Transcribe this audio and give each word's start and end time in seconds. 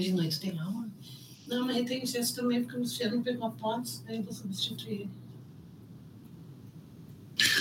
Hoje 0.00 0.12
de 0.12 0.16
noite 0.16 0.40
tem 0.40 0.58
aula? 0.58 0.88
Não, 1.46 1.66
mas 1.66 1.86
tem 1.86 2.06
gesso 2.06 2.34
também, 2.34 2.62
porque 2.62 2.74
o 2.74 2.80
Luciano 2.80 3.22
pegou 3.22 3.48
a 3.48 3.50
pós, 3.50 4.02
aí 4.08 4.16
eu 4.16 4.22
vou 4.22 4.32
substituir 4.32 4.92
ele. 4.92 5.10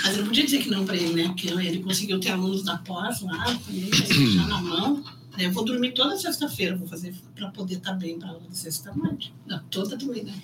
Mas 0.03 0.13
eu 0.13 0.19
não 0.19 0.27
podia 0.27 0.45
dizer 0.45 0.59
que 0.59 0.69
não 0.69 0.85
para 0.85 0.95
ele, 0.95 1.21
né? 1.21 1.27
Porque 1.27 1.49
ele 1.49 1.83
conseguiu 1.83 2.17
ter 2.17 2.29
alunos 2.29 2.63
da 2.63 2.77
pós 2.77 3.19
lá, 3.19 3.43
também, 3.43 3.91
já 4.31 4.47
na 4.47 4.61
mão. 4.61 5.03
Eu 5.37 5.51
vou 5.51 5.65
dormir 5.65 5.93
toda 5.93 6.17
sexta-feira, 6.17 6.77
vou 6.77 6.87
fazer 6.87 7.13
para 7.35 7.49
poder 7.51 7.75
estar 7.75 7.91
tá 7.91 7.97
bem 7.97 8.17
para 8.17 8.29
aula 8.29 8.47
de 8.49 8.57
sexta-noite. 8.57 9.33
Não, 9.45 9.59
toda 9.65 9.97
também, 9.97 10.23
né? 10.23 10.41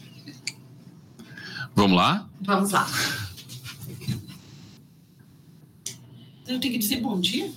Vamos 1.73 1.95
lá? 1.95 2.29
Vamos 2.41 2.71
lá. 2.71 2.85
Eu 6.45 6.59
tenho 6.59 6.73
que 6.73 6.77
dizer 6.77 6.99
bom 6.99 7.21
dia? 7.21 7.49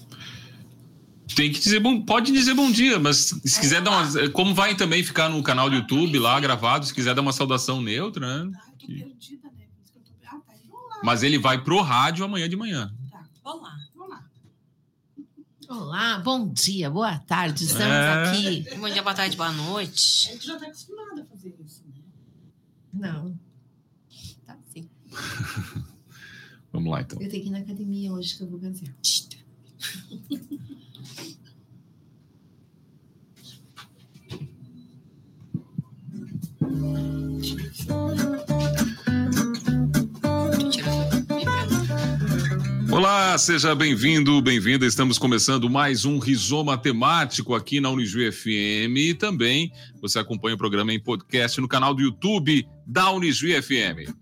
Tem 1.39 1.53
que 1.53 1.61
dizer 1.61 1.79
bom, 1.79 2.03
pode 2.03 2.33
dizer 2.33 2.53
bom 2.53 2.69
dia, 2.69 2.99
mas 2.99 3.33
se 3.45 3.61
quiser 3.61 3.81
dar 3.81 3.93
uma. 3.93 4.29
Como 4.31 4.53
vai 4.53 4.75
também 4.75 5.05
ficar 5.05 5.29
no 5.29 5.41
canal 5.41 5.71
do 5.71 5.77
YouTube 5.77 6.19
lá 6.19 6.41
gravado, 6.41 6.85
se 6.85 6.93
quiser 6.93 7.15
dar 7.15 7.23
uma 7.23 7.33
saudação 7.33 7.81
neutra, 7.81 8.43
né? 8.45 8.59
Ah, 8.59 8.73
tô 8.77 8.87
perdida, 8.89 9.49
né? 9.57 9.69
Ah, 10.27 10.41
tá. 10.45 11.01
Mas 11.05 11.23
ele 11.23 11.39
vai 11.39 11.63
pro 11.63 11.81
rádio 11.81 12.25
amanhã 12.25 12.49
de 12.49 12.57
manhã. 12.57 12.93
Tá. 13.09 13.25
Olá. 13.45 13.77
Olá. 13.95 14.25
Olá, 15.69 16.19
bom 16.19 16.53
dia, 16.53 16.91
boa 16.91 17.17
tarde, 17.19 17.67
estamos 17.67 17.87
é... 17.87 18.31
aqui. 18.31 18.77
Bom 18.77 18.89
dia, 18.89 19.03
boa 19.05 19.15
tarde, 19.15 19.37
boa 19.37 19.53
noite. 19.53 20.31
A 20.31 20.33
gente 20.33 20.45
já 20.45 20.55
está 20.55 20.67
acostumado 20.67 21.21
a 21.21 21.25
fazer 21.25 21.55
isso, 21.65 21.85
né? 21.87 22.03
Não. 22.93 23.39
Tá 24.45 24.59
sim. 24.75 24.91
Vamos 26.73 26.91
lá, 26.91 27.03
então. 27.03 27.23
Eu 27.23 27.29
tenho 27.29 27.45
que 27.45 27.49
ir 27.49 27.53
na 27.53 27.59
academia 27.59 28.13
hoje 28.13 28.37
que 28.37 28.43
eu 28.43 28.51
vou 28.51 28.59
fazer. 28.59 28.93
Olá, 42.91 43.39
seja 43.39 43.75
bem-vindo, 43.77 44.43
bem-vinda. 44.43 44.85
Estamos 44.85 45.19
começando 45.19 45.71
mais 45.71 46.05
um 46.05 46.19
Rizoma 46.19 46.77
Temático 46.77 47.55
aqui 47.55 47.81
na 47.81 47.91
Unijuí 47.91 48.33
FM 48.33 48.97
e 48.97 49.15
também 49.15 49.71
você 50.01 50.19
acompanha 50.19 50.57
o 50.57 50.59
programa 50.59 50.93
em 50.93 50.99
podcast 50.99 51.61
no 51.61 51.69
canal 51.69 51.95
do 51.95 52.03
YouTube 52.03 52.67
da 52.85 53.11
Unijuí 53.13 53.63
FM. 53.63 54.13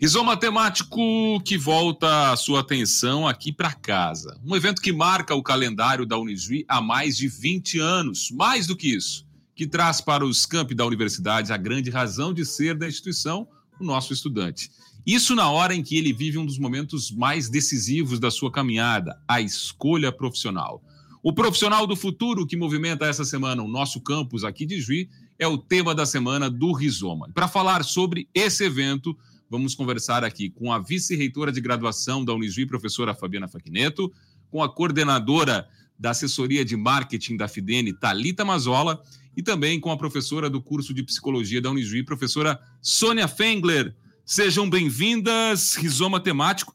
Rizoma 0.00 0.36
Temático 0.36 1.40
que 1.44 1.58
volta 1.58 2.30
a 2.30 2.36
sua 2.36 2.60
atenção 2.60 3.26
aqui 3.26 3.52
para 3.52 3.72
casa. 3.72 4.38
Um 4.46 4.54
evento 4.54 4.80
que 4.80 4.92
marca 4.92 5.34
o 5.34 5.42
calendário 5.42 6.06
da 6.06 6.16
Unijuí 6.16 6.64
há 6.68 6.80
mais 6.80 7.16
de 7.16 7.26
20 7.26 7.80
anos. 7.80 8.30
Mais 8.30 8.68
do 8.68 8.76
que 8.76 8.94
isso, 8.94 9.25
que 9.56 9.66
traz 9.66 10.02
para 10.02 10.24
os 10.24 10.44
campi 10.44 10.74
da 10.74 10.84
universidade 10.84 11.50
a 11.50 11.56
grande 11.56 11.88
razão 11.88 12.32
de 12.32 12.44
ser 12.44 12.76
da 12.76 12.86
instituição, 12.86 13.48
o 13.80 13.84
nosso 13.84 14.12
estudante. 14.12 14.70
Isso 15.06 15.34
na 15.34 15.50
hora 15.50 15.74
em 15.74 15.82
que 15.82 15.96
ele 15.96 16.12
vive 16.12 16.36
um 16.36 16.44
dos 16.44 16.58
momentos 16.58 17.10
mais 17.10 17.48
decisivos 17.48 18.20
da 18.20 18.30
sua 18.30 18.52
caminhada, 18.52 19.18
a 19.26 19.40
escolha 19.40 20.12
profissional. 20.12 20.82
O 21.22 21.32
profissional 21.32 21.86
do 21.86 21.96
futuro 21.96 22.46
que 22.46 22.56
movimenta 22.56 23.06
essa 23.06 23.24
semana 23.24 23.62
o 23.62 23.68
nosso 23.68 24.00
campus 24.00 24.44
aqui 24.44 24.66
de 24.66 24.78
Juí 24.78 25.08
é 25.38 25.48
o 25.48 25.56
tema 25.56 25.94
da 25.94 26.04
semana 26.04 26.50
do 26.50 26.72
Rizoma. 26.72 27.30
Para 27.32 27.48
falar 27.48 27.82
sobre 27.82 28.28
esse 28.34 28.64
evento, 28.64 29.16
vamos 29.48 29.74
conversar 29.74 30.22
aqui 30.22 30.50
com 30.50 30.70
a 30.70 30.78
vice-reitora 30.78 31.50
de 31.50 31.62
graduação 31.62 32.22
da 32.22 32.34
Unijuí, 32.34 32.66
professora 32.66 33.14
Fabiana 33.14 33.48
Faquineto, 33.48 34.12
com 34.50 34.62
a 34.62 34.68
coordenadora 34.68 35.66
da 35.98 36.10
assessoria 36.10 36.64
de 36.64 36.76
marketing 36.76 37.36
da 37.36 37.48
Fidene, 37.48 37.92
Talita 37.92 38.44
Mazola, 38.44 39.02
e 39.36 39.42
também 39.42 39.78
com 39.78 39.90
a 39.90 39.96
professora 39.98 40.48
do 40.48 40.62
curso 40.62 40.94
de 40.94 41.02
psicologia 41.02 41.60
da 41.60 41.70
Unijuí, 41.70 42.02
professora 42.02 42.58
Sônia 42.80 43.28
Fengler. 43.28 43.94
Sejam 44.24 44.68
bem-vindas, 44.68 45.74
Rizoma 45.74 46.18
Temático. 46.18 46.74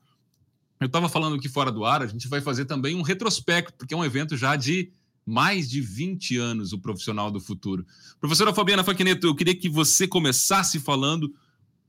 Eu 0.79 0.85
estava 0.85 1.09
falando 1.09 1.35
aqui 1.35 1.49
fora 1.49 1.71
do 1.71 1.83
ar, 1.83 2.03
a 2.03 2.07
gente 2.07 2.27
vai 2.27 2.39
fazer 2.39 2.65
também 2.65 2.95
um 2.95 3.01
retrospecto, 3.01 3.73
porque 3.77 3.93
é 3.93 3.97
um 3.97 4.05
evento 4.05 4.37
já 4.37 4.55
de 4.55 4.91
mais 5.25 5.69
de 5.69 5.81
20 5.81 6.37
anos, 6.37 6.71
o 6.73 6.79
Profissional 6.79 7.31
do 7.31 7.39
Futuro. 7.39 7.85
Professora 8.19 8.53
Fabiana 8.53 8.83
Faquineto, 8.83 9.27
eu 9.27 9.35
queria 9.35 9.55
que 9.55 9.69
você 9.69 10.07
começasse 10.07 10.79
falando 10.79 11.33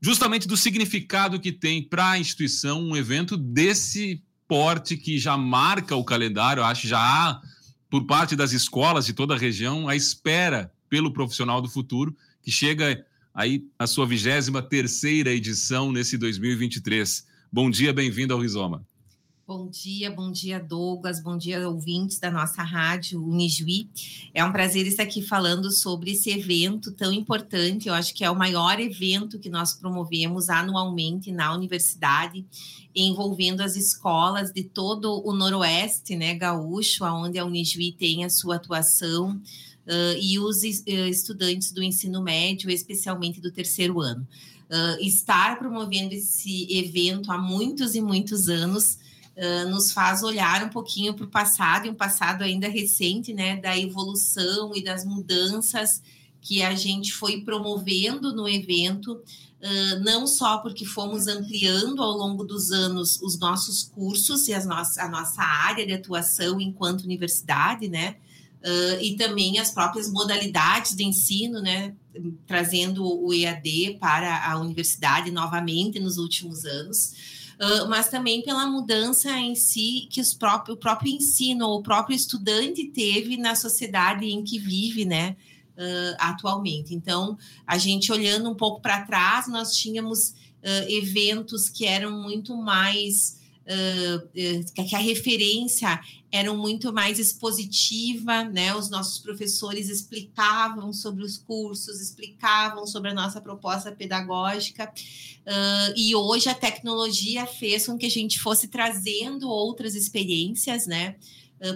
justamente 0.01 0.47
do 0.47 0.57
significado 0.57 1.39
que 1.39 1.51
tem 1.51 1.81
para 1.81 2.11
a 2.11 2.19
instituição 2.19 2.81
um 2.81 2.95
evento 2.95 3.37
desse 3.37 4.21
porte 4.47 4.97
que 4.97 5.17
já 5.17 5.37
marca 5.37 5.95
o 5.95 6.03
calendário, 6.03 6.63
acho 6.63 6.87
já 6.87 6.99
há, 6.99 7.41
por 7.93 8.07
parte 8.07 8.35
das 8.35 8.53
escolas 8.53 9.05
de 9.05 9.13
toda 9.13 9.35
a 9.35 9.37
região, 9.37 9.87
a 9.87 9.95
espera 9.95 10.73
pelo 10.89 11.13
profissional 11.13 11.61
do 11.61 11.69
futuro, 11.69 12.17
que 12.41 12.49
chega 12.49 13.05
aí 13.31 13.67
a 13.77 13.85
sua 13.85 14.07
23 14.07 14.51
terceira 14.67 15.29
edição 15.29 15.91
nesse 15.91 16.17
2023. 16.17 17.23
Bom 17.51 17.69
dia, 17.69 17.93
bem-vindo 17.93 18.33
ao 18.33 18.39
Rizoma. 18.39 18.83
Bom 19.45 19.67
dia, 19.67 20.09
bom 20.09 20.31
dia, 20.31 20.57
Douglas, 20.57 21.21
bom 21.21 21.37
dia, 21.37 21.67
ouvintes 21.67 22.17
da 22.17 22.31
nossa 22.31 22.63
rádio 22.63 23.21
Unijuí. 23.21 23.89
É 24.33 24.43
um 24.45 24.53
prazer 24.53 24.87
estar 24.87 25.03
aqui 25.03 25.21
falando 25.21 25.69
sobre 25.69 26.11
esse 26.11 26.29
evento 26.29 26.93
tão 26.93 27.11
importante. 27.11 27.89
Eu 27.89 27.93
acho 27.93 28.13
que 28.13 28.23
é 28.23 28.31
o 28.31 28.37
maior 28.37 28.79
evento 28.79 29.37
que 29.37 29.49
nós 29.49 29.73
promovemos 29.73 30.47
anualmente 30.47 31.29
na 31.29 31.53
universidade, 31.53 32.45
envolvendo 32.95 33.59
as 33.59 33.75
escolas 33.75 34.49
de 34.53 34.63
todo 34.63 35.21
o 35.27 35.33
Noroeste, 35.33 36.15
né, 36.15 36.33
gaúcho, 36.35 37.03
onde 37.03 37.37
a 37.37 37.43
Unijuí 37.43 37.91
tem 37.91 38.23
a 38.23 38.29
sua 38.29 38.55
atuação 38.55 39.31
uh, 39.31 40.17
e 40.21 40.39
os 40.39 40.63
estudantes 40.63 41.73
do 41.73 41.83
ensino 41.83 42.23
médio, 42.23 42.69
especialmente 42.69 43.41
do 43.41 43.51
terceiro 43.51 43.99
ano. 43.99 44.25
Uh, 44.69 45.03
estar 45.03 45.59
promovendo 45.59 46.13
esse 46.13 46.65
evento 46.73 47.29
há 47.29 47.37
muitos 47.37 47.93
e 47.93 47.99
muitos 47.99 48.47
anos 48.47 49.03
nos 49.69 49.91
faz 49.91 50.21
olhar 50.21 50.63
um 50.63 50.69
pouquinho 50.69 51.13
para 51.13 51.25
o 51.25 51.29
passado, 51.29 51.87
e 51.87 51.89
um 51.89 51.95
passado 51.95 52.43
ainda 52.43 52.67
recente, 52.67 53.33
né, 53.33 53.57
da 53.57 53.77
evolução 53.77 54.75
e 54.75 54.83
das 54.83 55.03
mudanças 55.03 56.01
que 56.39 56.61
a 56.61 56.75
gente 56.75 57.13
foi 57.13 57.41
promovendo 57.41 58.35
no 58.35 58.47
evento, 58.47 59.13
uh, 59.13 60.03
não 60.03 60.27
só 60.27 60.57
porque 60.57 60.85
fomos 60.85 61.27
ampliando 61.27 62.03
ao 62.03 62.11
longo 62.11 62.43
dos 62.43 62.69
anos 62.69 63.19
os 63.21 63.39
nossos 63.39 63.83
cursos 63.83 64.47
e 64.49 64.53
as 64.53 64.65
no 64.65 64.97
a 64.97 65.09
nossa 65.09 65.41
área 65.41 65.85
de 65.85 65.93
atuação 65.93 66.59
enquanto 66.59 67.03
universidade, 67.03 67.87
né, 67.87 68.17
Uh, 68.63 68.95
e 69.01 69.17
também 69.17 69.59
as 69.59 69.71
próprias 69.71 70.09
modalidades 70.09 70.95
de 70.95 71.03
ensino, 71.03 71.61
né, 71.61 71.93
trazendo 72.47 73.03
o 73.05 73.33
EAD 73.33 73.97
para 73.99 74.49
a 74.49 74.57
universidade 74.57 75.31
novamente 75.31 75.99
nos 75.99 76.17
últimos 76.17 76.63
anos, 76.63 77.11
uh, 77.59 77.89
mas 77.89 78.09
também 78.09 78.41
pela 78.41 78.65
mudança 78.65 79.31
em 79.31 79.55
si 79.55 80.07
que 80.09 80.21
os 80.21 80.33
próprio, 80.33 80.75
o 80.75 80.77
próprio 80.77 81.11
ensino, 81.13 81.67
o 81.67 81.81
próprio 81.81 82.15
estudante 82.15 82.85
teve 82.85 83.37
na 83.37 83.55
sociedade 83.55 84.25
em 84.25 84.43
que 84.43 84.59
vive, 84.59 85.05
né, 85.05 85.35
uh, 85.77 86.15
atualmente. 86.19 86.93
Então, 86.93 87.37
a 87.65 87.77
gente 87.77 88.11
olhando 88.11 88.49
um 88.49 88.55
pouco 88.55 88.81
para 88.81 89.01
trás, 89.01 89.47
nós 89.47 89.75
tínhamos 89.75 90.33
eventos 90.87 91.67
que 91.67 91.85
eram 91.85 92.23
muito 92.23 92.55
mais 92.55 93.37
uh, 93.63 94.73
que 94.73 94.95
a 94.95 94.99
referência 94.99 95.99
era 96.31 96.51
muito 96.53 96.91
mais 96.91 97.19
expositiva, 97.19 98.43
né? 98.43 98.75
Os 98.75 98.89
nossos 98.89 99.19
professores 99.19 99.89
explicavam 99.89 100.91
sobre 100.91 101.23
os 101.23 101.37
cursos, 101.37 102.01
explicavam 102.01 102.87
sobre 102.87 103.11
a 103.11 103.13
nossa 103.13 103.39
proposta 103.39 103.91
pedagógica, 103.91 104.91
uh, 104.91 105.93
e 105.95 106.15
hoje 106.15 106.49
a 106.49 106.55
tecnologia 106.55 107.45
fez 107.45 107.85
com 107.85 107.97
que 107.97 108.07
a 108.07 108.11
gente 108.11 108.39
fosse 108.39 108.67
trazendo 108.67 109.47
outras 109.47 109.95
experiências, 109.95 110.87
né? 110.87 111.15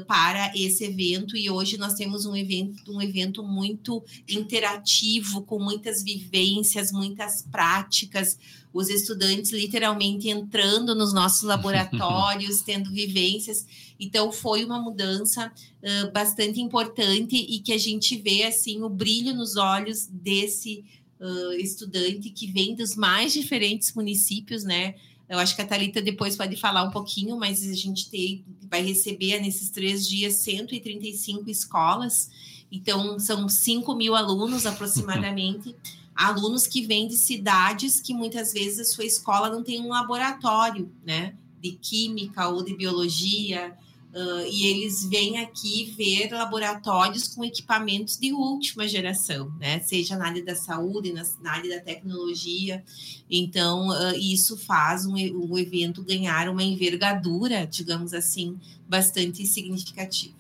Para 0.06 0.52
esse 0.53 0.84
evento 0.84 1.38
e 1.38 1.50
hoje 1.50 1.78
nós 1.78 1.94
temos 1.94 2.25
um 2.25 2.36
evento, 2.36 2.92
um 2.92 3.02
evento 3.02 3.42
muito 3.42 4.03
interativo, 4.28 5.44
com 5.44 5.59
muitas 5.59 6.03
vivências, 6.03 6.91
muitas 6.91 7.44
práticas, 7.44 8.38
os 8.73 8.90
estudantes 8.90 9.52
literalmente 9.52 10.29
entrando 10.29 10.94
nos 10.94 11.14
nossos 11.14 11.44
laboratórios, 11.47 12.61
tendo 12.61 12.91
vivências. 12.91 13.66
Então 14.00 14.32
foi 14.32 14.66
uma 14.66 14.82
mudança 14.82 15.47
uh, 15.47 16.11
bastante 16.11 16.59
importante 16.59 17.35
e 17.35 17.59
que 17.59 17.72
a 17.72 17.78
gente 17.78 18.17
vê 18.17 18.44
assim 18.44 18.84
o 18.84 18.90
brilho 18.90 19.34
nos 19.34 19.56
olhos 19.56 20.08
desse 20.08 20.84
uh, 21.20 21.53
estudante 21.53 22.29
que 22.29 22.47
vem 22.47 22.76
dos 22.76 22.96
mais 22.96 23.34
diferentes 23.34 23.94
municípios, 23.94 24.64
né? 24.64 24.96
Eu 25.29 25.40
acho 25.40 25.56
que 25.56 25.62
a 25.62 25.68
Thalita 25.68 26.02
depois 26.02 26.38
pode 26.38 26.56
falar 26.56 26.84
um 26.84 26.91
pouquinho, 26.91 27.38
mas 27.38 27.62
a 27.68 27.74
gente 27.74 28.09
tem, 28.09 28.46
vai 28.70 28.82
receber 28.82 29.40
nesses 29.41 29.70
três 29.70 30.08
dias 30.08 30.35
135 30.35 31.50
escolas, 31.50 32.29
então 32.72 33.20
são 33.20 33.50
5 33.50 33.94
mil 33.96 34.16
alunos 34.16 34.66
aproximadamente, 34.68 35.76
alunos 36.16 36.66
que 36.66 36.82
vêm 36.85 37.08
de 37.08 37.18
cidades 37.18 38.00
que 38.00 38.14
muitas 38.14 38.53
vezes 38.53 38.79
a 38.79 38.85
sua 38.85 39.06
escola 39.06 39.50
não 39.50 39.64
tem 39.64 39.82
um 39.82 39.90
laboratório, 39.90 40.90
né, 41.06 41.35
de 41.62 41.72
química 41.73 42.47
ou 42.47 42.64
de 42.64 42.76
biologia, 42.76 43.76
Uh, 44.14 44.48
e 44.50 44.66
eles 44.68 45.06
vêm 45.06 45.38
aqui 45.38 45.94
ver 45.96 46.32
laboratórios 46.32 47.28
com 47.28 47.44
equipamentos 47.44 48.18
de 48.18 48.34
última 48.34 48.88
geração, 48.88 49.52
né? 49.59 49.80
Seja 49.82 50.18
na 50.18 50.28
área 50.28 50.44
da 50.44 50.56
saúde, 50.56 51.12
na, 51.14 51.24
na 51.42 51.52
área 51.52 51.78
da 51.78 51.84
tecnologia. 51.84 52.84
Então, 53.30 53.90
uh, 53.90 54.16
isso 54.18 54.58
faz 54.58 55.06
o 55.06 55.12
um, 55.12 55.52
um 55.52 55.58
evento 55.58 56.02
ganhar 56.02 56.50
uma 56.50 56.64
envergadura, 56.64 57.68
digamos 57.68 58.14
assim, 58.14 58.58
bastante 58.88 59.46
significativa. 59.46 60.34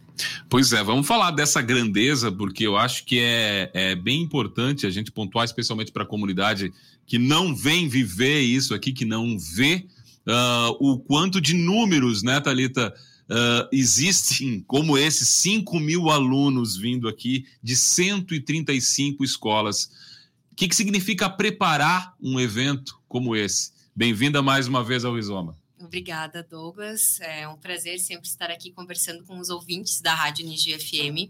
Pois 0.49 0.71
é, 0.73 0.83
vamos 0.83 1.05
falar 1.05 1.31
dessa 1.31 1.61
grandeza, 1.61 2.31
porque 2.31 2.65
eu 2.65 2.77
acho 2.77 3.05
que 3.05 3.19
é, 3.19 3.69
é 3.73 3.95
bem 3.95 4.21
importante 4.21 4.87
a 4.87 4.89
gente 4.89 5.11
pontuar, 5.11 5.45
especialmente 5.45 5.91
para 5.91 6.03
a 6.03 6.07
comunidade 6.07 6.73
que 7.05 7.17
não 7.17 7.55
vem 7.55 7.87
viver 7.87 8.39
isso 8.39 8.73
aqui, 8.73 8.91
que 8.91 9.05
não 9.05 9.37
vê 9.37 9.85
uh, 10.25 10.75
o 10.79 10.97
quanto 10.97 11.39
de 11.39 11.53
números, 11.53 12.23
né, 12.23 12.39
Thalita? 12.39 12.93
Uh, 13.29 13.67
existem, 13.73 14.61
como 14.61 14.97
esses, 14.97 15.27
5 15.27 15.77
mil 15.81 16.09
alunos 16.09 16.77
vindo 16.77 17.09
aqui 17.09 17.45
de 17.61 17.75
135 17.75 19.23
escolas. 19.23 19.91
O 20.51 20.55
que, 20.55 20.67
que 20.67 20.75
significa 20.75 21.29
preparar 21.29 22.15
um 22.21 22.39
evento 22.39 22.97
como 23.07 23.35
esse? 23.35 23.73
Bem-vinda 23.93 24.41
mais 24.41 24.67
uma 24.67 24.81
vez 24.81 25.03
ao 25.03 25.13
Rizoma. 25.13 25.57
Obrigada, 25.77 26.41
Douglas. 26.41 27.19
É 27.19 27.47
um 27.47 27.57
prazer 27.57 27.99
sempre 27.99 28.27
estar 28.27 28.49
aqui 28.49 28.71
conversando 28.71 29.23
com 29.25 29.37
os 29.39 29.49
ouvintes 29.49 29.99
da 29.99 30.13
Rádio 30.13 30.45
Nigi 30.45 30.77
FM. 30.79 31.29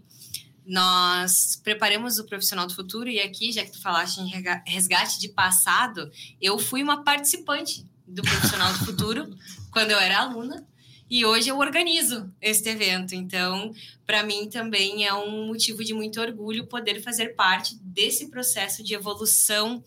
Nós 0.64 1.60
preparamos 1.62 2.18
o 2.18 2.26
Profissional 2.26 2.66
do 2.66 2.74
Futuro 2.74 3.08
e 3.08 3.18
aqui, 3.20 3.50
já 3.50 3.64
que 3.64 3.72
tu 3.72 3.80
falaste 3.80 4.18
em 4.18 4.30
resgate 4.66 5.18
de 5.18 5.28
passado, 5.30 6.10
eu 6.40 6.58
fui 6.58 6.82
uma 6.82 7.02
participante 7.02 7.84
do 8.06 8.22
Profissional 8.22 8.72
do 8.72 8.84
Futuro 8.84 9.36
quando 9.72 9.90
eu 9.90 9.98
era 9.98 10.20
aluna 10.20 10.64
e 11.10 11.24
hoje 11.24 11.48
eu 11.48 11.58
organizo 11.58 12.30
este 12.40 12.68
evento. 12.68 13.14
Então, 13.14 13.72
para 14.06 14.22
mim 14.22 14.48
também 14.48 15.06
é 15.06 15.14
um 15.14 15.46
motivo 15.46 15.82
de 15.84 15.94
muito 15.94 16.20
orgulho 16.20 16.66
poder 16.66 17.02
fazer 17.02 17.34
parte 17.34 17.76
desse 17.76 18.28
processo 18.28 18.82
de 18.82 18.94
evolução 18.94 19.82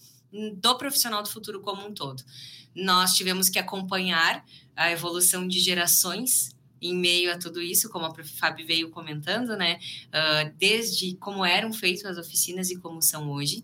do 0.54 0.78
profissional 0.78 1.22
do 1.22 1.30
futuro 1.30 1.62
como 1.62 1.86
um 1.86 1.94
todo. 1.94 2.24
Nós 2.76 3.14
tivemos 3.14 3.50
que 3.50 3.60
acompanhar 3.60 4.46
a 4.76 4.92
evolução 4.92 5.48
de 5.48 5.60
gerações 5.60 6.56
em 6.82 6.96
meio 6.96 7.32
a 7.32 7.38
tudo 7.38 7.62
isso, 7.62 7.90
como 7.90 8.06
a 8.06 8.12
Prof. 8.12 8.28
Fábio 8.32 8.66
veio 8.66 8.90
comentando, 8.90 9.56
né? 9.56 9.78
Uh, 10.08 10.52
desde 10.58 11.16
como 11.18 11.46
eram 11.46 11.72
feitas 11.72 12.06
as 12.06 12.18
oficinas 12.18 12.72
e 12.72 12.78
como 12.78 13.02
são 13.02 13.30
hoje. 13.30 13.64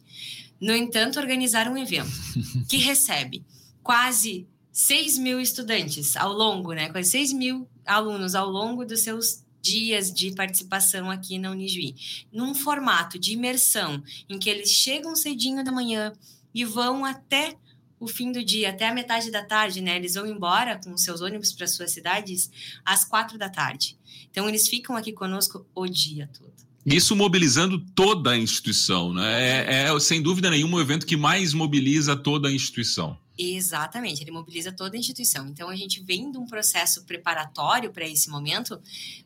No 0.61 0.75
entanto, 0.75 1.19
organizar 1.19 1.67
um 1.67 1.77
evento 1.77 2.11
que 2.69 2.77
recebe 2.77 3.43
quase 3.81 4.47
6 4.77 5.17
mil 5.17 5.41
estudantes 5.41 6.15
ao 6.15 6.31
longo, 6.31 6.71
né? 6.71 6.87
Quase 6.89 7.09
6 7.09 7.33
mil 7.33 7.67
alunos 7.83 8.35
ao 8.35 8.47
longo 8.47 8.85
dos 8.85 8.99
seus 8.99 9.43
dias 9.59 10.13
de 10.13 10.35
participação 10.35 11.09
aqui 11.09 11.39
na 11.39 11.49
Unijuí, 11.49 11.95
num 12.31 12.53
formato 12.53 13.17
de 13.17 13.33
imersão, 13.33 14.03
em 14.29 14.37
que 14.37 14.47
eles 14.47 14.69
chegam 14.69 15.15
cedinho 15.15 15.63
da 15.63 15.71
manhã 15.71 16.13
e 16.53 16.63
vão 16.63 17.03
até 17.03 17.55
o 17.99 18.07
fim 18.07 18.31
do 18.31 18.45
dia, 18.45 18.69
até 18.69 18.87
a 18.87 18.93
metade 18.93 19.31
da 19.31 19.43
tarde, 19.43 19.81
né? 19.81 19.95
Eles 19.95 20.13
vão 20.13 20.27
embora 20.27 20.79
com 20.79 20.95
seus 20.95 21.21
ônibus 21.21 21.51
para 21.51 21.65
suas 21.65 21.91
cidades 21.91 22.51
às 22.85 23.03
quatro 23.03 23.35
da 23.35 23.49
tarde. 23.49 23.97
Então, 24.29 24.47
eles 24.47 24.67
ficam 24.67 24.95
aqui 24.95 25.11
conosco 25.11 25.65
o 25.73 25.87
dia 25.87 26.29
todo. 26.37 26.53
Isso 26.85 27.15
mobilizando 27.15 27.79
toda 27.95 28.29
a 28.29 28.37
instituição, 28.37 29.11
né? 29.11 29.87
É, 29.87 29.89
é 29.89 29.99
sem 29.99 30.21
dúvida 30.21 30.51
nenhuma 30.51 30.77
o 30.77 30.81
evento 30.81 31.07
que 31.07 31.17
mais 31.17 31.51
mobiliza 31.51 32.15
toda 32.15 32.47
a 32.47 32.51
instituição. 32.51 33.17
Exatamente, 33.37 34.23
ele 34.23 34.31
mobiliza 34.31 34.71
toda 34.71 34.95
a 34.95 34.99
instituição. 34.99 35.45
Então, 35.47 35.69
a 35.69 35.75
gente 35.75 36.01
vem 36.01 36.31
de 36.31 36.39
um 36.39 36.47
processo 36.47 37.03
preparatório 37.03 37.91
para 37.91 38.07
esse 38.07 38.31
momento 38.31 38.81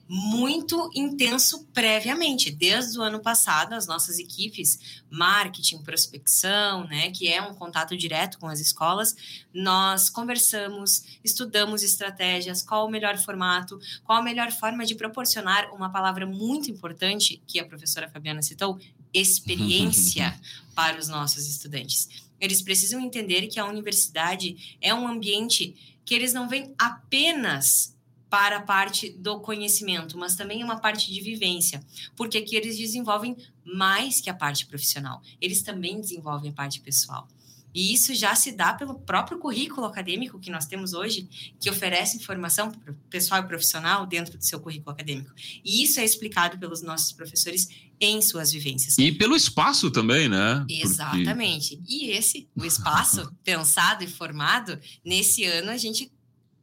muito 0.06 0.90
intenso 0.94 1.66
previamente. 1.74 2.52
Desde 2.52 3.00
o 3.00 3.02
ano 3.02 3.22
passado, 3.22 3.72
as 3.72 3.88
nossas 3.88 4.19
equipes, 4.19 5.02
marketing, 5.10 5.81
prospecção, 5.81 6.86
né, 6.88 7.10
que 7.12 7.31
é 7.31 7.42
um 7.42 7.54
contato 7.54 7.96
direto 7.96 8.38
com 8.38 8.48
as 8.48 8.60
escolas, 8.60 9.16
nós 9.54 10.10
conversamos, 10.10 11.06
estudamos 11.24 11.81
estratégias, 11.81 12.62
qual 12.62 12.88
o 12.88 12.92
melhor 12.92 13.18
formato, 13.18 13.80
qual 14.04 14.19
a 14.19 14.24
melhor 14.24 14.52
forma 14.52 14.86
de 14.86 14.94
proporcionar 14.94 15.74
uma 15.74 15.90
palavra 15.90 16.25
muito 16.25 16.69
importante 16.69 17.42
que 17.48 17.62
a 17.62 17.66
professora 17.66 18.10
Fabiana 18.10 18.42
citou, 18.42 18.78
experiência 19.13 20.38
para 20.75 21.00
os 21.00 21.08
nossos 21.08 21.48
estudantes. 21.48 22.31
Eles 22.41 22.61
precisam 22.61 22.99
entender 22.99 23.47
que 23.47 23.59
a 23.59 23.65
universidade 23.65 24.77
é 24.81 24.93
um 24.93 25.07
ambiente 25.07 25.75
que 26.03 26.13
eles 26.15 26.33
não 26.33 26.49
vêm 26.49 26.73
apenas 26.77 27.95
para 28.29 28.57
a 28.57 28.61
parte 28.61 29.09
do 29.09 29.41
conhecimento, 29.41 30.17
mas 30.17 30.35
também 30.35 30.63
uma 30.63 30.79
parte 30.79 31.13
de 31.13 31.21
vivência, 31.21 31.83
porque 32.15 32.38
aqui 32.38 32.55
eles 32.55 32.77
desenvolvem 32.77 33.35
mais 33.63 34.21
que 34.21 34.29
a 34.29 34.33
parte 34.33 34.65
profissional, 34.65 35.21
eles 35.39 35.61
também 35.61 35.99
desenvolvem 35.99 36.49
a 36.49 36.53
parte 36.53 36.79
pessoal. 36.79 37.27
E 37.73 37.94
isso 37.94 38.13
já 38.13 38.35
se 38.35 38.51
dá 38.51 38.73
pelo 38.73 38.95
próprio 38.95 39.38
currículo 39.38 39.85
acadêmico 39.85 40.39
que 40.39 40.51
nós 40.51 40.65
temos 40.65 40.94
hoje, 40.94 41.27
que 41.59 41.69
oferece 41.69 42.18
informação 42.18 42.71
pessoal 43.09 43.41
e 43.41 43.47
profissional 43.47 44.06
dentro 44.06 44.38
do 44.38 44.45
seu 44.45 44.59
currículo 44.59 44.91
acadêmico. 44.91 45.31
E 45.63 45.83
isso 45.83 46.00
é 46.00 46.06
explicado 46.06 46.57
pelos 46.57 46.81
nossos 46.81 47.12
professores 47.12 47.69
em 48.00 48.21
suas 48.21 48.51
vivências. 48.51 48.97
E 48.97 49.12
pelo 49.12 49.35
espaço 49.35 49.91
também, 49.91 50.27
né? 50.27 50.65
Exatamente. 50.68 51.77
Porque... 51.77 51.95
E 51.95 52.12
esse, 52.12 52.50
o 52.56 52.65
espaço 52.65 53.31
pensado 53.44 54.03
e 54.03 54.07
formado, 54.07 54.79
nesse 55.06 55.44
ano 55.45 55.69
a 55.69 55.77
gente 55.77 56.12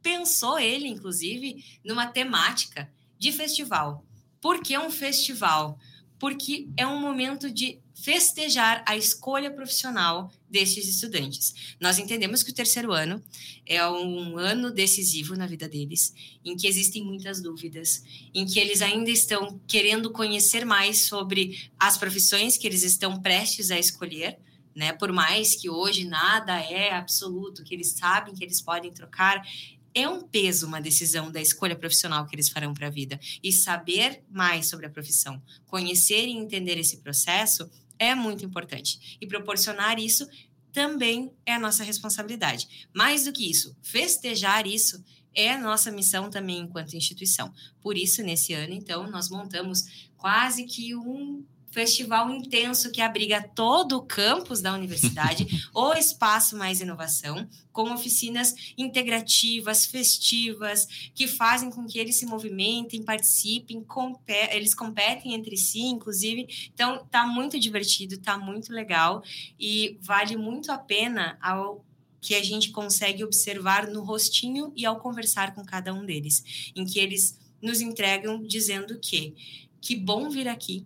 pensou 0.01 0.59
ele, 0.59 0.87
inclusive, 0.87 1.63
numa 1.83 2.07
temática 2.07 2.89
de 3.17 3.31
festival. 3.31 4.05
Por 4.41 4.61
que 4.61 4.77
um 4.77 4.89
festival? 4.89 5.77
Porque 6.17 6.67
é 6.75 6.85
um 6.85 6.99
momento 6.99 7.49
de 7.49 7.79
festejar 8.03 8.83
a 8.87 8.95
escolha 8.95 9.51
profissional 9.51 10.31
destes 10.49 10.87
estudantes. 10.87 11.75
Nós 11.79 11.99
entendemos 11.99 12.43
que 12.43 12.51
o 12.51 12.53
terceiro 12.53 12.91
ano 12.91 13.21
é 13.65 13.85
um 13.87 14.37
ano 14.37 14.71
decisivo 14.71 15.35
na 15.35 15.45
vida 15.45 15.67
deles, 15.67 16.13
em 16.43 16.55
que 16.55 16.67
existem 16.67 17.03
muitas 17.03 17.41
dúvidas, 17.41 18.03
em 18.33 18.45
que 18.45 18.59
eles 18.59 18.81
ainda 18.81 19.09
estão 19.09 19.59
querendo 19.67 20.11
conhecer 20.11 20.65
mais 20.65 21.05
sobre 21.05 21.69
as 21.79 21.97
profissões 21.97 22.57
que 22.57 22.67
eles 22.67 22.83
estão 22.83 23.21
prestes 23.21 23.71
a 23.71 23.77
escolher. 23.77 24.39
Né? 24.75 24.93
Por 24.93 25.11
mais 25.11 25.55
que 25.55 25.69
hoje 25.69 26.05
nada 26.05 26.59
é 26.59 26.93
absoluto, 26.93 27.63
que 27.63 27.73
eles 27.73 27.89
sabem 27.89 28.33
que 28.33 28.43
eles 28.43 28.61
podem 28.61 28.91
trocar, 28.91 29.45
é 29.93 30.07
um 30.07 30.21
peso 30.21 30.67
uma 30.67 30.79
decisão 30.79 31.31
da 31.31 31.41
escolha 31.41 31.75
profissional 31.75 32.25
que 32.25 32.35
eles 32.35 32.49
farão 32.49 32.73
para 32.73 32.87
a 32.87 32.91
vida. 32.91 33.19
E 33.43 33.51
saber 33.51 34.23
mais 34.31 34.67
sobre 34.67 34.85
a 34.85 34.89
profissão, 34.89 35.41
conhecer 35.65 36.27
e 36.27 36.31
entender 36.31 36.77
esse 36.77 36.97
processo 36.97 37.69
é 37.99 38.15
muito 38.15 38.45
importante. 38.45 39.17
E 39.21 39.27
proporcionar 39.27 39.99
isso 39.99 40.27
também 40.71 41.31
é 41.45 41.53
a 41.53 41.59
nossa 41.59 41.83
responsabilidade. 41.83 42.87
Mais 42.95 43.25
do 43.25 43.33
que 43.33 43.49
isso, 43.49 43.75
festejar 43.83 44.65
isso 44.65 45.03
é 45.35 45.51
a 45.51 45.57
nossa 45.59 45.91
missão 45.91 46.29
também 46.29 46.59
enquanto 46.59 46.95
instituição. 46.95 47.53
Por 47.81 47.97
isso, 47.97 48.23
nesse 48.23 48.53
ano, 48.53 48.73
então, 48.73 49.09
nós 49.09 49.29
montamos 49.29 50.09
quase 50.17 50.65
que 50.65 50.95
um 50.95 51.45
festival 51.71 52.29
intenso 52.31 52.91
que 52.91 53.01
abriga 53.01 53.41
todo 53.41 53.97
o 53.97 54.01
campus 54.01 54.61
da 54.61 54.73
universidade, 54.73 55.47
o 55.73 55.93
espaço 55.93 56.57
mais 56.57 56.81
inovação, 56.81 57.47
com 57.71 57.93
oficinas 57.93 58.53
integrativas, 58.77 59.85
festivas, 59.85 60.87
que 61.13 61.27
fazem 61.27 61.69
com 61.69 61.85
que 61.85 61.99
eles 61.99 62.15
se 62.15 62.25
movimentem, 62.25 63.03
participem, 63.03 63.85
eles 64.51 64.73
competem 64.73 65.33
entre 65.33 65.55
si, 65.55 65.81
inclusive. 65.81 66.69
Então, 66.73 67.05
tá 67.09 67.25
muito 67.25 67.59
divertido, 67.59 68.17
tá 68.17 68.37
muito 68.37 68.73
legal 68.73 69.23
e 69.59 69.97
vale 70.01 70.35
muito 70.35 70.71
a 70.71 70.77
pena 70.77 71.37
ao 71.41 71.85
que 72.21 72.35
a 72.35 72.43
gente 72.43 72.71
consegue 72.71 73.23
observar 73.23 73.87
no 73.87 74.03
rostinho 74.03 74.73
e 74.75 74.85
ao 74.85 74.99
conversar 74.99 75.55
com 75.55 75.63
cada 75.63 75.93
um 75.93 76.05
deles, 76.05 76.71
em 76.75 76.85
que 76.85 76.99
eles 76.99 77.39
nos 77.61 77.79
entregam 77.79 78.41
dizendo 78.41 78.99
que 78.99 79.35
que 79.81 79.95
bom 79.95 80.29
vir 80.29 80.47
aqui, 80.47 80.85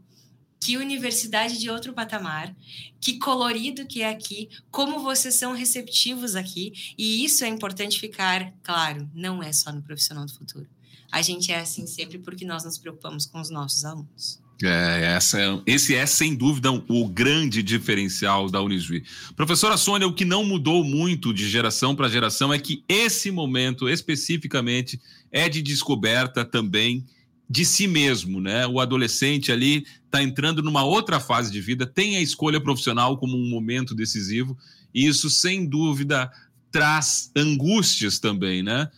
que 0.63 0.77
universidade 0.77 1.59
de 1.59 1.69
outro 1.69 1.91
patamar, 1.91 2.55
que 3.01 3.19
colorido 3.19 3.85
que 3.85 4.01
é 4.01 4.09
aqui, 4.09 4.47
como 4.71 5.01
vocês 5.01 5.35
são 5.35 5.53
receptivos 5.53 6.37
aqui, 6.37 6.71
e 6.97 7.25
isso 7.25 7.43
é 7.43 7.49
importante 7.49 7.99
ficar 7.99 8.53
claro, 8.63 9.09
não 9.13 9.43
é 9.43 9.51
só 9.51 9.73
no 9.73 9.81
profissional 9.81 10.25
do 10.25 10.33
futuro. 10.33 10.65
A 11.11 11.21
gente 11.21 11.51
é 11.51 11.59
assim 11.59 11.85
sempre 11.85 12.17
porque 12.17 12.45
nós 12.45 12.63
nos 12.63 12.77
preocupamos 12.77 13.25
com 13.25 13.41
os 13.41 13.49
nossos 13.49 13.83
alunos. 13.83 14.41
É, 14.63 15.15
essa 15.15 15.41
é, 15.41 15.61
esse 15.65 15.93
é, 15.95 16.05
sem 16.05 16.33
dúvida, 16.33 16.71
o 16.71 17.09
grande 17.09 17.61
diferencial 17.61 18.49
da 18.49 18.61
Unijuí. 18.61 19.03
Professora 19.35 19.75
Sônia, 19.75 20.07
o 20.07 20.13
que 20.13 20.23
não 20.23 20.45
mudou 20.45 20.81
muito 20.81 21.33
de 21.33 21.49
geração 21.49 21.93
para 21.93 22.07
geração 22.07 22.53
é 22.53 22.57
que 22.57 22.85
esse 22.87 23.31
momento, 23.31 23.89
especificamente, 23.89 25.01
é 25.29 25.49
de 25.49 25.61
descoberta 25.61 26.45
também 26.45 27.05
de 27.53 27.65
si 27.65 27.85
mesmo, 27.85 28.41
né? 28.41 28.65
O 28.65 28.79
adolescente 28.79 29.51
ali 29.51 29.85
está 30.05 30.23
entrando 30.23 30.63
numa 30.63 30.83
outra 30.83 31.19
fase 31.19 31.51
de 31.51 31.61
vida, 31.61 31.85
tem 31.85 32.17
a 32.17 32.19
escolha 32.21 32.59
profissional 32.59 33.15
como 33.15 33.37
um 33.37 33.47
momento 33.47 33.93
decisivo, 33.93 34.57
e 34.91 35.05
isso, 35.05 35.29
sem 35.29 35.63
dúvida, 35.63 36.31
traz 36.71 37.31
angústias 37.37 38.17
também, 38.17 38.63
né? 38.63 38.89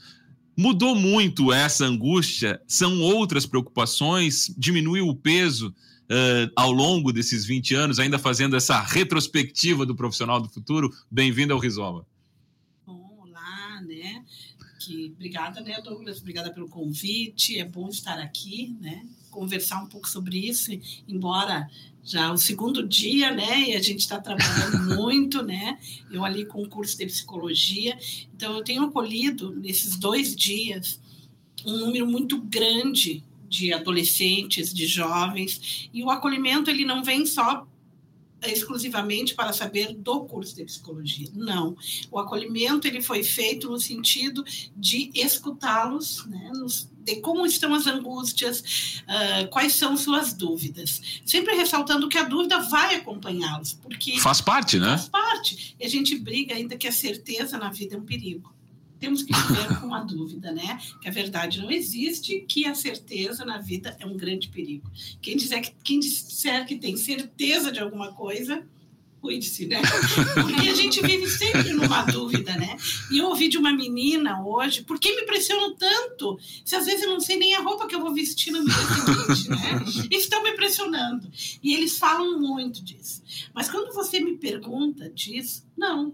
Mudou 0.55 0.95
muito 0.95 1.51
essa 1.51 1.83
angústia? 1.85 2.61
São 2.65 3.01
outras 3.01 3.45
preocupações? 3.45 4.55
Diminuiu 4.57 5.09
o 5.09 5.15
peso 5.15 5.67
uh, 6.09 6.49
ao 6.55 6.71
longo 6.71 7.11
desses 7.11 7.43
20 7.43 7.75
anos, 7.75 7.99
ainda 7.99 8.17
fazendo 8.17 8.55
essa 8.55 8.79
retrospectiva 8.79 9.85
do 9.85 9.97
profissional 9.97 10.39
do 10.39 10.47
futuro? 10.47 10.89
Bem-vindo 11.11 11.51
ao 11.51 11.59
Rizoma. 11.59 12.05
Que, 14.85 15.11
obrigada, 15.15 15.61
né, 15.61 15.81
Douglas? 15.81 16.19
Obrigada 16.19 16.51
pelo 16.51 16.69
convite. 16.69 17.59
É 17.59 17.65
bom 17.65 17.89
estar 17.89 18.19
aqui, 18.19 18.75
né? 18.79 19.03
Conversar 19.31 19.81
um 19.81 19.87
pouco 19.87 20.07
sobre 20.07 20.37
isso, 20.37 20.71
embora 21.07 21.67
já 22.03 22.31
o 22.31 22.37
segundo 22.37 22.87
dia, 22.87 23.31
né? 23.31 23.69
E 23.69 23.75
a 23.75 23.81
gente 23.81 24.01
está 24.01 24.21
trabalhando 24.21 24.93
muito, 25.01 25.41
né? 25.41 25.79
Eu 26.11 26.23
ali 26.23 26.45
com 26.45 26.61
o 26.61 26.69
curso 26.69 26.95
de 26.95 27.07
psicologia. 27.07 27.97
Então, 28.35 28.55
eu 28.55 28.63
tenho 28.63 28.83
acolhido 28.83 29.55
nesses 29.55 29.97
dois 29.97 30.35
dias 30.35 31.01
um 31.65 31.77
número 31.77 32.05
muito 32.05 32.39
grande 32.39 33.23
de 33.49 33.73
adolescentes, 33.73 34.71
de 34.71 34.85
jovens, 34.85 35.89
e 35.91 36.03
o 36.03 36.11
acolhimento 36.11 36.69
ele 36.69 36.85
não 36.85 37.03
vem 37.03 37.25
só 37.25 37.67
exclusivamente 38.51 39.35
para 39.35 39.53
saber 39.53 39.93
do 39.93 40.21
curso 40.25 40.55
de 40.55 40.65
psicologia. 40.65 41.29
Não. 41.33 41.75
O 42.11 42.19
acolhimento 42.19 42.87
ele 42.87 43.01
foi 43.01 43.23
feito 43.23 43.69
no 43.69 43.79
sentido 43.79 44.43
de 44.75 45.11
escutá-los, 45.13 46.25
né, 46.25 46.51
nos, 46.53 46.89
de 47.03 47.17
como 47.17 47.45
estão 47.45 47.73
as 47.73 47.85
angústias, 47.87 49.03
uh, 49.03 49.47
quais 49.49 49.73
são 49.73 49.95
suas 49.95 50.33
dúvidas. 50.33 51.21
Sempre 51.25 51.55
ressaltando 51.55 52.09
que 52.09 52.17
a 52.17 52.23
dúvida 52.23 52.59
vai 52.59 52.95
acompanhá-los, 52.95 53.73
porque 53.73 54.19
faz 54.19 54.41
parte, 54.41 54.79
né? 54.79 54.97
Faz 54.97 55.09
parte. 55.09 55.75
E 55.79 55.85
a 55.85 55.89
gente 55.89 56.17
briga 56.17 56.55
ainda 56.55 56.77
que 56.77 56.87
a 56.87 56.91
certeza 56.91 57.57
na 57.57 57.69
vida 57.69 57.95
é 57.95 57.97
um 57.97 58.05
perigo 58.05 58.54
temos 59.05 59.21
que 59.21 59.33
viver 59.33 59.79
com 59.79 59.93
a 59.93 59.99
dúvida, 59.99 60.51
né? 60.51 60.79
Que 60.99 61.07
a 61.07 61.11
verdade 61.11 61.61
não 61.61 61.69
existe, 61.69 62.43
que 62.47 62.65
a 62.65 62.73
certeza 62.73 63.45
na 63.45 63.59
vida 63.59 63.95
é 63.99 64.05
um 64.05 64.17
grande 64.17 64.49
perigo. 64.49 64.89
Quem 65.21 65.37
disser 65.37 65.61
que, 65.61 65.71
quem 65.83 65.99
disser 65.99 66.65
que 66.65 66.75
tem 66.75 66.97
certeza 66.97 67.71
de 67.71 67.79
alguma 67.79 68.13
coisa, 68.13 68.65
cuide-se, 69.21 69.67
né? 69.67 69.79
Porque 70.33 70.69
a 70.69 70.73
gente 70.73 71.01
vive 71.01 71.29
sempre 71.29 71.71
numa 71.73 72.01
dúvida, 72.01 72.55
né? 72.55 72.77
E 73.11 73.19
eu 73.19 73.27
ouvi 73.27 73.47
de 73.47 73.59
uma 73.59 73.71
menina 73.71 74.43
hoje, 74.43 74.81
por 74.81 74.99
que 74.99 75.15
me 75.15 75.27
pressiono 75.27 75.75
tanto? 75.75 76.39
Se 76.65 76.75
às 76.75 76.87
vezes 76.87 77.03
eu 77.03 77.11
não 77.11 77.19
sei 77.19 77.37
nem 77.37 77.53
a 77.53 77.61
roupa 77.61 77.85
que 77.85 77.93
eu 77.93 78.01
vou 78.01 78.11
vestir 78.11 78.51
no 78.51 78.65
dia 78.65 78.73
seguinte, 78.73 79.49
né? 79.51 80.07
Estão 80.09 80.41
me 80.41 80.53
pressionando. 80.53 81.29
E 81.61 81.75
eles 81.75 81.99
falam 81.99 82.39
muito 82.39 82.83
disso. 82.83 83.21
Mas 83.53 83.69
quando 83.69 83.93
você 83.93 84.19
me 84.19 84.35
pergunta 84.35 85.07
disso, 85.11 85.63
não, 85.77 86.11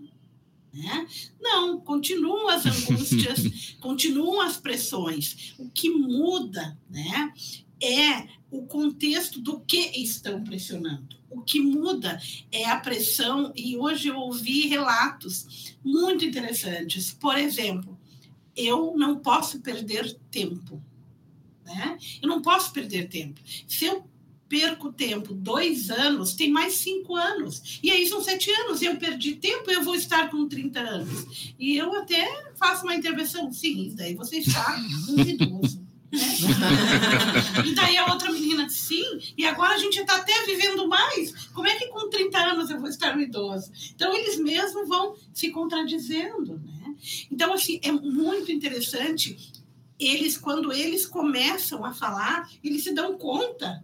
né? 0.73 1.07
Não, 1.39 1.79
continuam 1.79 2.47
as 2.47 2.65
angústias, 2.65 3.75
continuam 3.79 4.41
as 4.41 4.57
pressões. 4.57 5.53
O 5.57 5.69
que 5.69 5.89
muda 5.89 6.77
né, 6.89 7.33
é 7.81 8.27
o 8.49 8.65
contexto 8.65 9.39
do 9.39 9.59
que 9.61 9.91
estão 10.01 10.43
pressionando. 10.43 11.17
O 11.29 11.41
que 11.41 11.61
muda 11.61 12.21
é 12.51 12.65
a 12.65 12.77
pressão, 12.77 13.53
e 13.55 13.77
hoje 13.77 14.09
eu 14.09 14.17
ouvi 14.17 14.67
relatos 14.67 15.75
muito 15.83 16.25
interessantes. 16.25 17.11
Por 17.13 17.37
exemplo, 17.37 17.97
eu 18.55 18.93
não 18.97 19.17
posso 19.19 19.61
perder 19.61 20.13
tempo. 20.29 20.81
Né? 21.65 21.97
Eu 22.21 22.27
não 22.27 22.41
posso 22.41 22.73
perder 22.73 23.07
tempo. 23.07 23.39
Se 23.67 23.85
eu 23.85 24.05
perco 24.51 24.91
tempo 24.91 25.33
dois 25.33 25.89
anos, 25.89 26.33
tem 26.33 26.51
mais 26.51 26.73
cinco 26.73 27.15
anos. 27.15 27.79
E 27.81 27.89
aí 27.89 28.05
são 28.05 28.21
sete 28.21 28.51
anos. 28.51 28.81
Eu 28.81 28.97
perdi 28.97 29.35
tempo, 29.35 29.71
eu 29.71 29.81
vou 29.81 29.95
estar 29.95 30.29
com 30.29 30.45
30 30.45 30.77
anos. 30.77 31.53
E 31.57 31.77
eu 31.77 31.95
até 31.95 32.51
faço 32.57 32.83
uma 32.83 32.93
intervenção. 32.93 33.49
Sim, 33.53 33.93
daí 33.95 34.13
você 34.13 34.39
está 34.39 34.77
um 35.07 35.21
idoso. 35.21 35.79
Né? 35.79 35.87
e 37.65 37.73
daí 37.73 37.95
a 37.95 38.11
outra 38.11 38.29
menina, 38.29 38.67
sim, 38.67 39.05
e 39.37 39.45
agora 39.45 39.75
a 39.75 39.77
gente 39.77 39.97
está 39.97 40.17
até 40.17 40.45
vivendo 40.45 40.85
mais. 40.85 41.47
Como 41.53 41.67
é 41.67 41.75
que 41.77 41.87
com 41.87 42.09
30 42.09 42.37
anos 42.37 42.69
eu 42.69 42.77
vou 42.77 42.89
estar 42.89 43.15
um 43.15 43.21
idoso? 43.21 43.71
Então 43.95 44.13
eles 44.13 44.37
mesmos 44.37 44.89
vão 44.89 45.15
se 45.33 45.49
contradizendo, 45.51 46.59
né? 46.59 46.95
Então, 47.31 47.53
assim, 47.53 47.79
é 47.81 47.91
muito 47.93 48.51
interessante. 48.51 49.53
Eles, 49.97 50.37
quando 50.37 50.73
eles 50.73 51.05
começam 51.05 51.85
a 51.85 51.93
falar, 51.93 52.49
eles 52.61 52.83
se 52.83 52.93
dão 52.93 53.17
conta 53.17 53.81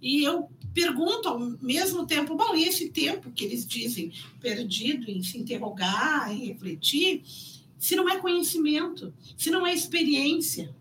e 0.00 0.22
eu 0.22 0.50
pergunto 0.72 1.28
ao 1.28 1.38
mesmo 1.38 2.06
tempo, 2.06 2.36
bom, 2.36 2.54
e 2.54 2.64
esse 2.64 2.90
tempo 2.90 3.30
que 3.30 3.44
eles 3.44 3.66
dizem 3.66 4.12
perdido 4.40 5.10
em 5.10 5.22
se 5.22 5.38
interrogar, 5.38 6.32
em 6.32 6.46
refletir, 6.46 7.22
se 7.78 7.94
não 7.94 8.08
é 8.08 8.18
conhecimento, 8.18 9.12
se 9.36 9.50
não 9.50 9.66
é 9.66 9.72
experiência? 9.72 10.74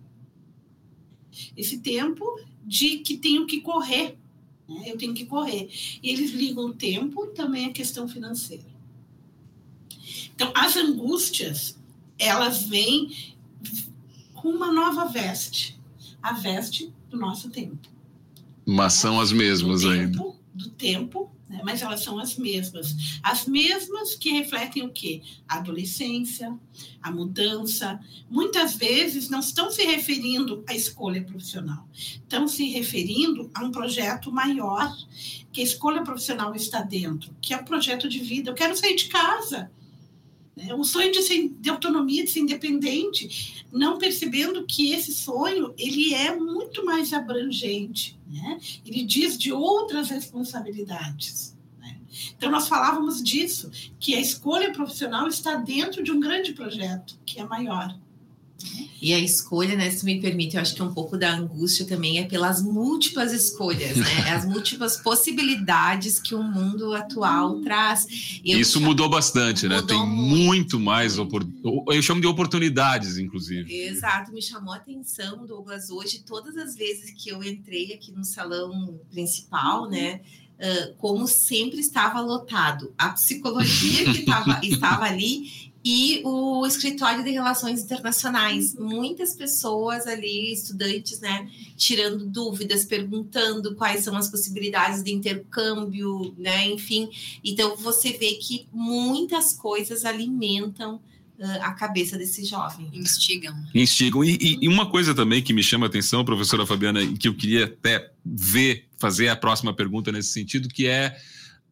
Esse 1.55 1.79
tempo 1.79 2.25
de 2.65 2.97
que 2.99 3.17
tenho 3.17 3.45
que 3.45 3.61
correr, 3.61 4.17
né? 4.67 4.83
eu 4.85 4.97
tenho 4.97 5.13
que 5.13 5.25
correr. 5.25 5.69
E 6.01 6.09
eles 6.09 6.31
ligam 6.31 6.65
o 6.65 6.73
tempo 6.73 7.27
também 7.27 7.65
a 7.65 7.73
questão 7.73 8.07
financeira. 8.07 8.65
Então, 10.35 10.51
as 10.55 10.75
angústias, 10.75 11.77
elas 12.17 12.63
vêm 12.63 13.35
com 14.33 14.49
uma 14.49 14.71
nova 14.71 15.05
veste, 15.05 15.79
a 16.21 16.33
veste 16.33 16.93
do 17.09 17.17
nosso 17.17 17.49
tempo. 17.49 17.96
Mas 18.69 18.93
são 18.93 19.17
as 19.17 19.31
mesmas 19.31 19.81
do 19.81 19.89
ainda. 19.89 20.17
Tempo, 20.17 20.35
do 20.53 20.69
tempo, 20.71 21.31
né? 21.47 21.61
mas 21.63 21.81
elas 21.81 22.03
são 22.03 22.19
as 22.19 22.35
mesmas. 22.35 22.93
As 23.23 23.45
mesmas 23.45 24.13
que 24.13 24.29
refletem 24.31 24.83
o 24.83 24.89
quê? 24.89 25.21
A 25.47 25.59
adolescência, 25.59 26.53
a 27.01 27.09
mudança. 27.09 27.97
Muitas 28.29 28.75
vezes 28.75 29.29
não 29.29 29.39
estão 29.39 29.71
se 29.71 29.83
referindo 29.83 30.65
à 30.67 30.75
escolha 30.75 31.23
profissional, 31.23 31.87
estão 31.93 32.45
se 32.45 32.65
referindo 32.65 33.49
a 33.53 33.63
um 33.63 33.71
projeto 33.71 34.33
maior, 34.33 34.93
que 35.53 35.61
a 35.61 35.63
escolha 35.63 36.03
profissional 36.03 36.53
está 36.53 36.81
dentro, 36.81 37.33
que 37.41 37.53
é 37.53 37.57
o 37.57 37.61
um 37.61 37.65
projeto 37.65 38.09
de 38.09 38.19
vida. 38.19 38.51
Eu 38.51 38.55
quero 38.55 38.75
sair 38.75 38.95
de 38.95 39.05
casa. 39.05 39.71
O 40.77 40.83
sonho 40.83 41.11
de, 41.11 41.21
ser, 41.21 41.49
de 41.49 41.69
autonomia, 41.69 42.23
de 42.23 42.31
ser 42.31 42.39
independente, 42.39 43.65
não 43.71 43.97
percebendo 43.97 44.65
que 44.65 44.91
esse 44.91 45.13
sonho 45.13 45.73
ele 45.77 46.13
é 46.13 46.35
muito 46.35 46.83
mais 46.85 47.13
abrangente. 47.13 48.17
Né? 48.27 48.59
Ele 48.85 49.03
diz 49.03 49.37
de 49.37 49.51
outras 49.51 50.09
responsabilidades. 50.09 51.55
Né? 51.79 51.99
Então, 52.35 52.49
nós 52.49 52.67
falávamos 52.67 53.21
disso, 53.21 53.69
que 53.99 54.15
a 54.15 54.19
escolha 54.19 54.71
profissional 54.71 55.27
está 55.27 55.55
dentro 55.55 56.03
de 56.03 56.11
um 56.11 56.19
grande 56.19 56.53
projeto, 56.53 57.19
que 57.25 57.39
é 57.39 57.45
maior. 57.45 57.97
E 58.99 59.13
a 59.13 59.19
escolha, 59.19 59.75
né, 59.75 59.91
se 59.91 60.03
me 60.03 60.19
permite, 60.19 60.55
eu 60.55 60.61
acho 60.61 60.73
que 60.73 60.81
um 60.81 60.91
pouco 60.91 61.17
da 61.17 61.31
angústia 61.31 61.85
também 61.85 62.17
é 62.17 62.23
pelas 62.23 62.63
múltiplas 62.63 63.31
escolhas, 63.31 63.95
né? 63.95 64.31
As 64.31 64.43
múltiplas 64.43 64.97
possibilidades 64.97 66.19
que 66.19 66.33
o 66.33 66.41
mundo 66.41 66.93
atual 66.93 67.57
hum. 67.57 67.61
traz. 67.63 68.07
Isso 68.43 68.81
mudou 68.81 69.07
bastante, 69.07 69.67
né? 69.67 69.81
Tem 69.83 70.03
muito, 70.05 70.79
mais 70.79 71.19
oportunidades. 71.19 71.95
Eu 71.95 72.01
chamo 72.01 72.21
de 72.21 72.27
oportunidades, 72.27 73.17
inclusive. 73.17 73.71
Exato, 73.71 74.31
me 74.31 74.41
chamou 74.41 74.73
a 74.73 74.77
atenção, 74.77 75.45
Douglas, 75.45 75.89
hoje, 75.89 76.23
todas 76.25 76.57
as 76.57 76.75
vezes 76.75 77.11
que 77.11 77.29
eu 77.29 77.43
entrei 77.43 77.93
aqui 77.93 78.11
no 78.11 78.23
salão 78.23 78.99
principal, 79.11 79.87
né? 79.87 80.21
Uh, 80.57 80.95
como 80.97 81.27
sempre 81.27 81.79
estava 81.79 82.19
lotado. 82.19 82.91
A 82.97 83.09
psicologia 83.09 84.11
que 84.11 84.23
tava, 84.23 84.59
estava 84.65 85.05
ali 85.05 85.66
e 85.89 86.21
o 86.25 86.65
escritório 86.67 87.23
de 87.23 87.31
relações 87.31 87.81
internacionais. 87.81 88.75
Muitas 88.75 89.33
pessoas 89.33 90.05
ali, 90.05 90.51
estudantes, 90.51 91.21
né, 91.21 91.49
tirando 91.77 92.25
dúvidas, 92.25 92.83
perguntando 92.83 93.73
quais 93.73 94.03
são 94.03 94.17
as 94.17 94.29
possibilidades 94.29 95.01
de 95.01 95.13
intercâmbio, 95.13 96.35
né, 96.37 96.67
enfim. 96.67 97.09
Então 97.41 97.77
você 97.77 98.11
vê 98.11 98.33
que 98.33 98.67
muitas 98.73 99.53
coisas 99.53 100.03
alimentam 100.03 100.95
uh, 100.95 101.61
a 101.61 101.71
cabeça 101.71 102.17
desse 102.17 102.43
jovem. 102.43 102.89
Instigam. 102.91 103.55
Instigam. 103.73 104.25
E, 104.25 104.37
e, 104.41 104.57
e, 104.63 104.67
uma 104.67 104.91
coisa 104.91 105.15
também 105.15 105.41
que 105.41 105.53
me 105.53 105.63
chama 105.63 105.85
a 105.85 105.87
atenção, 105.89 106.25
professora 106.25 106.65
Fabiana, 106.65 107.01
e 107.01 107.17
que 107.17 107.29
eu 107.29 107.33
queria 107.33 107.63
até 107.63 108.11
ver, 108.25 108.89
fazer 108.97 109.29
a 109.29 109.37
próxima 109.37 109.73
pergunta 109.73 110.11
nesse 110.11 110.33
sentido, 110.33 110.67
que 110.67 110.85
é 110.85 111.17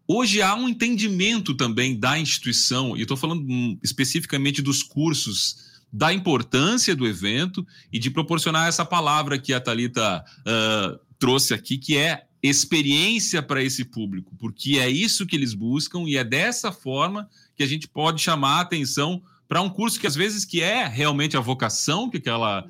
Hoje 0.08 0.42
há 0.42 0.54
um 0.56 0.70
entendimento 0.70 1.56
também 1.56 1.98
da 1.98 2.20
instituição, 2.20 2.96
e 2.96 3.02
estou 3.02 3.18
falando 3.18 3.42
hum, 3.42 3.78
especificamente 3.84 4.62
dos 4.62 4.84
cursos, 4.84 5.66
da 5.92 6.14
importância 6.14 6.96
do 6.96 7.08
evento 7.08 7.66
e 7.92 7.98
de 7.98 8.12
proporcionar 8.12 8.68
essa 8.68 8.84
palavra 8.84 9.40
que 9.40 9.54
a 9.54 9.62
Thalita 9.62 10.24
uh, 10.42 11.00
trouxe 11.18 11.54
aqui, 11.54 11.78
que 11.78 11.98
é 11.98 12.26
experiência 12.44 13.42
para 13.42 13.64
esse 13.64 13.86
público, 13.86 14.36
porque 14.38 14.78
é 14.78 14.90
isso 14.90 15.26
que 15.26 15.36
eles 15.36 15.54
buscam 15.54 16.04
e 16.06 16.18
é 16.18 16.24
dessa 16.24 16.72
forma 16.72 17.28
que 17.56 17.64
a 17.64 17.68
gente 17.68 17.88
pode 17.88 18.22
chamar 18.22 18.58
a 18.58 18.62
atenção 18.62 19.24
para 19.48 19.62
um 19.62 19.70
curso 19.70 20.00
que 20.00 20.06
às 20.06 20.16
vezes 20.16 20.46
que 20.46 20.62
é 20.62 20.86
realmente 20.86 21.38
a 21.38 21.40
vocação 21.40 22.10
que 22.10 22.18
aquela 22.18 22.66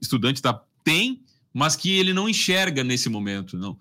estudante 0.00 0.40
tá, 0.40 0.62
tem, 0.84 1.22
mas 1.52 1.74
que 1.74 1.90
ele 1.90 2.12
não 2.12 2.28
enxerga 2.28 2.84
nesse 2.84 3.08
momento, 3.08 3.56
não. 3.56 3.76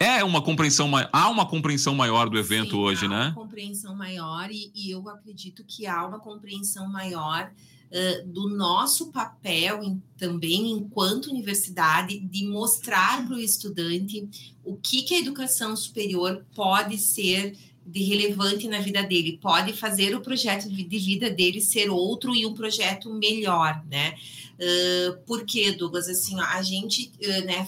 É 0.00 0.22
uma 0.22 0.40
compreensão, 0.40 0.90
há 1.12 1.28
uma 1.28 1.44
compreensão 1.44 1.92
maior 1.92 2.28
do 2.28 2.38
evento 2.38 2.70
Sim, 2.70 2.76
hoje, 2.76 3.06
há 3.06 3.08
né? 3.08 3.16
Há 3.16 3.26
uma 3.26 3.34
compreensão 3.34 3.96
maior 3.96 4.48
e, 4.50 4.70
e, 4.72 4.92
eu 4.92 5.08
acredito 5.08 5.64
que 5.66 5.86
há 5.86 6.06
uma 6.06 6.20
compreensão 6.20 6.88
maior 6.88 7.50
uh, 7.90 8.28
do 8.28 8.48
nosso 8.48 9.10
papel 9.10 9.82
em, 9.82 10.00
também 10.16 10.70
enquanto 10.70 11.30
universidade 11.30 12.20
de 12.20 12.46
mostrar 12.46 13.26
para 13.26 13.34
o 13.34 13.40
estudante 13.40 14.28
o 14.64 14.76
que, 14.76 15.02
que 15.02 15.14
a 15.16 15.18
educação 15.18 15.74
superior 15.74 16.44
pode 16.54 16.96
ser 16.96 17.56
de 17.84 18.04
relevante 18.04 18.68
na 18.68 18.80
vida 18.80 19.02
dele, 19.02 19.38
pode 19.40 19.72
fazer 19.72 20.14
o 20.14 20.20
projeto 20.20 20.68
de 20.68 20.98
vida 20.98 21.30
dele 21.30 21.60
ser 21.60 21.88
outro 21.88 22.36
e 22.36 22.44
um 22.44 22.52
projeto 22.52 23.12
melhor, 23.12 23.82
né? 23.90 24.14
Uh, 24.60 25.16
por 25.24 25.44
que, 25.44 25.72
Douglas? 25.72 26.08
Assim, 26.08 26.38
a 26.38 26.60
gente, 26.62 27.10
uh, 27.22 27.46
né, 27.46 27.66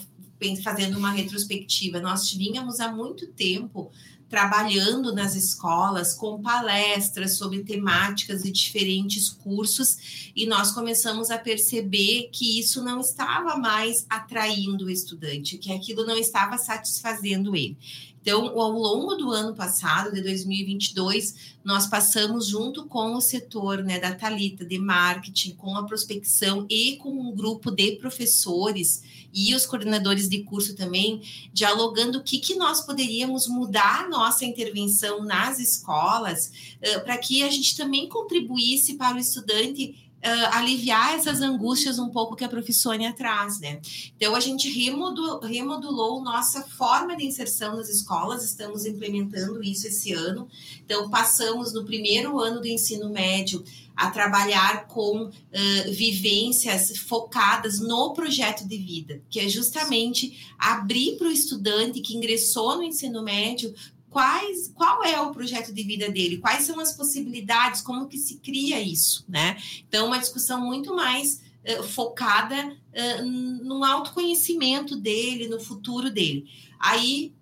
fazendo 0.62 0.98
uma 0.98 1.10
retrospectiva, 1.10 2.00
nós 2.00 2.32
vínhamos 2.32 2.80
há 2.80 2.90
muito 2.90 3.26
tempo 3.28 3.90
trabalhando 4.30 5.12
nas 5.12 5.34
escolas 5.34 6.14
com 6.14 6.40
palestras 6.40 7.36
sobre 7.36 7.64
temáticas 7.64 8.44
e 8.44 8.52
diferentes 8.52 9.28
cursos, 9.28 10.30
e 10.36 10.46
nós 10.46 10.70
começamos 10.70 11.32
a 11.32 11.38
perceber 11.38 12.30
que 12.32 12.60
isso 12.60 12.82
não 12.82 13.00
estava 13.00 13.56
mais 13.56 14.06
atraindo 14.08 14.84
o 14.84 14.90
estudante, 14.90 15.58
que 15.58 15.72
aquilo 15.72 16.06
não 16.06 16.16
estava 16.16 16.56
satisfazendo 16.56 17.56
ele. 17.56 17.76
Então, 18.22 18.46
ao 18.60 18.70
longo 18.70 19.14
do 19.14 19.30
ano 19.30 19.54
passado, 19.54 20.12
de 20.12 20.20
2022, 20.20 21.56
nós 21.64 21.86
passamos 21.86 22.48
junto 22.48 22.84
com 22.84 23.14
o 23.14 23.20
setor 23.20 23.82
né, 23.82 23.98
da 23.98 24.14
Talita 24.14 24.64
de 24.64 24.78
marketing, 24.78 25.54
com 25.54 25.74
a 25.74 25.84
prospecção 25.84 26.66
e 26.68 26.96
com 26.96 27.10
um 27.10 27.34
grupo 27.34 27.70
de 27.70 27.92
professores 27.92 29.02
e 29.32 29.54
os 29.54 29.64
coordenadores 29.64 30.28
de 30.28 30.42
curso 30.42 30.74
também, 30.74 31.22
dialogando 31.52 32.18
o 32.18 32.22
que, 32.22 32.38
que 32.38 32.56
nós 32.56 32.80
poderíamos 32.82 33.46
mudar 33.46 34.08
nossa 34.08 34.44
intervenção 34.44 35.24
nas 35.24 35.58
escolas 35.58 36.76
uh, 36.76 37.00
para 37.02 37.16
que 37.16 37.42
a 37.42 37.50
gente 37.50 37.76
também 37.76 38.08
contribuísse 38.08 38.94
para 38.94 39.16
o 39.16 39.20
estudante 39.20 40.09
uh, 40.24 40.56
aliviar 40.56 41.14
essas 41.14 41.40
angústias 41.40 41.98
um 41.98 42.08
pouco 42.08 42.36
que 42.36 42.44
a 42.44 42.48
profissônia 42.48 43.12
traz, 43.12 43.58
né? 43.58 43.80
Então, 44.16 44.34
a 44.34 44.40
gente 44.40 44.70
remodulou, 44.70 45.40
remodulou 45.40 46.22
nossa 46.22 46.62
forma 46.62 47.16
de 47.16 47.24
inserção 47.26 47.76
nas 47.76 47.88
escolas, 47.88 48.44
estamos 48.44 48.84
implementando 48.84 49.62
isso 49.62 49.86
esse 49.86 50.12
ano. 50.12 50.48
Então, 50.84 51.08
passamos 51.08 51.72
no 51.72 51.84
primeiro 51.84 52.38
ano 52.38 52.60
do 52.60 52.66
ensino 52.66 53.08
médio 53.10 53.64
a 53.96 54.10
trabalhar 54.10 54.86
com 54.86 55.24
uh, 55.24 55.92
vivências 55.92 56.96
focadas 56.96 57.80
no 57.80 58.14
projeto 58.14 58.66
de 58.66 58.78
vida, 58.78 59.20
que 59.28 59.40
é 59.40 59.48
justamente 59.48 60.54
abrir 60.58 61.16
para 61.16 61.28
o 61.28 61.32
estudante 61.32 62.00
que 62.00 62.16
ingressou 62.16 62.76
no 62.76 62.82
ensino 62.82 63.22
médio 63.22 63.74
quais, 64.10 64.68
qual 64.74 65.04
é 65.04 65.18
o 65.20 65.30
projeto 65.30 65.72
de 65.72 65.82
vida 65.84 66.10
dele, 66.10 66.38
quais 66.38 66.64
são 66.64 66.78
as 66.80 66.92
possibilidades, 66.92 67.80
como 67.80 68.08
que 68.08 68.18
se 68.18 68.38
cria 68.38 68.80
isso, 68.80 69.24
né? 69.28 69.56
Então, 69.88 70.08
uma 70.08 70.18
discussão 70.18 70.60
muito 70.60 70.94
mais 70.94 71.40
uh, 71.64 71.82
focada 71.84 72.76
uh, 72.76 73.24
no 73.24 73.84
autoconhecimento 73.84 74.96
dele, 74.96 75.48
no 75.48 75.60
futuro 75.60 76.10
dele. 76.10 76.46
Aí 76.78 77.32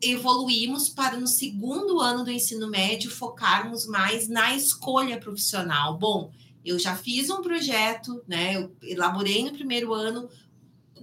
evoluímos 0.00 0.88
para 0.88 1.18
no 1.18 1.26
segundo 1.26 2.00
ano 2.00 2.24
do 2.24 2.30
ensino 2.30 2.68
médio 2.68 3.10
focarmos 3.10 3.86
mais 3.86 4.28
na 4.28 4.54
escolha 4.54 5.18
profissional. 5.18 5.98
Bom, 5.98 6.32
eu 6.64 6.78
já 6.78 6.94
fiz 6.94 7.28
um 7.28 7.42
projeto, 7.42 8.22
né? 8.26 8.56
Eu 8.56 8.74
elaborei 8.82 9.44
no 9.44 9.52
primeiro 9.52 9.92
ano 9.92 10.28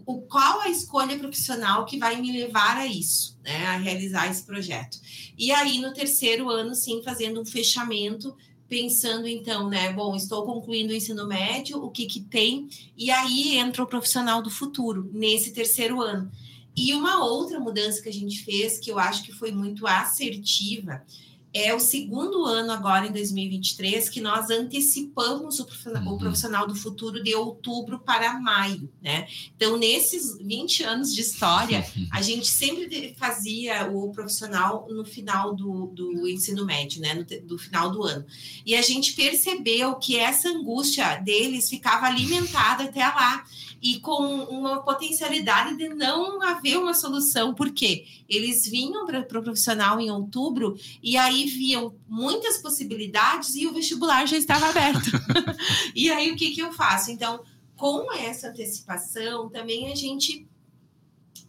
o 0.10 0.24
qual 0.24 0.62
a 0.62 0.70
escolha 0.70 1.20
profissional 1.20 1.86
que 1.86 2.00
vai 2.00 2.20
me 2.20 2.32
levar 2.32 2.78
a 2.78 2.88
isso, 2.88 3.38
né, 3.44 3.68
a 3.68 3.78
realizar 3.78 4.28
esse 4.28 4.44
projeto. 4.44 5.00
E 5.38 5.51
aí 5.51 5.80
no 5.80 5.94
terceiro 5.94 6.50
ano, 6.50 6.74
sim, 6.74 7.04
fazendo 7.04 7.39
um 7.39 7.46
fechamento, 7.46 8.36
pensando 8.68 9.28
então, 9.28 9.70
né, 9.70 9.94
bom, 9.94 10.16
estou 10.16 10.44
concluindo 10.48 10.92
o 10.92 10.96
ensino 10.96 11.28
médio, 11.28 11.78
o 11.78 11.92
que 11.92 12.08
que 12.08 12.22
tem? 12.22 12.68
E 12.98 13.12
aí 13.12 13.56
entra 13.58 13.84
o 13.84 13.88
profissional 13.88 14.42
do 14.42 14.50
futuro 14.50 15.08
nesse 15.13 15.54
terceiro 15.54 16.01
ano. 16.01 16.32
E 16.75 16.92
uma 16.96 17.24
outra 17.24 17.60
mudança 17.60 18.01
que 18.01 18.10
a 18.10 18.13
gente 18.13 18.44
fez, 18.44 18.80
que 18.80 18.89
eu 18.89 18.98
acho 18.98 19.22
que 19.22 19.32
foi 19.32 19.51
muito 19.51 19.86
assertiva, 19.86 21.06
é 21.53 21.74
o 21.74 21.79
segundo 21.79 22.46
ano 22.46 22.71
agora, 22.71 23.08
em 23.08 23.12
2023, 23.12 24.08
que 24.10 24.21
nós 24.21 24.50
antecipamos 24.50 25.60
o 25.60 25.65
profissional, 25.65 26.04
uhum. 26.04 26.13
o 26.13 26.17
profissional, 26.17 26.67
do 26.67 26.76
futuro 26.76 27.24
de 27.24 27.34
outubro 27.34 28.00
para 28.00 28.39
maio, 28.39 28.89
né? 29.02 29.28
Então, 29.56 29.76
nesses 29.76 30.38
20 30.38 30.84
anos 30.84 31.13
de 31.13 31.21
história, 31.21 31.84
a 32.12 32.21
gente 32.21 32.47
sempre 32.47 33.15
fazia 33.17 33.89
o 33.89 34.12
profissional 34.12 34.88
no 34.89 35.04
final 35.04 35.56
do, 35.56 35.88
do 35.88 36.28
ensino 36.28 36.65
médio, 36.65 37.02
né? 37.02 37.13
No, 37.15 37.47
do 37.47 37.58
final 37.58 37.91
do 37.91 38.04
ano. 38.04 38.26
E 38.65 38.76
a 38.76 38.82
gente 38.82 39.13
percebeu 39.13 39.95
que 39.95 40.17
essa 40.17 40.50
angústia 40.50 41.15
deles 41.15 41.69
ficava 41.69 42.06
alimentada 42.06 42.84
até 42.84 43.06
lá 43.06 43.43
e 43.82 44.00
com 44.00 44.44
uma 44.46 44.82
potencialidade 44.82 45.78
de 45.78 45.89
não 45.89 46.42
haver 46.42 46.78
uma 46.78 46.94
solução, 46.94 47.54
porque 47.54 48.06
eles 48.28 48.68
vinham 48.68 49.06
para 49.06 49.20
o 49.20 49.26
pro 49.26 49.44
profissional 49.44 50.00
em 50.00 50.12
outubro 50.12 50.78
e 51.02 51.18
aí 51.18 51.46
viam 51.46 51.96
muitas 52.08 52.58
possibilidades 52.58 53.56
e 53.56 53.68
o 53.68 53.74
vestibular 53.74 54.26
já 54.26 54.38
estava 54.38 54.68
aberto. 54.68 55.10
e 55.96 56.12
aí 56.12 56.32
o 56.32 56.36
que, 56.36 56.52
que 56.52 56.62
eu 56.62 56.74
faço? 56.74 57.12
Então, 57.12 57.42
com 57.76 58.12
essa 58.12 58.50
antecipação, 58.50 59.50
também 59.50 59.92
a 59.92 59.96
gente 59.96 60.46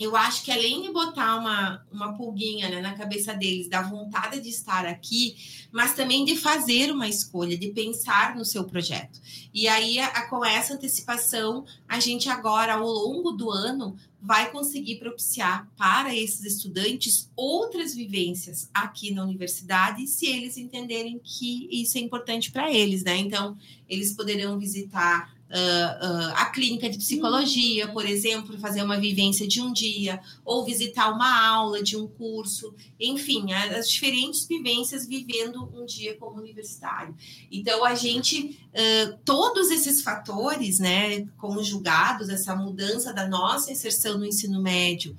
eu 0.01 0.17
acho 0.17 0.43
que 0.43 0.51
além 0.51 0.81
de 0.81 0.91
botar 0.91 1.37
uma, 1.37 1.87
uma 1.93 2.17
pulguinha 2.17 2.71
né, 2.71 2.81
na 2.81 2.95
cabeça 2.95 3.35
deles, 3.35 3.69
da 3.69 3.83
vontade 3.83 4.41
de 4.41 4.49
estar 4.49 4.87
aqui, 4.87 5.37
mas 5.71 5.95
também 5.95 6.25
de 6.25 6.37
fazer 6.37 6.91
uma 6.91 7.07
escolha, 7.07 7.57
de 7.57 7.69
pensar 7.69 8.35
no 8.35 8.43
seu 8.43 8.65
projeto. 8.65 9.21
E 9.53 9.69
aí, 9.69 9.99
a, 9.99 10.27
com 10.29 10.43
essa 10.43 10.73
antecipação, 10.73 11.67
a 11.87 12.01
gente 12.01 12.31
agora, 12.31 12.75
ao 12.75 12.89
longo 12.89 13.33
do 13.33 13.51
ano, 13.51 13.95
vai 14.23 14.51
conseguir 14.51 14.97
propiciar 14.97 15.69
para 15.77 16.17
esses 16.17 16.45
estudantes 16.45 17.31
outras 17.37 17.95
vivências 17.95 18.71
aqui 18.73 19.13
na 19.13 19.23
universidade, 19.23 20.07
se 20.07 20.27
eles 20.27 20.57
entenderem 20.57 21.21
que 21.23 21.69
isso 21.71 21.99
é 21.99 22.01
importante 22.01 22.51
para 22.51 22.73
eles, 22.73 23.05
né? 23.05 23.19
Então, 23.19 23.55
eles 23.87 24.15
poderão 24.15 24.59
visitar 24.59 25.31
uh, 25.51 26.07
uh, 26.07 26.33
a 26.37 26.47
clínica 26.47 26.89
de 26.89 26.99
psicologia, 26.99 27.89
por 27.89 28.07
exemplo, 28.07 28.59
fazer 28.59 28.83
uma 28.83 28.99
vivência 28.99 29.47
de 29.47 29.61
um 29.61 29.73
dia, 29.73 30.21
ou 30.45 30.65
visitar 30.65 31.11
uma 31.11 31.49
aula 31.49 31.83
de 31.83 31.97
um 31.97 32.07
curso, 32.07 32.75
enfim, 32.99 33.53
as 33.53 33.91
diferentes 33.91 34.47
vivências 34.47 35.07
vivendo 35.07 35.69
um 35.75 35.85
dia 35.85 36.17
como 36.17 36.41
universitário. 36.41 37.15
Então, 37.51 37.85
a 37.85 37.95
gente, 37.95 38.59
uh, 38.73 39.19
todos 39.25 39.71
esses 39.71 40.03
fatores, 40.03 40.79
né, 40.79 41.27
conjugados, 41.37 42.29
essa 42.29 42.55
mudança 42.55 43.13
da 43.13 43.29
nossa 43.29 43.73
inserção 43.73 44.19
no 44.19 44.27
ensino 44.27 44.63
médio, 44.63 45.17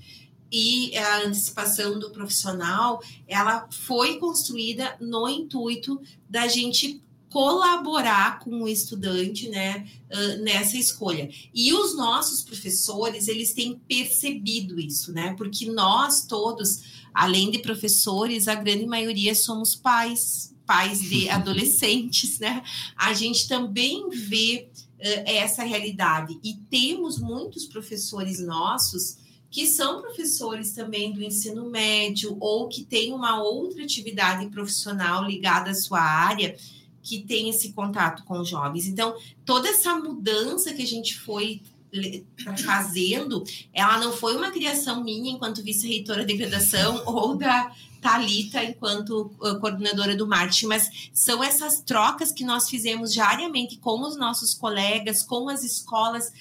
e 0.54 0.98
a 0.98 1.22
antecipação 1.22 1.98
do 1.98 2.10
profissional, 2.10 3.02
ela 3.26 3.70
foi 3.72 4.20
construída 4.20 4.98
no 5.00 5.30
intuito 5.30 6.02
da 6.30 6.46
gente 6.46 7.02
colaborar 7.32 8.39
com 8.39 8.63
o 8.63 8.67
estudante 8.67 9.48
né, 9.48 9.88
nessa 10.41 10.78
escolha. 10.78 11.30
E 11.54 11.74
os 11.74 11.96
nossos 11.96 12.44
professores, 12.44 13.30
eles 13.30 13.54
têm 13.54 13.82
percebido 13.88 14.78
isso, 14.78 15.13
né? 15.13 15.34
Porque 15.38 15.72
nós 15.72 16.26
todos, 16.26 17.06
além 17.13 17.50
de 17.50 17.60
professores, 17.60 18.50
a 18.50 18.56
grande 18.56 18.86
maioria 18.86 19.34
somos 19.34 19.76
pais, 19.76 20.54
pais 20.65 21.00
de 21.00 21.30
adolescentes, 21.32 22.38
né? 22.38 22.62
A 22.98 23.13
gente 23.13 23.48
também 23.48 24.10
vê 24.10 24.67
uh, 24.76 25.24
essa 25.26 25.63
realidade. 25.63 26.38
E 26.44 26.56
temos 26.70 27.17
muitos 27.17 27.65
professores 27.65 28.46
nossos 28.46 29.22
que 29.50 29.65
são 29.67 30.02
professores 30.02 30.74
também 30.74 31.13
do 31.13 31.24
ensino 31.24 31.70
médio 31.70 32.36
ou 32.41 32.67
que 32.67 32.84
têm 32.84 33.13
uma 33.13 33.41
outra 33.41 33.84
atividade 33.84 34.48
profissional 34.48 35.26
ligada 35.26 35.72
à 35.72 35.74
sua 35.74 36.02
área 36.02 36.58
que 37.01 37.21
tem 37.23 37.49
esse 37.49 37.73
contato 37.73 38.23
com 38.23 38.39
os 38.39 38.49
jovens. 38.49 38.87
Então, 38.87 39.15
toda 39.45 39.69
essa 39.69 39.95
mudança 39.95 40.73
que 40.73 40.81
a 40.81 40.87
gente 40.87 41.17
foi 41.19 41.61
fazendo, 42.63 43.43
ela 43.73 43.99
não 43.99 44.13
foi 44.13 44.35
uma 44.35 44.49
criação 44.49 45.03
minha 45.03 45.31
enquanto 45.31 45.63
vice-reitora 45.63 46.25
de 46.25 46.37
graduação 46.37 47.03
ou 47.07 47.35
da 47.35 47.71
Talita 48.01 48.63
enquanto 48.63 49.29
coordenadora 49.59 50.15
do 50.15 50.25
marketing, 50.25 50.65
mas 50.65 51.09
são 51.13 51.43
essas 51.43 51.81
trocas 51.81 52.31
que 52.31 52.43
nós 52.43 52.67
fizemos 52.67 53.13
diariamente 53.13 53.77
com 53.77 54.01
os 54.01 54.17
nossos 54.17 54.55
colegas, 54.55 55.21
com 55.21 55.47
as 55.47 55.63
escolas, 55.63 56.31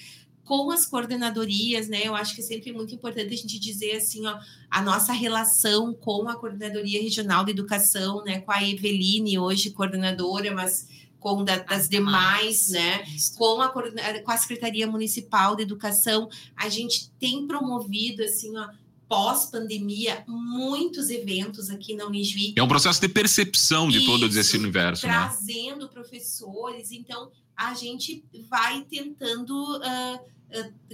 com 0.51 0.69
as 0.69 0.85
coordenadorias, 0.85 1.87
né? 1.87 2.01
Eu 2.03 2.13
acho 2.13 2.35
que 2.35 2.41
é 2.41 2.43
sempre 2.43 2.73
muito 2.73 2.93
importante 2.93 3.33
a 3.33 3.37
gente 3.37 3.57
dizer 3.57 3.95
assim, 3.95 4.27
ó, 4.27 4.37
a 4.69 4.81
nossa 4.81 5.13
relação 5.13 5.93
com 5.93 6.27
a 6.27 6.35
Coordenadoria 6.35 7.01
Regional 7.01 7.45
de 7.45 7.51
Educação, 7.51 8.21
né? 8.25 8.41
Com 8.41 8.51
a 8.51 8.61
Eveline, 8.61 9.39
hoje 9.39 9.69
coordenadora, 9.71 10.53
mas 10.53 10.89
com 11.21 11.45
da, 11.45 11.59
das 11.59 11.87
demais, 11.87 12.67
né? 12.67 13.05
Com 13.37 13.61
a, 13.61 13.69
com 13.69 14.29
a 14.29 14.37
Secretaria 14.37 14.85
Municipal 14.85 15.55
de 15.55 15.63
Educação, 15.63 16.27
a 16.53 16.67
gente 16.67 17.09
tem 17.17 17.47
promovido 17.47 18.21
assim, 18.21 18.51
ó, 18.57 18.67
pós-pandemia, 19.07 20.25
muitos 20.27 21.09
eventos 21.09 21.69
aqui 21.69 21.95
na 21.95 22.05
Unijuí. 22.05 22.53
É 22.57 22.61
um 22.61 22.67
processo 22.67 22.99
de 22.99 23.07
percepção 23.07 23.87
de 23.87 23.99
Isso, 23.99 24.05
todo 24.05 24.25
esse 24.25 24.57
universo, 24.57 25.03
trazendo 25.03 25.85
né? 25.85 25.89
professores. 25.93 26.91
Então, 26.91 27.31
a 27.55 27.73
gente 27.73 28.23
vai 28.49 28.81
tentando 28.89 29.77
uh, 29.77 30.40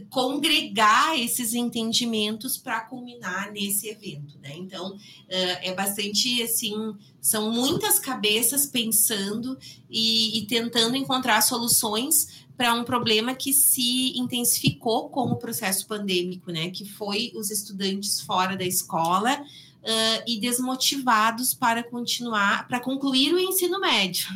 congregar 0.10 1.20
esses 1.20 1.54
entendimentos 1.54 2.58
para 2.58 2.82
culminar 2.82 3.52
nesse 3.52 3.88
evento, 3.88 4.38
né? 4.40 4.54
Então, 4.56 4.96
uh, 4.96 5.00
é 5.30 5.74
bastante 5.74 6.42
assim, 6.42 6.96
são 7.20 7.52
muitas 7.52 8.00
cabeças 8.00 8.66
pensando 8.66 9.58
e, 9.90 10.40
e 10.40 10.46
tentando 10.46 10.96
encontrar 10.96 11.42
soluções 11.42 12.46
para 12.56 12.74
um 12.74 12.84
problema 12.84 13.36
que 13.36 13.54
se 13.54 14.18
intensificou 14.18 15.10
com 15.10 15.26
o 15.32 15.36
processo 15.36 15.86
pandêmico, 15.86 16.52
né? 16.52 16.70
Que 16.72 16.86
foi 16.86 17.32
os 17.36 17.52
estudantes 17.52 18.22
fora 18.22 18.58
da 18.58 18.66
escola 18.66 19.40
uh, 19.40 20.24
e 20.28 20.40
desmotivados 20.40 21.54
para 21.54 21.84
continuar, 21.84 22.68
para 22.68 22.80
concluir 22.80 23.34
o 23.34 23.40
ensino 23.40 23.80
médio. 23.80 24.28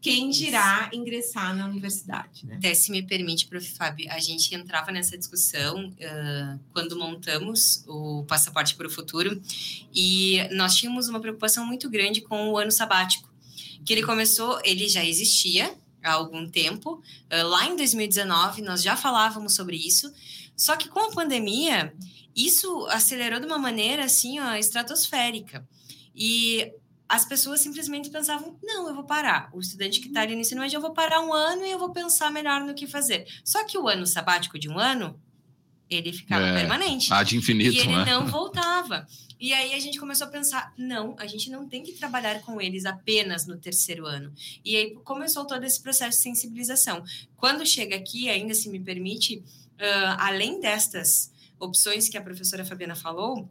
Quem 0.00 0.30
dirá 0.30 0.88
ingressar 0.94 1.54
na 1.54 1.66
universidade, 1.66 2.46
né? 2.46 2.56
Até 2.56 2.72
se 2.72 2.90
me 2.90 3.02
permite, 3.02 3.46
prof. 3.46 3.70
Fábio, 3.70 4.10
a 4.10 4.18
gente 4.18 4.54
entrava 4.54 4.90
nessa 4.90 5.16
discussão 5.16 5.88
uh, 5.88 6.60
quando 6.72 6.98
montamos 6.98 7.84
o 7.86 8.24
Passaporte 8.24 8.74
para 8.74 8.86
o 8.86 8.90
Futuro 8.90 9.40
e 9.94 10.38
nós 10.52 10.74
tínhamos 10.74 11.08
uma 11.08 11.20
preocupação 11.20 11.66
muito 11.66 11.90
grande 11.90 12.22
com 12.22 12.50
o 12.50 12.58
ano 12.58 12.72
sabático, 12.72 13.30
que 13.84 13.92
ele 13.92 14.02
começou, 14.02 14.58
ele 14.64 14.88
já 14.88 15.04
existia, 15.04 15.74
há 16.02 16.12
algum 16.12 16.48
tempo. 16.48 17.02
Uh, 17.30 17.46
lá 17.46 17.66
em 17.66 17.76
2019, 17.76 18.62
nós 18.62 18.82
já 18.82 18.96
falávamos 18.96 19.54
sobre 19.54 19.76
isso. 19.76 20.10
Só 20.56 20.76
que 20.76 20.88
com 20.88 21.00
a 21.00 21.12
pandemia, 21.12 21.92
isso 22.34 22.86
acelerou 22.86 23.38
de 23.38 23.46
uma 23.46 23.58
maneira 23.58 24.04
assim, 24.04 24.40
ó, 24.40 24.54
estratosférica. 24.54 25.66
E 26.14 26.72
as 27.10 27.24
pessoas 27.24 27.60
simplesmente 27.60 28.08
pensavam: 28.08 28.56
não, 28.62 28.88
eu 28.88 28.94
vou 28.94 29.02
parar. 29.02 29.50
O 29.52 29.58
estudante 29.58 30.00
que 30.00 30.06
está 30.06 30.20
ali 30.20 30.34
no 30.34 30.40
ensino 30.40 30.60
médio, 30.60 30.76
eu 30.76 30.80
vou 30.80 30.92
parar 30.92 31.20
um 31.20 31.34
ano 31.34 31.66
e 31.66 31.70
eu 31.70 31.78
vou 31.78 31.90
pensar 31.90 32.30
melhor 32.30 32.60
no 32.60 32.72
que 32.72 32.86
fazer. 32.86 33.26
Só 33.44 33.64
que 33.64 33.76
o 33.76 33.88
ano 33.88 34.06
sabático 34.06 34.56
de 34.56 34.68
um 34.68 34.78
ano, 34.78 35.20
ele 35.90 36.12
ficava 36.12 36.46
é, 36.46 36.54
permanente. 36.54 37.12
Ah, 37.12 37.24
de 37.24 37.36
infinito, 37.36 37.74
E 37.74 37.80
ele 37.80 37.96
né? 37.96 38.04
não 38.04 38.26
voltava. 38.30 39.08
E 39.40 39.52
aí 39.52 39.74
a 39.74 39.80
gente 39.80 39.98
começou 39.98 40.28
a 40.28 40.30
pensar, 40.30 40.72
não, 40.78 41.16
a 41.18 41.26
gente 41.26 41.50
não 41.50 41.66
tem 41.66 41.82
que 41.82 41.92
trabalhar 41.92 42.42
com 42.42 42.60
eles 42.60 42.84
apenas 42.84 43.44
no 43.44 43.56
terceiro 43.56 44.06
ano. 44.06 44.32
E 44.64 44.76
aí 44.76 44.94
começou 45.02 45.44
todo 45.44 45.64
esse 45.64 45.82
processo 45.82 46.18
de 46.18 46.22
sensibilização. 46.22 47.02
Quando 47.36 47.66
chega 47.66 47.96
aqui, 47.96 48.28
ainda 48.28 48.54
se 48.54 48.68
me 48.68 48.78
permite, 48.78 49.38
uh, 49.38 50.16
além 50.18 50.60
destas 50.60 51.32
opções 51.58 52.08
que 52.08 52.16
a 52.16 52.22
professora 52.22 52.64
Fabiana 52.64 52.94
falou, 52.94 53.50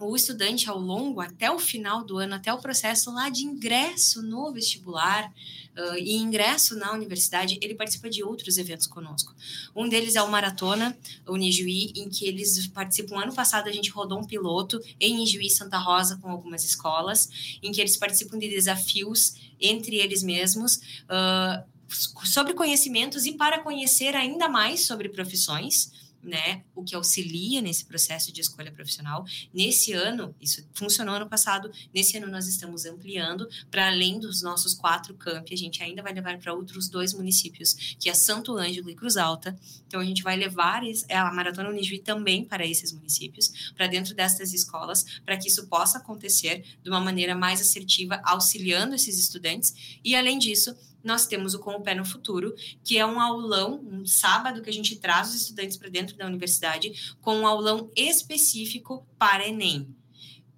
o 0.00 0.16
estudante 0.16 0.68
ao 0.68 0.78
longo, 0.78 1.20
até 1.20 1.50
o 1.50 1.58
final 1.58 2.02
do 2.02 2.16
ano, 2.16 2.34
até 2.34 2.52
o 2.52 2.58
processo 2.58 3.12
lá 3.12 3.28
de 3.28 3.44
ingresso 3.44 4.22
no 4.22 4.50
vestibular 4.50 5.30
uh, 5.76 5.94
e 5.96 6.16
ingresso 6.16 6.74
na 6.76 6.92
universidade, 6.92 7.58
ele 7.60 7.74
participa 7.74 8.08
de 8.08 8.24
outros 8.24 8.56
eventos 8.56 8.86
conosco. 8.86 9.34
Um 9.76 9.88
deles 9.88 10.16
é 10.16 10.22
o 10.22 10.30
Maratona, 10.30 10.96
o 11.26 11.36
Nijuí, 11.36 11.92
em 11.94 12.08
que 12.08 12.26
eles 12.26 12.66
participam. 12.68 13.22
Ano 13.22 13.34
passado 13.34 13.68
a 13.68 13.72
gente 13.72 13.90
rodou 13.90 14.18
um 14.18 14.24
piloto 14.24 14.80
em 14.98 15.14
Nijuí, 15.16 15.50
Santa 15.50 15.76
Rosa, 15.76 16.16
com 16.16 16.30
algumas 16.30 16.64
escolas, 16.64 17.58
em 17.62 17.70
que 17.70 17.80
eles 17.80 17.96
participam 17.96 18.38
de 18.38 18.48
desafios 18.48 19.34
entre 19.60 19.96
eles 19.96 20.22
mesmos. 20.22 20.76
Uh, 21.04 21.80
sobre 22.24 22.54
conhecimentos 22.54 23.26
e 23.26 23.32
para 23.32 23.58
conhecer 23.58 24.14
ainda 24.14 24.48
mais 24.48 24.86
sobre 24.86 25.08
profissões 25.08 25.90
né, 26.22 26.62
o 26.74 26.82
que 26.82 26.94
auxilia 26.94 27.60
nesse 27.60 27.84
processo 27.84 28.32
de 28.32 28.40
escolha 28.40 28.70
profissional. 28.70 29.24
Nesse 29.52 29.92
ano, 29.92 30.34
isso 30.40 30.66
funcionou 30.74 31.14
ano 31.14 31.28
passado, 31.28 31.70
nesse 31.94 32.16
ano 32.16 32.26
nós 32.26 32.46
estamos 32.46 32.84
ampliando 32.84 33.48
para 33.70 33.88
além 33.88 34.18
dos 34.18 34.42
nossos 34.42 34.74
quatro 34.74 35.14
campi, 35.14 35.54
a 35.54 35.56
gente 35.56 35.82
ainda 35.82 36.02
vai 36.02 36.12
levar 36.12 36.38
para 36.38 36.52
outros 36.52 36.88
dois 36.88 37.14
municípios, 37.14 37.96
que 37.98 38.08
é 38.08 38.14
Santo 38.14 38.56
Ângelo 38.56 38.90
e 38.90 38.94
Cruz 38.94 39.16
Alta. 39.16 39.58
Então 39.86 40.00
a 40.00 40.04
gente 40.04 40.22
vai 40.22 40.36
levar 40.36 40.82
a 41.10 41.32
Maratona 41.32 41.68
Unijuí 41.68 41.98
também 41.98 42.44
para 42.44 42.66
esses 42.66 42.92
municípios, 42.92 43.72
para 43.76 43.86
dentro 43.86 44.14
dessas 44.14 44.52
escolas, 44.52 45.04
para 45.24 45.36
que 45.36 45.48
isso 45.48 45.66
possa 45.66 45.98
acontecer 45.98 46.64
de 46.82 46.90
uma 46.90 47.00
maneira 47.00 47.34
mais 47.34 47.60
assertiva, 47.60 48.20
auxiliando 48.24 48.94
esses 48.94 49.18
estudantes. 49.18 49.98
E 50.04 50.14
além 50.14 50.38
disso, 50.38 50.74
nós 51.02 51.26
temos 51.26 51.54
o 51.54 51.58
Com 51.58 51.72
o 51.72 51.82
Pé 51.82 51.94
no 51.94 52.04
Futuro, 52.04 52.54
que 52.84 52.98
é 52.98 53.06
um 53.06 53.20
aulão, 53.20 53.80
um 53.84 54.06
sábado 54.06 54.62
que 54.62 54.70
a 54.70 54.72
gente 54.72 54.96
traz 54.96 55.30
os 55.30 55.42
estudantes 55.42 55.76
para 55.76 55.88
dentro 55.88 56.16
da 56.16 56.26
universidade 56.26 57.14
com 57.20 57.36
um 57.36 57.46
aulão 57.46 57.90
específico 57.96 59.06
para 59.18 59.46
Enem. 59.46 59.94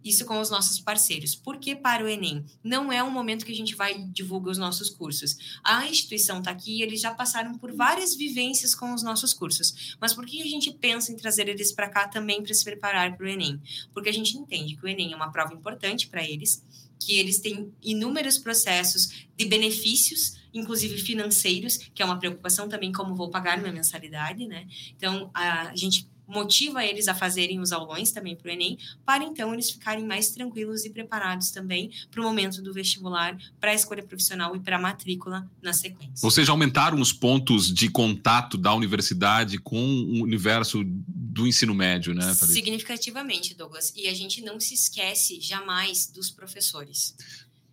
Isso 0.04 0.24
com 0.24 0.40
os 0.40 0.50
nossos 0.50 0.80
parceiros. 0.80 1.34
Por 1.34 1.58
que 1.58 1.76
para 1.76 2.04
o 2.04 2.08
Enem? 2.08 2.44
Não 2.62 2.92
é 2.92 3.02
um 3.02 3.10
momento 3.10 3.46
que 3.46 3.52
a 3.52 3.54
gente 3.54 3.76
vai 3.76 4.02
divulgar 4.08 4.50
os 4.50 4.58
nossos 4.58 4.90
cursos. 4.90 5.60
A 5.62 5.86
instituição 5.86 6.38
está 6.38 6.50
aqui 6.50 6.78
e 6.78 6.82
eles 6.82 7.00
já 7.00 7.14
passaram 7.14 7.56
por 7.56 7.72
várias 7.72 8.16
vivências 8.16 8.74
com 8.74 8.92
os 8.92 9.02
nossos 9.02 9.32
cursos. 9.32 9.96
Mas 10.00 10.12
por 10.12 10.26
que 10.26 10.42
a 10.42 10.46
gente 10.46 10.72
pensa 10.72 11.12
em 11.12 11.16
trazer 11.16 11.48
eles 11.48 11.70
para 11.72 11.88
cá 11.88 12.08
também 12.08 12.42
para 12.42 12.52
se 12.52 12.64
preparar 12.64 13.16
para 13.16 13.26
o 13.26 13.28
Enem? 13.28 13.60
Porque 13.94 14.08
a 14.08 14.12
gente 14.12 14.36
entende 14.36 14.76
que 14.76 14.84
o 14.84 14.88
Enem 14.88 15.12
é 15.12 15.16
uma 15.16 15.30
prova 15.30 15.54
importante 15.54 16.08
para 16.08 16.24
eles 16.24 16.62
que 17.04 17.18
eles 17.18 17.38
têm 17.38 17.72
inúmeros 17.82 18.38
processos 18.38 19.26
de 19.36 19.44
benefícios, 19.46 20.40
inclusive 20.52 20.98
financeiros, 20.98 21.76
que 21.76 22.02
é 22.02 22.04
uma 22.04 22.18
preocupação 22.18 22.68
também 22.68 22.92
como 22.92 23.14
vou 23.14 23.30
pagar 23.30 23.58
minha 23.58 23.72
mensalidade, 23.72 24.46
né? 24.46 24.66
Então, 24.96 25.30
a 25.34 25.72
gente 25.74 26.08
motiva 26.26 26.84
eles 26.84 27.08
a 27.08 27.14
fazerem 27.14 27.60
os 27.60 27.72
aulões 27.72 28.12
também 28.12 28.36
para 28.36 28.48
o 28.48 28.52
Enem, 28.52 28.78
para 29.04 29.24
então 29.24 29.52
eles 29.52 29.70
ficarem 29.70 30.06
mais 30.06 30.30
tranquilos 30.30 30.84
e 30.84 30.90
preparados 30.90 31.50
também 31.50 31.90
para 32.10 32.20
o 32.20 32.24
momento 32.24 32.62
do 32.62 32.72
vestibular, 32.72 33.36
para 33.60 33.72
a 33.72 33.74
escolha 33.74 34.02
profissional 34.02 34.54
e 34.56 34.60
para 34.60 34.76
a 34.76 34.80
matrícula 34.80 35.50
na 35.60 35.72
sequência. 35.72 36.20
Vocês 36.20 36.46
já 36.46 36.52
aumentaram 36.52 37.00
os 37.00 37.12
pontos 37.12 37.72
de 37.72 37.88
contato 37.88 38.56
da 38.56 38.74
universidade 38.74 39.58
com 39.58 39.78
o 39.78 40.22
universo 40.22 40.82
do 40.84 41.46
ensino 41.46 41.74
médio, 41.74 42.14
né? 42.14 42.22
Thalita? 42.22 42.46
Significativamente, 42.46 43.54
Douglas. 43.54 43.92
E 43.96 44.08
a 44.08 44.14
gente 44.14 44.42
não 44.42 44.60
se 44.60 44.74
esquece 44.74 45.40
jamais 45.40 46.06
dos 46.06 46.30
professores. 46.30 47.14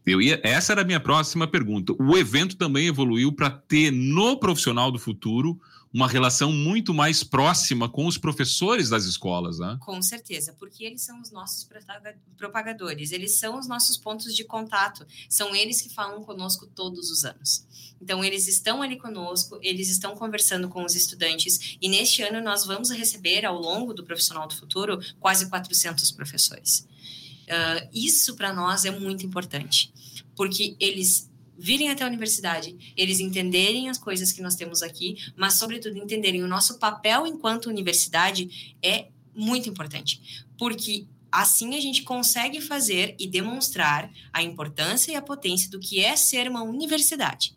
Eu 0.05 0.21
ia, 0.21 0.39
essa 0.43 0.73
era 0.73 0.81
a 0.81 0.85
minha 0.85 0.99
próxima 0.99 1.47
pergunta. 1.47 1.93
O 1.99 2.17
evento 2.17 2.55
também 2.55 2.88
evoluiu 2.88 3.31
para 3.31 3.49
ter 3.49 3.91
no 3.91 4.38
profissional 4.38 4.91
do 4.91 4.97
futuro 4.97 5.59
uma 5.93 6.08
relação 6.08 6.52
muito 6.52 6.93
mais 6.93 7.23
próxima 7.23 7.89
com 7.89 8.06
os 8.06 8.17
professores 8.17 8.89
das 8.89 9.06
escolas, 9.06 9.58
né? 9.58 9.78
Com 9.82 9.99
certeza, 10.02 10.56
porque 10.60 10.84
eles 10.84 11.02
são 11.02 11.19
os 11.19 11.32
nossos 11.32 11.67
propagadores, 12.38 13.12
eles 13.12 13.36
são 13.36 13.58
os 13.58 13.67
nossos 13.67 13.97
pontos 13.97 14.36
de 14.36 14.43
contato, 14.43 15.06
são 15.28 15.56
eles 15.56 15.82
que 15.82 15.89
falam 15.89 16.23
conosco 16.23 16.67
todos 16.67 17.10
os 17.10 17.25
anos. 17.25 17.65
Então, 17.99 18.23
eles 18.23 18.47
estão 18.47 18.82
ali 18.82 18.97
conosco, 18.97 19.58
eles 19.62 19.89
estão 19.89 20.15
conversando 20.15 20.69
com 20.69 20.86
os 20.86 20.95
estudantes, 20.95 21.78
e 21.82 21.89
neste 21.89 22.21
ano 22.21 22.41
nós 22.41 22.65
vamos 22.65 22.91
receber, 22.91 23.45
ao 23.45 23.60
longo 23.60 23.93
do 23.93 24.04
Profissional 24.04 24.47
do 24.47 24.56
Futuro, 24.56 24.99
quase 25.19 25.49
400 25.49 26.12
professores. 26.12 26.88
Uh, 27.49 27.89
isso 27.91 28.36
para 28.36 28.54
nós 28.54 28.86
é 28.86 28.91
muito 28.91 29.25
importante, 29.25 29.91
porque 30.36 30.75
eles 30.80 31.28
virem 31.60 31.89
até 31.89 32.04
a 32.04 32.08
universidade, 32.08 32.93
eles 32.95 33.19
entenderem 33.19 33.89
as 33.89 33.98
coisas 33.98 34.32
que 34.32 34.41
nós 34.41 34.56
temos 34.56 34.82
aqui, 34.82 35.17
mas, 35.36 35.56
sobretudo, 35.56 35.98
entenderem 35.98 36.41
o 36.41 36.48
nosso 36.48 36.80
papel 36.80 37.28
enquanto 37.28 37.67
universidade 37.67 38.76
é 38.82 39.10
muito 39.36 39.69
importante, 39.69 40.45
porque 40.58 41.06
assim 41.32 41.76
a 41.76 41.80
gente 41.80 42.02
consegue 42.04 42.60
fazer 42.60 43.15
e 43.19 43.28
demonstrar 43.28 44.12
a 44.34 44.41
importância 44.41 45.12
e 45.12 45.15
a 45.15 45.22
potência 45.22 45.69
do 45.69 45.80
que 45.80 46.00
é 46.00 46.15
ser 46.15 46.50
uma 46.50 46.63
universidade, 46.63 47.56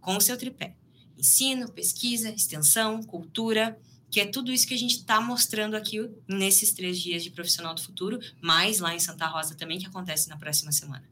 com 0.00 0.16
o 0.16 0.20
seu 0.20 0.36
tripé: 0.38 0.74
ensino, 1.18 1.70
pesquisa, 1.70 2.30
extensão, 2.30 3.02
cultura 3.02 3.78
que 4.10 4.20
é 4.20 4.26
tudo 4.26 4.52
isso 4.52 4.66
que 4.66 4.74
a 4.74 4.78
gente 4.78 4.96
está 4.96 5.20
mostrando 5.20 5.76
aqui 5.76 6.10
nesses 6.26 6.72
três 6.72 6.98
dias 6.98 7.22
de 7.22 7.30
profissional 7.30 7.74
do 7.74 7.80
futuro, 7.80 8.18
mais 8.40 8.80
lá 8.80 8.94
em 8.94 8.98
Santa 8.98 9.26
Rosa 9.26 9.54
também, 9.54 9.78
que 9.78 9.86
acontece 9.86 10.28
na 10.28 10.36
próxima 10.36 10.72
semana. 10.72 11.08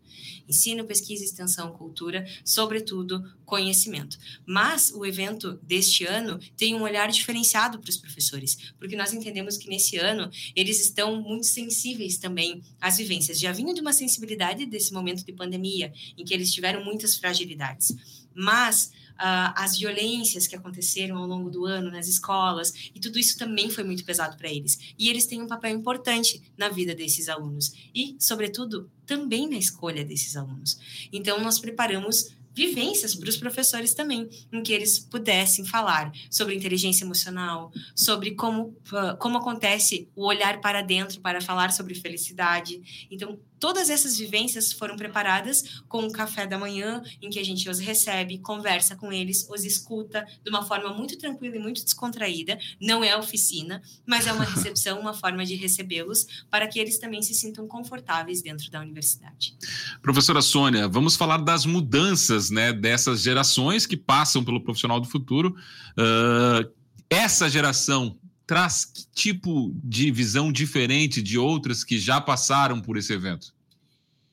Ensino, 0.49 0.85
pesquisa, 0.85 1.23
extensão, 1.23 1.73
cultura, 1.73 2.27
sobretudo 2.45 3.23
conhecimento. 3.45 4.19
Mas 4.45 4.91
o 4.91 5.05
evento 5.07 5.61
deste 5.63 6.05
ano 6.05 6.41
tem 6.57 6.75
um 6.75 6.83
olhar 6.83 7.09
diferenciado 7.11 7.79
para 7.79 7.91
os 7.91 7.97
professores, 7.97 8.73
porque 8.79 8.97
nós 8.97 9.13
entendemos 9.13 9.57
que 9.57 9.69
nesse 9.69 9.97
ano 9.97 10.31
eles 10.57 10.81
estão 10.81 11.21
muito 11.23 11.47
sensíveis 11.47 12.19
também 12.19 12.63
às 12.81 12.97
vivências. 12.97 13.39
Já 13.39 13.53
vinham 13.53 13.75
de 13.75 13.81
uma 13.81 13.93
sensibilidade 13.93 14.67
desse 14.67 14.93
momento 14.93 15.25
de 15.25 15.33
pandemia, 15.33 15.93
em 16.17 16.25
que 16.25 16.35
eles 16.35 16.53
tiveram 16.53 16.85
muitas 16.85 17.17
fragilidades. 17.17 17.95
Mas 18.35 18.91
uh, 19.19 19.53
as 19.57 19.77
violências 19.79 20.47
que 20.47 20.57
aconteceram 20.57 21.17
ao 21.17 21.27
longo 21.27 21.51
do 21.51 21.65
ano 21.67 21.91
nas 21.91 22.09
escolas, 22.09 22.73
e 22.95 23.01
tudo 23.01 23.19
isso 23.19 23.37
também 23.37 23.71
foi 23.71 23.85
muito 23.85 24.05
pesado 24.05 24.37
para 24.37 24.51
eles. 24.51 24.79
E 24.99 25.09
eles 25.09 25.27
têm 25.27 25.43
um 25.43 25.47
papel 25.47 25.75
importante 25.75 26.43
na 26.57 26.69
vida 26.69 26.95
desses 26.95 27.29
alunos 27.29 27.73
e, 27.95 28.17
sobretudo, 28.19 28.91
também 29.07 29.49
na 29.49 29.57
escolha 29.57 30.05
desses 30.05 30.37
alunos. 30.37 30.79
Então, 31.13 31.41
nós 31.41 31.59
preparamos 31.59 32.37
vivências 32.59 33.15
para 33.15 33.29
os 33.29 33.37
professores 33.37 33.95
também, 33.95 34.29
em 34.53 34.63
que 34.65 34.73
eles 34.73 34.99
pudessem 34.99 35.65
falar 35.65 36.11
sobre 36.29 36.57
inteligência 36.57 37.05
emocional, 37.05 37.71
sobre 37.95 38.33
como, 38.33 38.77
ah, 38.93 39.17
como 39.17 39.39
acontece 39.39 40.09
o 40.17 40.27
olhar 40.27 40.61
para 40.61 40.83
dentro 40.83 41.21
para 41.21 41.41
falar 41.41 41.71
sobre 41.71 41.95
felicidade. 41.95 43.07
Então, 43.09 43.39
todas 43.59 43.91
essas 43.91 44.17
vivências 44.17 44.73
foram 44.73 44.97
preparadas 44.97 45.83
com 45.89 46.07
o 46.07 46.13
café 46.13 46.47
da 46.47 46.59
manhã, 46.59 47.03
em 47.21 47.31
que 47.31 47.39
a 47.39 47.45
gente 47.45 47.69
os 47.69 47.79
recebe, 47.79 48.39
conversa 48.39 48.97
com 48.97 49.13
eles, 49.13 49.47
os 49.51 49.65
escuta 49.65 50.27
de 50.45 50.51
uma 50.51 50.65
forma 50.65 50.93
muito 50.93 51.17
tranquila 51.17 51.57
e 51.57 51.59
muito 51.59 51.85
descontraída. 51.85 52.59
Não 52.81 53.03
é 53.03 53.17
oficina, 53.17 53.83
mas 54.07 54.27
é 54.27 54.33
uma 54.33 54.45
recepção, 54.49 55.01
uma 55.01 55.15
forma 55.15 55.45
de 55.45 55.55
recebê-los 55.55 56.45
para 56.51 56.67
que 56.67 56.79
eles 56.79 56.99
também 56.99 57.23
se 57.23 57.35
sintam 57.35 57.67
confortáveis 57.67 58.43
dentro 58.43 58.71
da 58.71 58.81
universidade. 58.81 59.57
Professora 60.03 60.43
Sônia, 60.43 60.89
vamos 60.89 61.17
falar 61.17 61.39
das 61.39 61.67
mudanças 61.67 62.51
né, 62.51 62.73
dessas 62.73 63.23
gerações 63.23 63.87
que 63.87 63.97
passam 63.97 64.45
pelo 64.45 64.63
profissional 64.63 65.01
do 65.01 65.09
futuro. 65.09 65.55
Uh, 65.93 66.71
essa 67.11 67.49
geração 67.49 68.17
traz 68.49 68.87
que 68.87 69.07
tipo 69.15 69.77
de 69.85 70.11
visão 70.11 70.51
diferente 70.51 71.21
de 71.21 71.39
outras 71.39 71.85
que 71.85 71.99
já 71.99 72.19
passaram 72.19 72.81
por 72.81 72.97
esse 72.97 73.13
evento? 73.13 73.55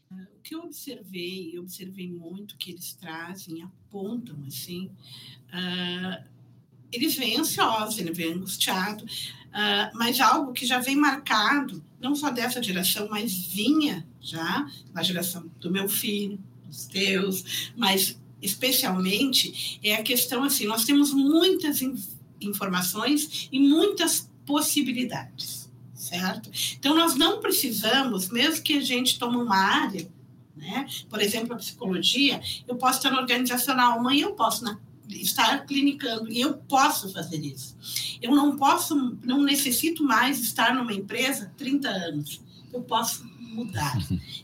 O 0.10 0.42
que 0.42 0.56
eu 0.56 0.62
observei, 0.62 1.52
eu 1.54 1.64
observei 1.64 2.08
muito 2.08 2.56
que 2.56 2.72
eles 2.72 2.94
trazem, 2.94 3.62
apontam 3.62 4.42
assim, 4.48 4.90
uh, 5.50 6.24
eles 6.94 7.16
vêm 7.16 7.38
ansiosos, 7.38 7.98
vêm 8.14 8.34
angustiados, 8.36 9.34
uh, 9.48 9.98
mas 9.98 10.22
algo 10.22 10.54
que 10.54 10.66
já 10.66 10.80
vem 10.80 10.96
marcado, 10.96 11.84
não 12.00 12.16
só 12.16 12.32
dessa 12.32 12.64
geração, 12.64 13.10
mas 13.10 13.34
vinha 13.34 14.08
já 14.22 14.66
na 14.94 15.04
geração 15.04 15.52
do 15.60 15.70
meu 15.70 15.90
filho, 15.90 16.40
dos 16.66 16.86
teus, 16.86 17.74
mas 17.76 18.18
especialmente 18.42 19.78
é 19.84 19.96
a 19.96 20.04
questão 20.04 20.42
assim, 20.44 20.66
nós 20.68 20.86
temos 20.86 21.12
muitas 21.12 21.82
informações 22.46 23.50
e 23.52 23.60
muitas 23.60 24.30
possibilidades, 24.46 25.72
certo? 25.94 26.50
Então, 26.78 26.96
nós 26.96 27.16
não 27.16 27.40
precisamos, 27.40 28.30
mesmo 28.30 28.64
que 28.64 28.78
a 28.78 28.82
gente 28.82 29.18
tome 29.18 29.38
uma 29.38 29.58
área, 29.58 30.08
né? 30.56 30.88
Por 31.10 31.22
exemplo, 31.22 31.54
a 31.54 31.58
psicologia, 31.58 32.42
eu 32.68 32.76
posso 32.76 33.00
estar 33.00 33.12
no 33.12 33.18
organizacional, 33.18 34.00
amanhã 34.00 34.26
eu 34.26 34.34
posso 34.34 34.64
na, 34.64 34.78
estar 35.10 35.66
clinicando 35.66 36.32
e 36.32 36.42
eu 36.42 36.54
posso 36.54 37.12
fazer 37.12 37.44
isso. 37.44 37.76
Eu 38.22 38.32
não 38.32 38.56
posso, 38.58 39.18
não 39.24 39.44
necessito 39.44 40.04
mais 40.04 40.40
estar 40.40 40.74
numa 40.74 40.94
empresa 40.94 41.52
30 41.58 41.90
anos. 41.90 42.42
Eu 42.74 42.82
posso 42.82 43.26
mudar. 43.56 43.98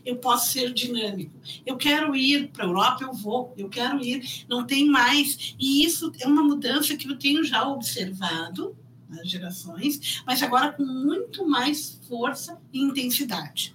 Eu 0.04 0.16
posso 0.16 0.52
ser 0.52 0.72
dinâmico. 0.72 1.32
Eu 1.64 1.76
quero 1.76 2.16
ir 2.16 2.48
para 2.48 2.64
a 2.64 2.68
Europa, 2.68 3.04
eu 3.04 3.12
vou. 3.12 3.54
Eu 3.56 3.68
quero 3.68 4.02
ir. 4.02 4.44
Não 4.48 4.66
tem 4.66 4.88
mais. 4.88 5.54
E 5.58 5.84
isso 5.84 6.12
é 6.20 6.26
uma 6.26 6.42
mudança 6.42 6.96
que 6.96 7.08
eu 7.08 7.16
tenho 7.16 7.44
já 7.44 7.68
observado 7.68 8.76
nas 9.08 9.28
gerações, 9.28 10.22
mas 10.26 10.42
agora 10.42 10.72
com 10.72 10.84
muito 10.84 11.46
mais 11.46 12.00
força 12.08 12.58
e 12.72 12.80
intensidade. 12.80 13.74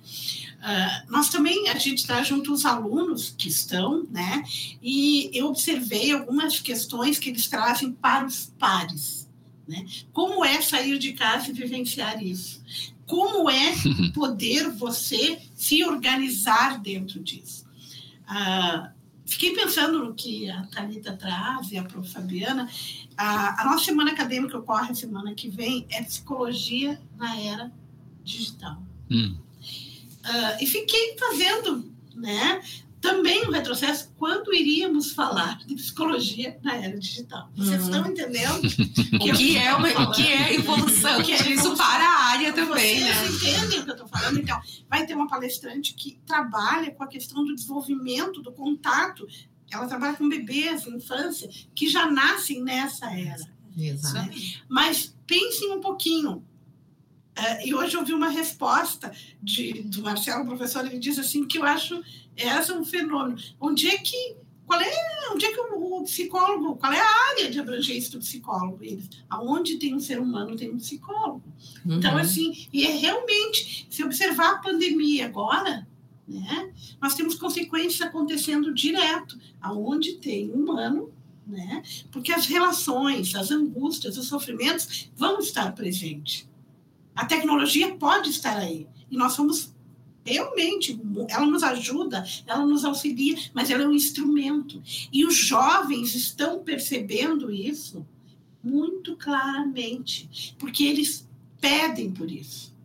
Uh, 0.57 1.11
nós 1.11 1.29
também, 1.29 1.69
a 1.69 1.77
gente 1.77 1.99
está 1.99 2.23
junto 2.23 2.51
os 2.51 2.65
alunos 2.65 3.33
que 3.37 3.47
estão, 3.47 4.03
né? 4.09 4.43
E 4.81 5.29
eu 5.33 5.47
observei 5.47 6.11
algumas 6.11 6.59
questões 6.59 7.19
que 7.19 7.29
eles 7.29 7.47
trazem 7.47 7.91
para 7.91 8.25
os 8.25 8.51
pares. 8.57 9.26
Né? 9.67 9.85
Como 10.13 10.45
é 10.45 10.61
sair 10.61 10.97
de 10.97 11.13
casa 11.13 11.49
e 11.49 11.53
vivenciar 11.53 12.23
isso? 12.23 12.61
como 13.07 13.49
é 13.49 13.73
poder 14.13 14.69
você 14.69 15.41
se 15.55 15.83
organizar 15.83 16.79
dentro 16.79 17.19
disso. 17.21 17.65
Ah, 18.27 18.91
fiquei 19.25 19.55
pensando 19.55 20.03
no 20.03 20.13
que 20.13 20.49
a 20.49 20.63
Thalita 20.67 21.15
traz 21.15 21.71
e 21.71 21.77
a 21.77 21.83
prof. 21.83 22.07
Fabiana. 22.07 22.69
A, 23.17 23.61
a 23.61 23.65
nossa 23.65 23.85
semana 23.85 24.11
acadêmica 24.11 24.57
ocorre 24.57 24.91
a 24.91 24.95
semana 24.95 25.33
que 25.33 25.49
vem, 25.49 25.87
é 25.89 26.03
psicologia 26.03 27.01
na 27.17 27.39
era 27.39 27.71
digital. 28.23 28.83
Hum. 29.09 29.37
Uh, 30.25 30.61
e 30.63 30.67
fiquei 30.67 31.15
fazendo 31.17 31.89
né, 32.13 32.61
também 33.07 33.45
no 33.45 33.51
retrocesso 33.51 34.13
quando 34.17 34.53
iríamos 34.53 35.13
falar 35.13 35.59
de 35.59 35.75
psicologia 35.75 36.59
na 36.61 36.75
era 36.75 36.99
digital. 36.99 37.49
Vocês 37.55 37.83
uhum. 37.83 37.89
estão 37.89 38.11
entendendo? 38.11 38.59
o, 39.15 39.37
que 39.37 39.57
é 39.57 39.73
uma, 39.73 39.87
o 40.03 40.11
que 40.11 40.27
é 40.27 40.55
evolução? 40.55 41.23
que 41.23 41.31
é 41.31 41.53
isso 41.53 41.75
para 41.77 42.03
a 42.03 42.25
área 42.31 42.51
também, 42.51 42.99
Vocês 42.99 43.15
né? 43.15 43.27
entendem 43.27 43.79
o 43.79 43.83
que 43.85 43.89
eu 43.89 43.93
estou 43.93 44.07
falando? 44.09 44.39
Então, 44.39 44.59
vai 44.89 45.05
ter 45.05 45.15
uma 45.15 45.27
palestrante 45.27 45.93
que 45.93 46.19
trabalha 46.25 46.91
com 46.91 47.03
a 47.03 47.07
questão 47.07 47.45
do 47.45 47.55
desenvolvimento, 47.55 48.41
do 48.41 48.51
contato. 48.51 49.25
Ela 49.71 49.87
trabalha 49.87 50.17
com 50.17 50.27
bebês, 50.27 50.85
infância, 50.85 51.49
que 51.73 51.87
já 51.87 52.11
nascem 52.11 52.61
nessa 52.61 53.09
era. 53.09 53.55
Exato. 53.77 54.37
Mas 54.67 55.15
pensem 55.25 55.71
um 55.71 55.79
pouquinho. 55.79 56.43
Uh, 57.37 57.67
e 57.67 57.73
hoje 57.73 57.95
eu 57.95 58.03
vi 58.03 58.13
uma 58.13 58.29
resposta 58.29 59.11
de, 59.41 59.83
do 59.83 60.01
Marcelo, 60.01 60.45
professor, 60.45 60.85
ele 60.85 60.97
diz 60.97 61.19
assim, 61.19 61.45
que 61.45 61.59
eu 61.59 61.63
acho 61.63 62.01
esse 62.35 62.71
é 62.71 62.73
um 62.73 62.85
fenômeno. 62.85 63.37
Onde 63.59 63.87
é 63.87 63.97
que 63.97 64.37
qual 64.67 64.81
é, 64.81 64.91
onde 65.31 65.45
é 65.45 65.53
que 65.53 65.59
o, 65.61 66.03
psicólogo, 66.03 66.75
qual 66.75 66.91
é 66.91 66.99
a 66.99 67.29
área 67.31 67.49
de 67.49 67.57
abrangência 67.57 68.11
do 68.11 68.19
psicólogo? 68.19 68.83
Eles, 68.83 69.09
aonde 69.29 69.77
tem 69.77 69.95
um 69.95 69.99
ser 69.99 70.19
humano, 70.19 70.57
tem 70.57 70.69
um 70.69 70.77
psicólogo. 70.77 71.43
Então, 71.79 71.91
uhum. 71.91 71.97
Então, 71.97 72.17
assim, 72.17 72.67
e 72.73 72.85
é 72.85 72.91
realmente, 72.91 73.87
se 73.89 74.03
observar 74.03 74.55
a 74.55 74.57
pandemia 74.57 75.25
agora, 75.25 75.87
né, 76.27 76.73
nós 77.01 77.15
temos 77.15 77.35
consequências 77.35 78.01
acontecendo 78.01 78.73
direto, 78.73 79.39
aonde 79.61 80.17
tem 80.17 80.51
um 80.51 80.63
humano, 80.63 81.13
né, 81.45 81.81
porque 82.11 82.33
as 82.33 82.45
relações, 82.45 83.33
as 83.35 83.49
angústias, 83.51 84.17
os 84.17 84.27
sofrimentos 84.27 85.09
vão 85.15 85.39
estar 85.39 85.73
presentes. 85.73 86.45
A 87.17 87.25
tecnologia 87.25 87.95
pode 87.95 88.29
estar 88.29 88.55
aí, 88.55 88.87
e 89.09 89.17
nós 89.17 89.33
somos 89.33 89.75
realmente, 90.23 90.99
ela 91.29 91.45
nos 91.45 91.63
ajuda, 91.63 92.23
ela 92.45 92.65
nos 92.65 92.85
auxilia, 92.85 93.35
mas 93.53 93.71
ela 93.71 93.83
é 93.83 93.87
um 93.87 93.93
instrumento. 93.93 94.83
E 95.11 95.25
os 95.25 95.35
jovens 95.35 96.13
estão 96.13 96.59
percebendo 96.59 97.51
isso 97.51 98.05
muito 98.63 99.15
claramente, 99.15 100.55
porque 100.59 100.83
eles 100.83 101.27
pedem 101.59 102.11
por 102.11 102.29
isso. 102.29 102.76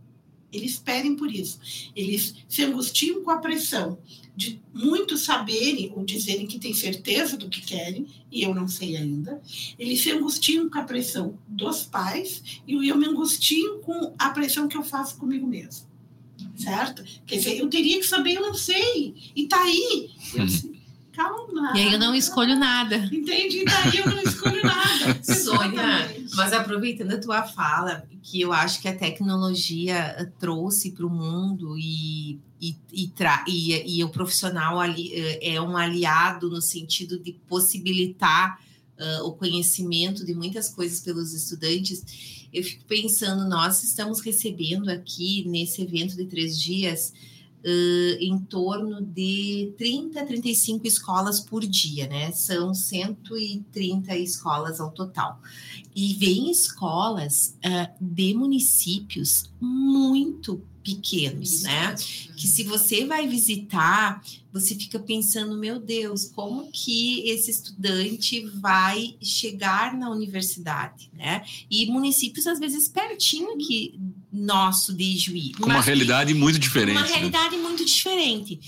Eles 0.53 0.79
pedem 0.79 1.17
por 1.17 1.33
isso. 1.33 1.59
Eles 1.97 2.35
se 2.49 2.63
angustiam 2.63 3.23
com 3.23 3.31
a 3.31 3.39
pressão 3.39 3.99
de 4.35 4.61
muitos 4.73 5.23
saberem 5.23 5.93
ou 5.95 6.05
dizerem 6.05 6.47
que 6.47 6.59
têm 6.59 6.73
certeza 6.73 7.37
do 7.37 7.49
que 7.49 7.61
querem, 7.61 8.07
e 8.31 8.43
eu 8.43 8.55
não 8.55 8.67
sei 8.67 8.97
ainda. 8.97 9.41
Eles 9.79 10.01
se 10.01 10.11
angustiam 10.11 10.69
com 10.69 10.79
a 10.79 10.85
pressão 10.85 11.39
dos 11.47 11.85
pais, 11.85 12.43
e 12.67 12.89
eu 12.89 12.97
me 12.97 13.07
angustio 13.07 13.79
com 13.81 14.15
a 14.19 14.31
pressão 14.31 14.69
que 14.69 14.77
eu 14.77 14.83
faço 14.83 15.17
comigo 15.17 15.47
mesmo 15.47 15.93
certo? 16.57 17.05
Quer 17.27 17.37
dizer, 17.37 17.59
eu 17.59 17.69
teria 17.69 17.99
que 17.99 18.07
saber, 18.07 18.35
eu 18.35 18.43
não 18.43 18.55
sei. 18.55 19.15
E 19.35 19.47
tá 19.47 19.63
aí. 19.63 20.11
Eu, 20.35 20.47
calma. 21.13 21.73
E 21.77 21.81
aí 21.81 21.93
eu 21.93 21.99
não 21.99 22.15
escolho 22.15 22.57
nada. 22.57 22.97
Entendi, 23.13 23.65
daí 23.65 23.99
eu 23.99 24.07
não 24.07 24.23
escolho 24.23 24.63
nada. 24.65 25.23
Sônia, 25.23 26.25
mas 26.35 26.53
aproveitando 26.53 27.13
a 27.13 27.19
tua 27.21 27.43
fala, 27.43 28.07
que 28.23 28.41
eu 28.41 28.53
acho 28.53 28.81
que 28.81 28.89
a 28.89 28.97
tecnologia 28.97 30.15
eh, 30.19 30.29
trouxe 30.39 30.93
para 30.93 31.07
o 31.07 31.11
mundo 31.11 31.77
e, 31.79 32.41
e, 32.61 32.77
e, 32.93 33.09
tra 33.09 33.45
e, 33.47 33.99
e 33.99 34.05
o 34.05 34.09
profissional 34.09 34.81
ali, 34.81 35.13
eh, 35.13 35.55
é 35.55 35.61
um 35.61 35.77
aliado 35.77 36.49
no 36.49 36.61
sentido 36.61 37.19
de 37.19 37.33
possibilitar 37.49 38.59
uh, 38.99 39.27
o 39.27 39.33
conhecimento 39.33 40.25
de 40.25 40.35
muitas 40.35 40.69
coisas 40.69 41.01
pelos 41.01 41.33
estudantes 41.33 42.43
eu 42.53 42.63
fico 42.63 42.85
pensando, 42.85 43.49
nós 43.49 43.83
estamos 43.83 44.21
recebendo 44.21 44.91
aqui 44.91 45.45
nesse 45.49 45.81
evento 45.83 46.15
de 46.15 46.27
três 46.27 46.61
dias 46.61 47.13
uh, 47.65 48.17
em 48.21 48.39
torno 48.39 49.01
de 49.01 49.73
30, 49.79 50.25
35 50.25 50.87
escolas 50.87 51.41
por 51.41 51.65
dia, 51.67 52.07
né? 52.07 52.33
São 52.33 52.75
130 52.75 54.17
escolas 54.17 54.81
ao 54.81 54.91
total. 54.91 55.41
E 55.95 56.15
vem 56.15 56.51
escolas 56.51 57.57
uh, 57.65 57.93
de 58.01 58.35
municípios 58.35 59.51
muito 59.61 60.63
pequenos, 60.83 61.53
Isso. 61.53 61.65
né? 61.65 61.95
Que 62.37 62.47
se 62.47 62.65
você 62.65 63.05
vai 63.05 63.27
visitar, 63.27 64.23
você 64.53 64.75
fica 64.75 64.99
pensando, 64.99 65.57
meu 65.57 65.79
Deus, 65.79 66.27
como 66.27 66.71
que 66.71 67.29
esse 67.29 67.51
estudante 67.51 68.45
vai 68.61 69.17
chegar 69.23 69.97
na 69.97 70.11
universidade, 70.11 71.11
né? 71.15 71.43
E 71.71 71.87
municípios 71.87 72.47
às 72.47 72.59
vezes 72.59 72.89
pertinho 72.89 73.57
que 73.57 73.99
nosso 74.33 74.93
de 74.95 75.17
Juí. 75.17 75.53
Uma 75.61 75.81
realidade 75.81 76.35
muito 76.35 76.59
diferente. 76.59 76.97
Uma 76.97 77.07
né? 77.07 77.15
realidade 77.15 77.57
muito 77.57 77.85
diferente. 77.85 78.61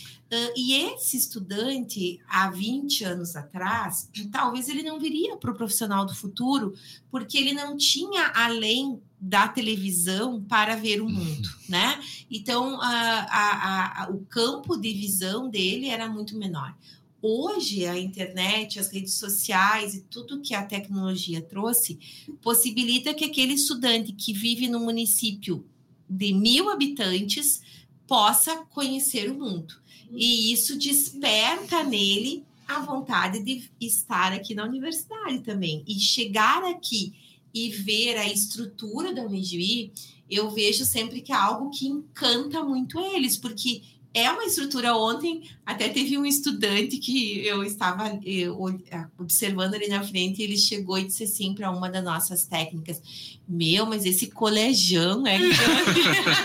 E 0.56 0.74
esse 0.74 1.16
estudante, 1.16 2.20
há 2.28 2.50
20 2.50 3.04
anos 3.04 3.36
atrás, 3.36 4.08
talvez 4.30 4.68
ele 4.68 4.82
não 4.82 4.98
viria 4.98 5.36
para 5.36 5.50
o 5.50 5.54
profissional 5.54 6.04
do 6.04 6.14
futuro, 6.14 6.74
porque 7.10 7.38
ele 7.38 7.52
não 7.52 7.76
tinha 7.76 8.32
além 8.34 9.00
da 9.20 9.48
televisão 9.48 10.42
para 10.42 10.76
ver 10.76 11.00
o 11.00 11.08
mundo, 11.08 11.48
né? 11.68 11.98
Então, 12.30 12.80
a, 12.80 13.20
a, 13.20 14.04
a, 14.04 14.10
o 14.10 14.24
campo 14.26 14.76
de 14.76 14.92
visão 14.92 15.48
dele 15.48 15.88
era 15.88 16.08
muito 16.08 16.36
menor. 16.36 16.76
hoje 17.22 17.86
a 17.86 17.98
internet, 17.98 18.78
as 18.78 18.92
redes 18.92 19.14
sociais 19.14 19.94
e 19.94 20.02
tudo 20.02 20.42
que 20.42 20.54
a 20.54 20.66
tecnologia 20.66 21.40
trouxe 21.40 21.98
possibilita 22.42 23.14
que 23.14 23.24
aquele 23.24 23.54
estudante 23.54 24.12
que 24.12 24.34
vive 24.34 24.68
no 24.68 24.80
município 24.80 25.64
de 26.08 26.34
mil 26.34 26.68
habitantes 26.68 27.62
possa 28.06 28.64
conhecer 28.66 29.30
o 29.30 29.38
mundo. 29.38 29.74
E 30.12 30.52
isso 30.52 30.78
desperta 30.78 31.82
nele 31.82 32.44
a 32.66 32.80
vontade 32.80 33.42
de 33.42 33.70
estar 33.80 34.32
aqui 34.32 34.54
na 34.54 34.64
universidade 34.64 35.40
também. 35.40 35.82
E 35.86 35.98
chegar 35.98 36.64
aqui 36.64 37.12
e 37.52 37.70
ver 37.70 38.16
a 38.16 38.26
estrutura 38.26 39.12
da 39.12 39.22
Unijuí, 39.22 39.92
eu 40.30 40.50
vejo 40.50 40.84
sempre 40.84 41.20
que 41.20 41.32
é 41.32 41.36
algo 41.36 41.70
que 41.70 41.86
encanta 41.86 42.62
muito 42.64 42.98
eles, 42.98 43.36
porque 43.36 43.82
é 44.14 44.30
uma 44.30 44.44
estrutura. 44.44 44.96
Ontem 44.96 45.50
até 45.66 45.88
teve 45.88 46.16
um 46.16 46.24
estudante 46.24 46.98
que 46.98 47.44
eu 47.44 47.64
estava 47.64 48.18
eu, 48.24 48.56
observando 49.18 49.74
ali 49.74 49.88
na 49.88 50.04
frente, 50.04 50.40
ele 50.40 50.56
chegou 50.56 50.96
e 50.96 51.04
disse 51.04 51.24
assim 51.24 51.52
para 51.52 51.70
uma 51.70 51.90
das 51.90 52.04
nossas 52.04 52.46
técnicas: 52.46 53.02
Meu, 53.46 53.84
mas 53.84 54.06
esse 54.06 54.28
colegião 54.28 55.26
é 55.26 55.38
grande. 55.38 55.60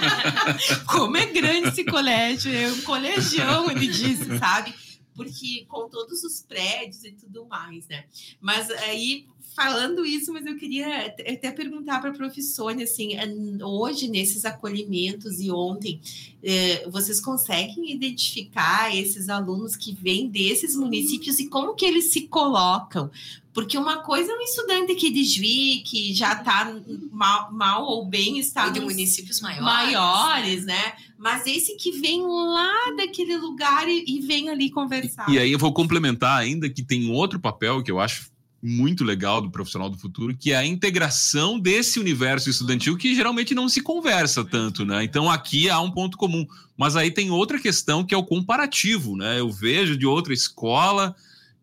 Como 0.90 1.16
é 1.16 1.28
grande 1.28 1.70
esse 1.70 1.84
colégio? 1.84 2.52
É 2.52 2.72
um 2.72 2.82
colegião, 2.82 3.70
ele 3.70 3.88
disse, 3.88 4.38
sabe? 4.40 4.74
Porque 5.16 5.66
com 5.68 5.88
todos 5.90 6.24
os 6.24 6.42
prédios 6.42 7.04
e 7.04 7.12
tudo 7.12 7.46
mais, 7.46 7.88
né? 7.88 8.06
Mas 8.42 8.72
aí 8.72 9.28
falando 9.56 10.06
isso, 10.06 10.32
mas 10.32 10.46
eu 10.46 10.58
queria 10.58 11.08
até 11.08 11.52
perguntar 11.52 12.00
para 12.00 12.12
a 12.12 12.14
professora, 12.14 12.82
assim, 12.84 13.18
hoje 13.62 14.08
nesses 14.08 14.46
acolhimentos 14.46 15.40
e 15.40 15.52
ontem, 15.52 16.00
eh, 16.42 16.88
vocês 16.90 17.20
conseguem 17.20 17.92
identificar 17.92 18.96
esses 18.96 19.30
alunos 19.30 19.76
que 19.76 19.94
vêm 19.94 20.30
desses 20.30 20.76
municípios 20.76 21.40
e 21.40 21.48
como 21.48 21.76
que 21.76 21.86
eles 21.86 22.06
se 22.06 22.22
colocam? 22.28 23.10
Porque 23.52 23.78
uma 23.78 23.98
coisa 23.98 24.32
é 24.32 24.36
um 24.36 24.42
estudante 24.42 24.96
que 24.96 25.10
desvia, 25.10 25.84
que 25.84 26.14
já 26.14 26.34
está 26.34 26.74
mal, 27.12 27.52
mal, 27.52 27.84
ou 27.84 28.06
bem 28.06 28.40
está 28.40 28.70
de 28.70 28.80
municípios 28.80 29.42
maiores, 29.42 29.66
maiores 29.66 30.66
né? 30.66 30.74
né? 30.74 30.94
Mas 31.18 31.46
esse 31.48 31.76
que 31.76 31.92
vem 32.00 32.22
lá 32.26 32.74
daquele 32.96 33.36
lugar 33.36 33.90
e, 33.90 34.06
e 34.08 34.22
vem 34.22 34.50
ali 34.50 34.70
conversar. 34.70 35.28
E, 35.30 35.34
e 35.34 35.40
aí 35.40 35.52
eu 35.52 35.60
vou 35.60 35.74
complementar 35.74 36.40
ainda 36.40 36.70
que 36.70 36.84
tem 36.84 37.12
outro 37.12 37.40
papel 37.40 37.84
que 37.84 37.92
eu 37.92 38.00
acho 38.00 38.32
muito 38.62 39.04
legal 39.04 39.42
do 39.42 39.50
profissional 39.50 39.90
do 39.90 39.98
futuro, 39.98 40.36
que 40.36 40.52
é 40.52 40.58
a 40.58 40.66
integração 40.66 41.60
desse 41.60 42.00
universo 42.00 42.50
estudantil 42.50 42.98
que 42.98 43.16
geralmente 43.16 43.56
não 43.56 43.70
se 43.70 43.82
conversa 43.82 44.44
tanto, 44.44 44.86
né? 44.86 45.04
Então 45.04 45.30
aqui 45.30 45.70
há 45.70 45.80
um 45.80 45.92
ponto 45.92 46.18
comum, 46.18 46.46
mas 46.78 46.96
aí 46.96 47.10
tem 47.10 47.32
outra 47.32 47.60
questão 47.60 48.04
que 48.04 48.14
é 48.14 48.18
o 48.18 48.26
comparativo, 48.26 49.16
né? 49.16 49.40
Eu 49.40 49.50
vejo 49.50 49.96
de 49.96 50.06
outra 50.06 50.34
escola 50.34 51.16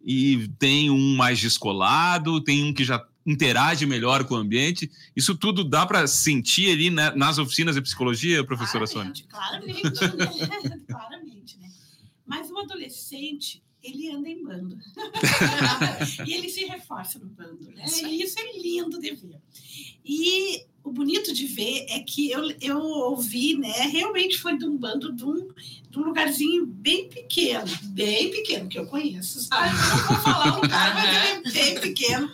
e 0.05 0.49
tem 0.59 0.91
um 0.91 1.17
mais 1.17 1.39
descolado, 1.39 2.41
tem 2.41 2.65
um 2.65 2.73
que 2.73 2.85
já 2.85 3.05
interage 3.27 3.85
melhor 3.85 4.25
com 4.25 4.35
o 4.35 4.39
ambiente. 4.39 4.91
Isso 5.15 5.35
tudo 5.35 5.65
dá 5.65 5.85
para 5.85 6.07
sentir 6.07 6.71
ali 6.71 6.91
né, 6.91 7.13
nas 7.17 7.39
oficinas 7.39 7.75
de 7.75 7.83
psicologia, 7.83 8.45
professora 8.45 8.87
claramente, 8.87 9.27
Sônia? 9.29 9.77
Claramente, 9.83 10.69
né? 10.69 10.81
claramente, 10.87 11.59
né? 11.59 11.69
Mas 12.25 12.51
o 12.51 12.59
adolescente, 12.59 13.63
ele 13.87 14.11
anda 14.11 14.29
em 14.29 14.43
bando. 14.43 14.79
e 16.27 16.35
ele 16.35 16.49
se 16.49 16.65
reforça 16.65 17.19
no 17.19 17.27
bando, 17.27 17.71
né? 17.71 17.85
E 18.05 18.23
isso 18.23 18.39
é 18.39 18.59
lindo 18.59 19.01
de 19.01 19.15
ver. 19.15 19.41
E 20.05 20.65
o 20.83 20.93
bonito 20.93 21.33
de 21.33 21.47
ver 21.47 21.87
é 21.89 22.01
que 22.01 22.31
eu, 22.31 22.49
eu 22.61 22.79
ouvi, 22.79 23.57
né? 23.57 23.73
Realmente 23.91 24.39
foi 24.39 24.57
de 24.57 24.65
um 24.65 24.77
bando 24.77 25.13
de 25.13 25.25
um, 25.25 25.49
de 25.91 25.99
um 25.99 26.03
lugarzinho 26.03 26.65
bem 26.65 27.09
pequeno, 27.09 27.71
bem 27.85 28.31
pequeno, 28.31 28.69
que 28.69 28.79
eu 28.79 28.87
conheço, 28.87 29.43
sabe? 29.43 29.75
Não 29.75 30.07
vou 30.07 30.17
falar 30.19 30.57
o 30.57 30.61
lugar, 30.63 30.95
mas 30.95 31.45
ele 31.45 31.59
é 31.59 31.65
bem 31.65 31.81
pequeno. 31.81 32.31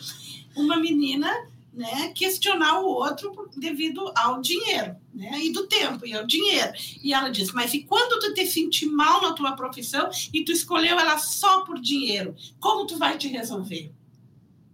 Uma 0.55 0.77
menina 0.77 1.31
né, 1.73 2.13
questionar 2.15 2.81
o 2.81 2.87
outro 2.87 3.51
devido 3.57 4.13
ao 4.15 4.41
dinheiro, 4.41 4.97
né, 5.15 5.39
e 5.43 5.51
do 5.51 5.67
tempo 5.67 6.07
e 6.07 6.15
ao 6.15 6.27
dinheiro. 6.27 6.73
E 7.03 7.15
ela 7.15 7.31
diz: 7.31 7.53
"Mas 7.53 7.73
e 7.73 7.83
quando 7.85 8.21
tu 8.21 8.35
te 8.35 8.47
sentir 8.47 8.87
mal 8.87 9.23
na 9.23 9.33
tua 9.33 9.53
profissão 9.53 10.11
e 10.33 10.45
tu 10.45 10.53
escolheu 10.53 10.99
ela 10.99 11.19
só 11.19 11.65
por 11.65 11.81
dinheiro, 11.81 12.35
como 12.61 12.87
tu 12.87 12.97
vai 12.99 13.17
te 13.17 13.29
resolver?" 13.29 13.93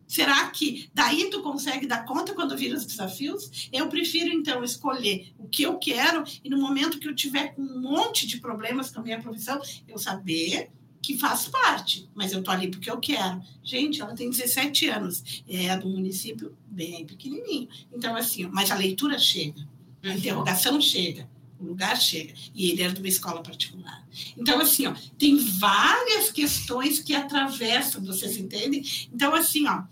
Será 0.09 0.49
que 0.49 0.89
daí 0.95 1.29
tu 1.29 1.43
consegue 1.43 1.87
dar 1.87 2.07
conta 2.07 2.35
quando 2.35 2.57
vir 2.57 2.73
os 2.73 2.87
desafios? 2.87 3.69
Eu 3.71 3.89
prefiro 3.89 4.33
então 4.33 4.65
escolher 4.65 5.35
o 5.39 5.47
que 5.47 5.63
eu 5.63 5.77
quero 5.77 6.25
e 6.43 6.49
no 6.49 6.59
momento 6.59 6.99
que 6.99 7.07
eu 7.07 7.15
tiver 7.15 7.55
um 7.59 7.79
monte 7.79 8.27
de 8.27 8.41
problemas 8.41 8.91
com 8.91 9.01
a 9.01 9.03
minha 9.03 9.21
profissão, 9.21 9.61
eu 9.87 9.99
saber 9.99 10.71
que 11.01 11.17
faz 11.17 11.47
parte, 11.47 12.09
mas 12.15 12.33
eu 12.33 12.43
tô 12.43 12.51
ali 12.51 12.69
porque 12.69 12.91
eu 12.91 12.99
quero. 12.99 13.41
Gente, 13.63 14.01
ela 14.01 14.15
tem 14.15 14.31
17 14.31 14.89
anos, 14.89 15.43
é 15.49 15.77
do 15.77 15.89
município 15.89 16.57
bem 16.67 17.07
pequenininho. 17.07 17.69
Então, 17.93 18.17
assim, 18.17 18.47
mas 18.47 18.71
a 18.71 18.75
leitura 18.75 19.19
chega, 19.19 19.67
a 20.03 20.09
uhum. 20.09 20.15
interrogação 20.15 20.81
chega, 20.81 21.29
o 21.59 21.65
lugar 21.65 21.97
chega. 21.97 22.35
E 22.55 22.71
ele 22.71 22.83
era 22.83 22.93
de 22.93 23.01
uma 23.01 23.09
escola 23.09 23.43
particular. 23.43 24.07
Então, 24.37 24.61
assim, 24.61 24.87
ó, 24.87 24.95
tem 25.17 25.37
várias 25.39 26.31
questões 26.31 26.99
que 27.01 27.15
atravessam, 27.15 28.05
vocês 28.05 28.37
entendem? 28.37 28.85
Então, 29.13 29.35
assim, 29.35 29.67
ó, 29.67 29.85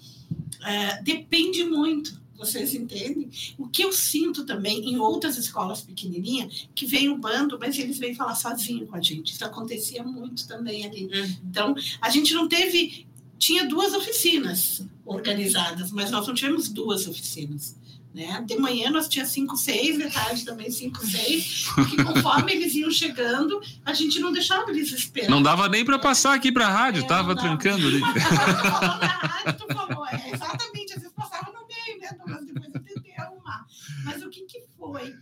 é, 0.64 1.03
depende 1.03 1.64
muito 1.64 2.21
vocês 2.37 2.75
entendem? 2.75 3.31
O 3.59 3.68
que 3.68 3.83
eu 3.83 3.92
sinto 3.92 4.44
também 4.44 4.88
em 4.88 4.99
outras 4.99 5.37
escolas 5.37 5.81
pequenininhas, 5.81 6.68
que 6.75 6.87
vem 6.87 7.09
o 7.09 7.18
bando, 7.18 7.59
mas 7.59 7.79
eles 7.79 7.99
vêm 7.99 8.14
falar 8.14 8.35
sozinho 8.35 8.87
com 8.87 8.96
a 8.96 9.01
gente. 9.01 9.33
Isso 9.33 9.44
acontecia 9.44 10.03
muito 10.03 10.46
também 10.46 10.85
ali. 10.85 11.05
Uhum. 11.05 11.37
Então, 11.49 11.75
a 12.01 12.11
gente 12.11 12.35
não 12.35 12.49
teve. 12.49 13.07
Tinha 13.38 13.66
duas 13.66 13.92
oficinas 13.92 14.87
organizadas, 15.05 15.92
mas 15.92 16.11
nós 16.11 16.27
não 16.27 16.35
tivemos 16.35 16.70
duas 16.70 17.07
oficinas. 17.07 17.77
Né? 18.16 18.42
De 18.46 18.57
manhã 18.57 18.90
nós 18.90 19.09
tinha 19.09 19.27
cinco, 19.27 19.59
seis, 19.59 19.99
de 19.99 20.11
tarde 20.11 20.42
também 20.42 20.70
cinco, 20.70 21.07
seis, 21.07 21.66
porque 21.75 21.96
conforme 22.03 22.51
eles 22.51 22.75
iam 22.75 22.90
chegando, 22.90 23.61
a 23.85 23.92
gente 23.92 24.18
não 24.20 24.33
deixava 24.33 24.70
eles 24.70 24.90
esperar. 24.90 25.29
Não 25.29 25.42
dava 25.42 25.68
nem 25.68 25.85
para 25.85 25.99
passar 25.99 26.33
aqui 26.33 26.51
para 26.51 26.66
a 26.66 26.70
rádio, 26.70 27.05
é, 27.05 27.07
tava 27.07 27.37
trancando 27.37 27.87
ali. 27.87 28.01
Na 28.01 28.09
rádio, 28.09 29.59
tu 29.59 29.75
falou, 29.75 30.07
é, 30.07 30.31
exatamente, 30.33 30.94
às 30.94 31.01
vezes 31.01 31.12
passava 31.14 31.53
no 31.53 31.66
meio, 31.68 32.01
né, 32.01 32.09
Mas 32.27 32.46
depois 32.46 32.75
eu 32.75 32.81
tentei 32.81 33.12
arrumar. 33.18 33.66
Mas 34.07 34.23
o 34.23 34.31
que 34.31 34.42
que 34.42 34.62
foi? 34.79 35.12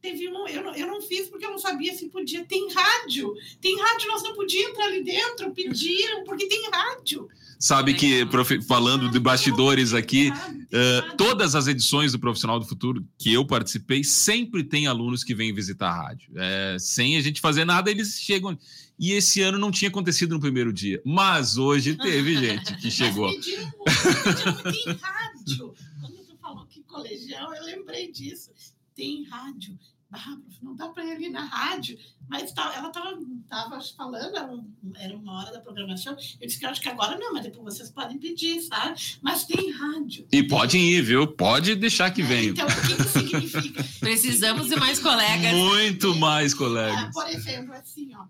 Teve 0.00 0.28
um, 0.28 0.48
eu 0.48 0.62
não, 0.62 0.74
eu 0.74 0.86
não 0.86 1.02
fiz 1.02 1.28
porque 1.28 1.44
eu 1.44 1.50
não 1.50 1.58
sabia 1.58 1.94
se 1.94 2.08
podia. 2.08 2.42
Tem 2.46 2.72
rádio, 2.72 3.34
tem 3.60 3.78
rádio, 3.78 4.08
nós 4.08 4.22
não 4.22 4.34
podíamos 4.34 4.70
entrar 4.70 4.86
ali 4.86 5.04
dentro, 5.04 5.50
pediram, 5.52 6.24
porque 6.24 6.46
tem 6.46 6.70
rádio. 6.70 7.28
Sabe 7.58 7.92
que, 7.92 8.26
falando 8.66 9.10
de 9.10 9.18
bastidores 9.18 9.92
aqui, 9.92 10.30
uh, 10.30 11.16
todas 11.18 11.54
as 11.54 11.66
edições 11.66 12.12
do 12.12 12.18
Profissional 12.18 12.58
do 12.58 12.64
Futuro 12.64 13.06
que 13.18 13.30
eu 13.30 13.44
participei, 13.44 14.02
sempre 14.02 14.64
tem 14.64 14.86
alunos 14.86 15.22
que 15.22 15.34
vêm 15.34 15.52
visitar 15.52 15.90
a 15.90 15.94
rádio. 15.94 16.32
É, 16.36 16.78
sem 16.78 17.18
a 17.18 17.20
gente 17.20 17.38
fazer 17.38 17.66
nada, 17.66 17.90
eles 17.90 18.18
chegam. 18.18 18.58
E 18.98 19.12
esse 19.12 19.42
ano 19.42 19.58
não 19.58 19.70
tinha 19.70 19.90
acontecido 19.90 20.34
no 20.34 20.40
primeiro 20.40 20.72
dia, 20.72 21.02
mas 21.04 21.58
hoje 21.58 21.94
teve 21.96 22.34
gente 22.40 22.74
que 22.78 22.90
chegou. 22.90 23.26
Mas 23.26 23.36
pediram 23.36 23.70
muito, 23.76 24.72
tem 24.72 24.98
rádio. 25.02 25.74
Quando 26.00 26.16
tu 26.26 26.38
falou 26.40 26.66
que 26.66 26.79
colegial, 26.90 27.54
eu 27.54 27.64
lembrei 27.64 28.10
disso. 28.10 28.50
Tem 28.94 29.24
rádio. 29.24 29.78
Ah, 30.12 30.36
não 30.60 30.74
dá 30.74 30.88
para 30.88 31.04
ir 31.04 31.12
ali 31.12 31.30
na 31.30 31.44
rádio, 31.44 31.96
mas 32.28 32.50
tá, 32.52 32.74
ela 32.76 32.88
estava 32.88 33.80
falando, 33.96 34.66
era 34.96 35.16
uma 35.16 35.38
hora 35.38 35.52
da 35.52 35.60
programação. 35.60 36.16
Eu 36.40 36.48
disse 36.48 36.58
que 36.58 36.66
eu 36.66 36.70
acho 36.70 36.80
que 36.80 36.88
agora 36.88 37.16
não, 37.16 37.32
mas 37.32 37.44
depois 37.44 37.76
vocês 37.76 37.90
podem 37.90 38.18
pedir, 38.18 38.60
sabe? 38.60 39.00
Mas 39.22 39.44
tem 39.44 39.70
rádio. 39.70 40.26
E 40.32 40.42
podem 40.42 40.82
ir, 40.90 41.02
viu? 41.02 41.28
Pode 41.28 41.76
deixar 41.76 42.10
que 42.10 42.22
é, 42.22 42.24
venha. 42.24 42.50
Então, 42.50 42.66
o 42.66 42.70
que, 42.70 42.96
que 42.96 43.08
significa? 43.08 43.84
Precisamos 44.00 44.66
de 44.66 44.74
mais 44.74 44.98
colegas. 44.98 45.52
Muito 45.52 46.16
mais 46.16 46.54
colegas. 46.54 47.04
Ah, 47.04 47.10
por 47.12 47.28
exemplo, 47.28 47.72
assim, 47.74 48.10
ó, 48.16 48.26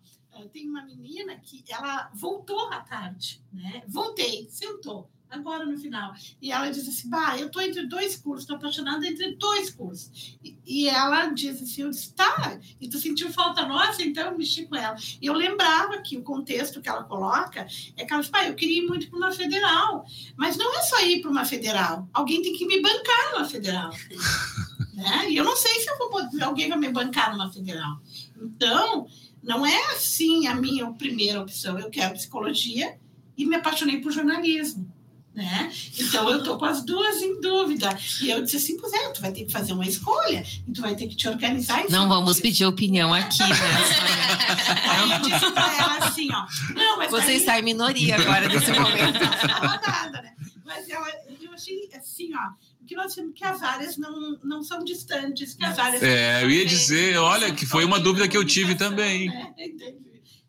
tem 0.48 0.68
uma 0.68 0.84
menina 0.84 1.34
que 1.36 1.64
ela 1.70 2.10
voltou 2.12 2.68
à 2.70 2.80
tarde, 2.80 3.42
né? 3.50 3.82
Voltei, 3.88 4.46
sentou 4.50 5.10
agora 5.30 5.64
no 5.64 5.78
final. 5.78 6.12
E 6.42 6.50
ela 6.50 6.68
diz 6.68 6.86
assim: 6.88 7.08
Bah, 7.08 7.38
eu 7.38 7.46
estou 7.46 7.62
entre 7.62 7.86
dois 7.86 8.16
cursos, 8.16 8.42
estou 8.42 8.56
apaixonada 8.56 9.06
entre 9.06 9.36
dois 9.36 9.70
cursos. 9.70 10.36
E, 10.42 10.58
e, 10.66 10.88
ela 10.88 11.26
diz 11.26 11.62
assim: 11.62 11.82
Eu 11.82 11.90
disse, 11.90 12.12
tá, 12.12 12.58
e 12.80 12.88
tu 12.88 12.98
sentiu 12.98 13.30
falta 13.32 13.66
nossa, 13.66 14.02
então 14.02 14.30
eu 14.30 14.38
mexi 14.38 14.66
com 14.66 14.76
ela. 14.76 14.96
E 15.20 15.26
eu 15.26 15.34
lembrava 15.34 15.98
que 15.98 16.16
o 16.16 16.22
contexto 16.22 16.80
que 16.80 16.88
ela 16.88 17.04
coloca 17.04 17.66
é 17.96 18.04
que 18.04 18.12
ela 18.12 18.22
diz: 18.22 18.30
Pai, 18.30 18.48
eu 18.48 18.54
queria 18.54 18.82
ir 18.82 18.86
muito 18.86 19.08
para 19.08 19.16
uma 19.16 19.32
federal, 19.32 20.04
mas 20.36 20.56
não 20.56 20.74
é 20.76 20.82
só 20.82 21.00
ir 21.04 21.20
para 21.20 21.30
uma 21.30 21.44
federal, 21.44 22.08
alguém 22.12 22.42
tem 22.42 22.52
que 22.52 22.66
me 22.66 22.82
bancar 22.82 23.32
numa 23.32 23.44
federal. 23.44 23.90
né? 24.94 25.30
E 25.30 25.36
eu 25.36 25.44
não 25.44 25.56
sei 25.56 25.80
se 25.80 25.90
eu 25.90 25.98
vou 25.98 26.10
alguém 26.42 26.68
vai 26.68 26.78
me 26.78 26.90
bancar 26.90 27.32
numa 27.32 27.52
federal. 27.52 28.00
Então, 28.40 29.06
não 29.42 29.64
é 29.64 29.92
assim 29.92 30.46
a 30.46 30.54
minha 30.54 30.90
primeira 30.92 31.40
opção. 31.40 31.78
Eu 31.78 31.90
quero 31.90 32.14
psicologia 32.14 32.98
e 33.36 33.46
me 33.46 33.56
apaixonei 33.56 34.00
por 34.00 34.12
jornalismo 34.12 34.90
Né? 35.34 35.72
Então 35.96 36.28
eu 36.28 36.42
tô 36.42 36.58
com 36.58 36.64
as 36.64 36.84
duas 36.84 37.22
em 37.22 37.40
dúvida. 37.40 37.96
E 38.20 38.30
eu 38.30 38.42
disse 38.42 38.56
assim, 38.56 38.76
pois 38.76 38.92
é, 38.92 39.10
tu 39.10 39.20
vai 39.20 39.32
ter 39.32 39.44
que 39.44 39.52
fazer 39.52 39.72
uma 39.72 39.86
escolha 39.86 40.44
e 40.66 40.72
tu 40.72 40.80
vai 40.80 40.96
ter 40.96 41.06
que 41.06 41.14
te 41.14 41.28
organizar. 41.28 41.84
Não 41.88 42.08
vamos 42.08 42.40
pedir 42.40 42.64
opinião 42.64 43.14
aqui, 43.14 43.38
né? 43.38 43.48
aí 44.90 45.12
eu 45.12 45.20
disse 45.20 45.50
pra 45.52 45.78
ela 45.78 45.98
assim, 45.98 46.28
ó. 46.32 46.46
Não, 46.74 46.98
mas 46.98 47.10
Você 47.10 47.30
aí... 47.30 47.36
está 47.36 47.58
em 47.58 47.62
minoria 47.62 48.16
agora 48.16 48.48
nesse 48.48 48.72
momento. 48.72 49.20
Não 49.20 49.92
nada, 49.92 50.22
né? 50.22 50.34
Mas 50.64 50.88
ela, 50.88 51.08
eu 51.40 51.52
achei 51.52 51.88
assim, 51.94 52.30
ó 52.34 52.70
que 52.90 52.96
nós 52.96 53.14
temos 53.14 53.34
que 53.34 53.44
as 53.44 53.62
áreas 53.62 53.96
não, 53.96 54.36
não 54.42 54.64
são 54.64 54.82
distantes, 54.82 55.54
que 55.54 55.64
as 55.64 55.78
áreas 55.78 56.02
É, 56.02 56.42
eu 56.42 56.50
ia 56.50 56.66
dizer, 56.66 57.16
olha, 57.18 57.54
que 57.54 57.64
foi 57.64 57.84
uma 57.84 58.00
dúvida 58.00 58.26
que 58.26 58.36
eu 58.36 58.44
tive 58.44 58.74
também. 58.74 59.28
Né? 59.28 59.54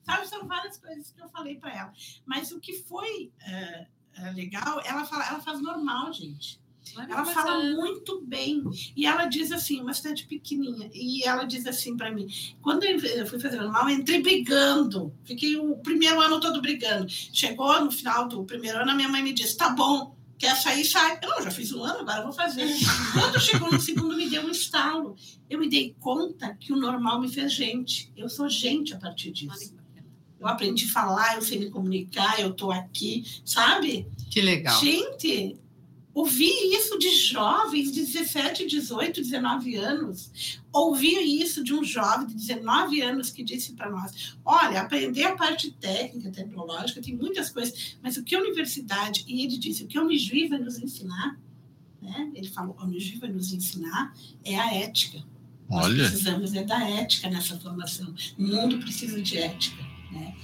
Sabe, 0.04 0.28
são 0.28 0.48
várias 0.48 0.76
coisas 0.80 1.12
que 1.12 1.22
eu 1.22 1.30
falei 1.30 1.58
para 1.58 1.72
ela. 1.72 1.94
Mas 2.26 2.52
o 2.52 2.60
que 2.60 2.74
foi 2.74 3.32
uh, 3.48 3.86
legal, 4.32 4.82
ela, 4.86 5.06
fala, 5.06 5.28
ela 5.28 5.40
faz 5.40 5.62
normal, 5.62 6.12
gente. 6.14 6.60
ela 6.98 7.26
fala 7.26 7.64
muito 7.76 8.22
bem. 8.26 8.64
E 8.96 9.06
ela 9.06 9.26
diz 9.26 9.52
assim, 9.52 9.82
uma 9.82 9.94
cidade 9.94 10.26
pequenininha. 10.26 10.90
E 10.94 11.24
ela 11.24 11.44
diz 11.44 11.66
assim 11.66 11.96
para 11.96 12.12
mim: 12.12 12.28
quando 12.62 12.84
eu 12.84 13.26
fui 13.26 13.40
fazer 13.40 13.58
normal, 13.58 13.90
eu 13.90 13.96
entrei 13.96 14.22
brigando. 14.22 15.14
Fiquei 15.24 15.56
o 15.58 15.78
primeiro 15.78 16.20
ano 16.20 16.40
todo 16.40 16.62
brigando. 16.62 17.08
Chegou 17.10 17.84
no 17.84 17.92
final 17.92 18.28
do 18.28 18.44
primeiro 18.44 18.80
ano, 18.80 18.92
a 18.92 18.96
minha 18.96 19.10
mãe 19.10 19.24
me 19.24 19.34
disse: 19.34 19.58
tá 19.58 19.70
bom, 19.70 20.16
Quer 20.42 20.56
sair, 20.56 20.84
sai. 20.84 21.20
Eu 21.22 21.30
não, 21.30 21.44
já 21.44 21.52
fiz 21.52 21.72
um 21.72 21.84
ano, 21.84 22.00
agora 22.00 22.24
vou 22.24 22.34
fazer. 22.34 22.66
Quando 23.14 23.40
chegou 23.40 23.72
no 23.72 23.80
segundo, 23.80 24.16
me 24.16 24.28
deu 24.28 24.44
um 24.44 24.50
estalo. 24.50 25.16
Eu 25.48 25.60
me 25.60 25.70
dei 25.70 25.96
conta 26.00 26.58
que 26.60 26.74
o 26.74 26.78
normal 26.78 27.22
me 27.22 27.32
fez 27.32 27.54
gente. 27.54 28.12
Eu 28.18 28.28
sou 28.28 28.50
gente 28.50 28.92
a 28.92 28.98
partir 28.98 29.32
disso. 29.32 29.76
Eu 30.42 30.48
aprendi 30.48 30.86
a 30.86 30.90
falar, 30.90 31.36
eu 31.36 31.42
sei 31.44 31.60
me 31.60 31.70
comunicar, 31.70 32.40
eu 32.40 32.50
estou 32.50 32.72
aqui, 32.72 33.24
sabe? 33.46 34.08
Que 34.32 34.42
legal. 34.42 34.80
Gente, 34.82 35.56
ouvir 36.16 36.52
isso 36.74 36.98
de 36.98 37.16
jovens 37.16 37.92
de 37.92 38.02
17, 38.04 38.66
18, 38.66 39.22
19 39.22 39.76
anos. 39.76 40.60
Ouvir 40.74 41.22
isso 41.22 41.64
de 41.64 41.76
um 41.76 41.84
jovem 41.84 42.26
de 42.26 42.34
19 42.34 43.02
anos 43.02 43.30
que 43.30 43.44
disse 43.44 43.74
para 43.74 43.92
nós: 43.92 44.36
olha, 44.44 44.82
aprender 44.82 45.26
a 45.26 45.36
parte 45.36 45.70
técnica, 45.74 46.32
tecnológica, 46.32 47.04
tem 47.04 47.16
muitas 47.16 47.52
coisas, 47.52 47.98
mas 48.02 48.18
o 48.18 48.24
que 48.24 48.34
a 48.34 48.40
universidade, 48.40 49.24
e 49.28 49.44
ele 49.44 49.60
disse, 49.60 49.84
o 49.84 49.88
que 49.88 50.00
a 50.00 50.02
Unijuí 50.02 50.48
vai 50.48 50.58
nos 50.58 50.80
ensinar, 50.80 51.40
né? 52.02 52.32
ele 52.34 52.50
falou: 52.50 52.76
a 52.80 52.86
Unijuí 52.86 53.20
vai 53.20 53.30
nos 53.30 53.54
ensinar 53.54 54.12
é 54.44 54.60
a 54.60 54.74
ética. 54.74 55.24
Olha. 55.70 56.02
Nós 56.02 56.10
precisamos 56.10 56.54
é 56.56 56.64
da 56.64 56.84
ética 56.90 57.30
nessa 57.30 57.60
formação. 57.60 58.12
O 58.40 58.44
mundo 58.44 58.80
precisa 58.80 59.22
de 59.22 59.38
ética. 59.38 59.91
Né? 60.12 60.36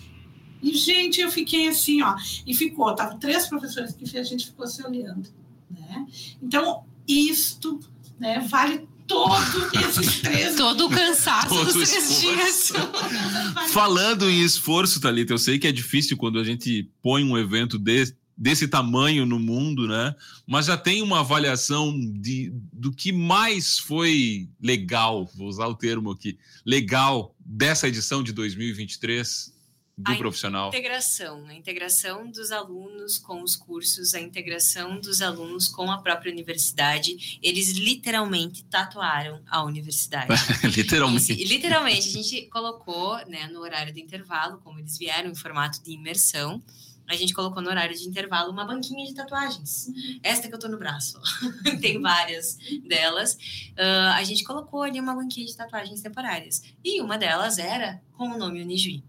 E, 0.61 0.75
gente, 0.75 1.21
eu 1.21 1.31
fiquei 1.31 1.67
assim, 1.67 2.01
ó, 2.01 2.15
e 2.45 2.53
ficou, 2.53 2.93
tava 2.95 3.15
três 3.17 3.47
professores 3.47 3.93
que 3.93 4.17
a 4.17 4.23
gente 4.23 4.47
ficou 4.47 4.67
se 4.67 4.83
olhando. 4.83 5.29
Né? 5.69 6.07
Então, 6.41 6.85
isto 7.07 7.79
né, 8.19 8.39
vale 8.39 8.87
todo 9.05 9.69
esses 9.73 10.19
três 10.19 10.55
Todo 10.57 10.87
o 10.87 10.89
cansaço 10.89 11.49
todo 11.49 11.73
dos 11.73 11.89
três 11.89 12.19
dias. 12.19 12.73
Falando 13.71 14.29
em 14.29 14.41
esforço, 14.41 14.99
Thalita, 14.99 15.33
eu 15.33 15.37
sei 15.37 15.57
que 15.57 15.67
é 15.67 15.71
difícil 15.71 16.17
quando 16.17 16.39
a 16.39 16.43
gente 16.43 16.89
põe 17.01 17.23
um 17.23 17.37
evento 17.37 17.77
desse, 17.77 18.17
desse 18.37 18.67
tamanho 18.67 19.25
no 19.25 19.39
mundo, 19.39 19.87
né? 19.87 20.13
Mas 20.45 20.65
já 20.65 20.77
tem 20.77 21.01
uma 21.01 21.21
avaliação 21.21 21.97
de, 21.97 22.51
do 22.73 22.91
que 22.91 23.11
mais 23.11 23.79
foi 23.79 24.49
legal, 24.61 25.29
vou 25.35 25.47
usar 25.47 25.67
o 25.67 25.75
termo 25.75 26.11
aqui, 26.11 26.37
legal 26.65 27.35
dessa 27.39 27.87
edição 27.87 28.21
de 28.21 28.33
2023 28.33 29.56
do 29.97 30.11
a 30.11 30.15
profissional? 30.15 30.67
Integração, 30.67 31.45
a 31.47 31.53
integração 31.53 32.29
dos 32.29 32.51
alunos 32.51 33.17
com 33.17 33.41
os 33.41 33.55
cursos, 33.55 34.13
a 34.13 34.21
integração 34.21 34.99
dos 34.99 35.21
alunos 35.21 35.67
com 35.67 35.89
a 35.91 35.97
própria 35.97 36.31
universidade. 36.31 37.39
Eles 37.41 37.71
literalmente 37.71 38.63
tatuaram 38.65 39.41
a 39.47 39.63
universidade. 39.63 40.27
literalmente. 40.63 41.33
Literalmente, 41.33 42.09
a 42.09 42.11
gente 42.11 42.41
colocou 42.47 43.17
né, 43.27 43.47
no 43.47 43.59
horário 43.61 43.91
de 43.91 43.99
intervalo, 43.99 44.59
como 44.63 44.79
eles 44.79 44.97
vieram 44.97 45.31
em 45.31 45.35
formato 45.35 45.83
de 45.83 45.91
imersão, 45.91 46.61
a 47.07 47.15
gente 47.15 47.33
colocou 47.33 47.63
no 47.63 47.69
horário 47.69 47.97
de 47.97 48.05
intervalo 48.05 48.51
uma 48.51 48.65
banquinha 48.65 49.05
de 49.05 49.15
tatuagens. 49.15 49.87
Esta 50.21 50.49
que 50.49 50.53
eu 50.53 50.59
tô 50.59 50.67
no 50.67 50.77
braço. 50.77 51.17
Tem 51.79 52.01
várias 52.01 52.57
delas. 52.85 53.33
Uh, 53.71 54.11
a 54.13 54.23
gente 54.25 54.43
colocou 54.43 54.81
ali 54.81 54.99
uma 54.99 55.15
banquinha 55.15 55.45
de 55.45 55.55
tatuagens 55.55 56.01
temporárias. 56.01 56.61
E 56.83 56.99
uma 56.99 57.17
delas 57.17 57.57
era 57.57 58.01
com 58.11 58.25
o 58.25 58.37
nome 58.37 58.61
Unijuí. 58.61 59.01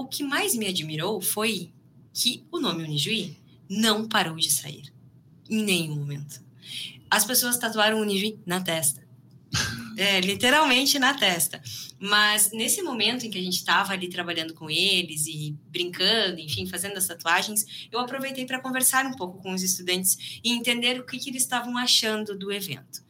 O 0.00 0.06
que 0.06 0.22
mais 0.22 0.54
me 0.54 0.66
admirou 0.66 1.20
foi 1.20 1.70
que 2.10 2.42
o 2.50 2.58
nome 2.58 2.84
Unijuí 2.84 3.36
não 3.68 4.08
parou 4.08 4.34
de 4.34 4.50
sair. 4.50 4.90
Em 5.46 5.62
nenhum 5.62 5.94
momento. 5.94 6.42
As 7.10 7.26
pessoas 7.26 7.58
tatuaram 7.58 8.00
Unijuí 8.00 8.38
na 8.46 8.62
testa. 8.62 9.06
É, 9.98 10.18
literalmente 10.20 10.98
na 10.98 11.12
testa. 11.12 11.60
Mas 11.98 12.50
nesse 12.50 12.80
momento 12.80 13.26
em 13.26 13.30
que 13.30 13.36
a 13.36 13.42
gente 13.42 13.56
estava 13.56 13.92
ali 13.92 14.08
trabalhando 14.08 14.54
com 14.54 14.70
eles 14.70 15.26
e 15.26 15.54
brincando, 15.68 16.40
enfim, 16.40 16.64
fazendo 16.64 16.96
as 16.96 17.06
tatuagens, 17.06 17.88
eu 17.92 18.00
aproveitei 18.00 18.46
para 18.46 18.58
conversar 18.58 19.04
um 19.04 19.12
pouco 19.12 19.42
com 19.42 19.52
os 19.52 19.62
estudantes 19.62 20.40
e 20.42 20.52
entender 20.52 20.98
o 20.98 21.04
que, 21.04 21.18
que 21.18 21.28
eles 21.28 21.42
estavam 21.42 21.76
achando 21.76 22.38
do 22.38 22.50
evento. 22.50 23.04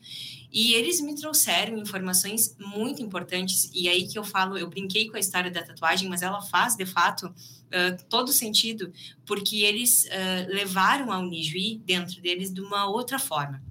E 0.53 0.75
eles 0.75 1.01
me 1.01 1.15
trouxeram 1.15 1.79
informações 1.79 2.57
muito 2.59 3.01
importantes, 3.01 3.71
e 3.73 3.89
aí 3.89 4.09
que 4.09 4.19
eu 4.19 4.25
falo, 4.25 4.59
eu 4.59 4.69
brinquei 4.69 5.09
com 5.09 5.17
a 5.17 5.21
história 5.21 5.51
da 5.51 5.63
tatuagem, 5.63 6.09
mas 6.09 6.23
ela 6.23 6.43
faz, 6.43 6.75
de 6.75 6.85
fato, 6.85 7.27
uh, 7.27 8.05
todo 8.09 8.33
sentido, 8.33 8.93
porque 9.25 9.59
eles 9.59 10.07
uh, 10.07 10.53
levaram 10.53 11.13
a 11.13 11.19
Unijuí 11.21 11.81
dentro 11.85 12.21
deles 12.21 12.53
de 12.53 12.61
uma 12.61 12.87
outra 12.87 13.19
forma. 13.19 13.63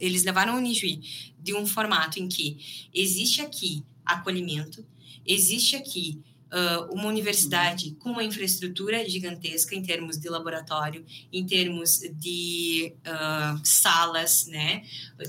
Eles 0.00 0.24
levaram 0.24 0.54
a 0.54 0.56
Unijuí 0.56 1.00
de 1.38 1.54
um 1.54 1.66
formato 1.66 2.18
em 2.18 2.28
que 2.28 2.88
existe 2.92 3.40
aqui 3.40 3.84
acolhimento, 4.04 4.84
existe 5.24 5.76
aqui 5.76 6.20
uh, 6.54 6.94
uma 6.94 7.08
universidade 7.08 7.96
com 7.98 8.10
uma 8.10 8.22
infraestrutura 8.22 9.08
gigantesca 9.08 9.74
em 9.74 9.82
termos 9.82 10.16
de 10.18 10.28
laboratório, 10.28 11.04
em 11.32 11.44
termos 11.44 12.00
de 12.14 12.94
uh, 13.00 13.60
salas, 13.64 14.46
né, 14.46 14.82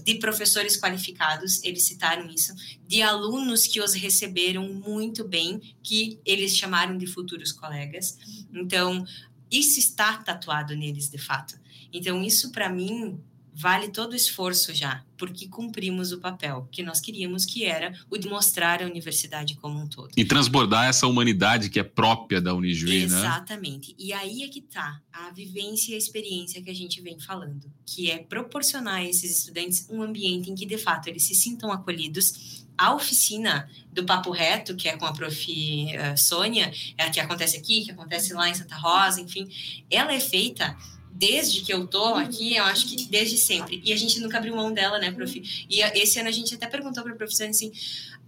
de 0.04 0.16
professores 0.16 0.80
qualificados, 0.80 1.64
eles 1.64 1.84
citaram 1.84 2.30
isso, 2.30 2.54
de 2.88 3.02
alunos 3.02 3.66
que 3.66 3.82
os 3.82 3.94
receberam 3.94 4.72
muito 4.72 5.28
bem, 5.28 5.60
que 5.82 6.20
eles 6.24 6.56
chamaram 6.56 6.98
de 6.98 7.08
futuros 7.08 7.52
colegas. 7.52 8.18
Então, 8.54 9.04
isso 9.52 9.80
está 9.80 10.18
tatuado 10.18 10.76
neles, 10.76 11.10
de 11.10 11.18
fato. 11.18 11.60
Então, 11.92 12.24
isso 12.24 12.52
para 12.52 12.70
mim 12.70 13.20
vale 13.56 13.88
todo 13.88 14.12
o 14.12 14.16
esforço 14.16 14.74
já, 14.74 15.02
porque 15.18 15.48
cumprimos 15.48 16.12
o 16.12 16.20
papel 16.20 16.68
que 16.70 16.84
nós 16.84 17.00
queríamos, 17.00 17.46
que 17.46 17.64
era 17.64 17.94
o 18.10 18.18
de 18.18 18.28
mostrar 18.28 18.84
a 18.84 18.86
universidade 18.86 19.56
como 19.56 19.80
um 19.80 19.88
todo. 19.88 20.12
E 20.18 20.26
transbordar 20.26 20.86
essa 20.90 21.08
humanidade 21.08 21.70
que 21.70 21.80
é 21.80 21.84
própria 21.84 22.42
da 22.42 22.54
Unijuí, 22.54 23.04
Exatamente. 23.04 23.14
né? 23.14 23.36
Exatamente. 23.36 23.96
E 23.98 24.12
aí 24.12 24.44
é 24.44 24.50
que 24.50 24.60
está 24.60 25.02
a 25.12 25.32
vivência 25.32 25.92
e 25.92 25.96
a 25.96 25.98
experiência 25.98 26.62
que 26.62 26.70
a 26.70 26.76
gente 26.76 27.00
vem 27.02 27.18
falando, 27.18 27.72
que 27.86 28.12
é 28.12 28.18
proporcionar 28.18 28.96
a 28.96 29.04
esses 29.06 29.40
estudantes 29.40 29.88
um 29.90 30.02
ambiente 30.02 30.52
em 30.52 30.56
que, 30.56 30.66
de 30.66 30.78
fato, 30.78 31.08
eles 31.08 31.24
se 31.24 31.34
sintam 31.34 31.72
acolhidos. 31.72 32.66
A 32.78 32.94
oficina 32.94 33.70
do 33.94 34.04
Papo 34.04 34.32
Reto, 34.32 34.76
que 34.76 34.90
é 34.90 34.98
com 34.98 35.06
a 35.06 35.14
prof. 35.14 35.46
Uh, 35.46 36.18
Sônia, 36.18 36.74
é 36.98 37.04
a 37.04 37.10
que 37.10 37.22
acontece 37.22 37.56
aqui, 37.56 37.86
que 37.86 37.92
acontece 37.92 38.34
lá 38.34 38.50
em 38.50 38.54
Santa 38.54 38.76
Rosa, 38.76 39.22
enfim, 39.22 39.48
ela 39.90 40.14
é 40.14 40.20
feita 40.20 40.76
desde 41.16 41.62
que 41.62 41.74
eu 41.74 41.88
tô 41.88 42.04
aqui, 42.16 42.58
eu 42.58 42.66
acho 42.66 42.88
que 42.88 43.08
desde 43.08 43.38
sempre. 43.38 43.82
E 43.86 43.94
a 43.94 43.96
gente 43.96 44.20
nunca 44.20 44.38
abriu 44.38 44.54
mão 44.54 44.74
dela, 44.74 45.00
né, 45.00 45.12
prof? 45.12 45.66
E 45.70 45.82
esse 45.98 46.20
ano 46.20 46.28
a 46.28 46.32
gente 46.32 46.54
até 46.54 46.68
perguntou 46.68 47.02
para 47.04 47.14
a 47.14 47.16
professora 47.16 47.50
assim: 47.50 47.72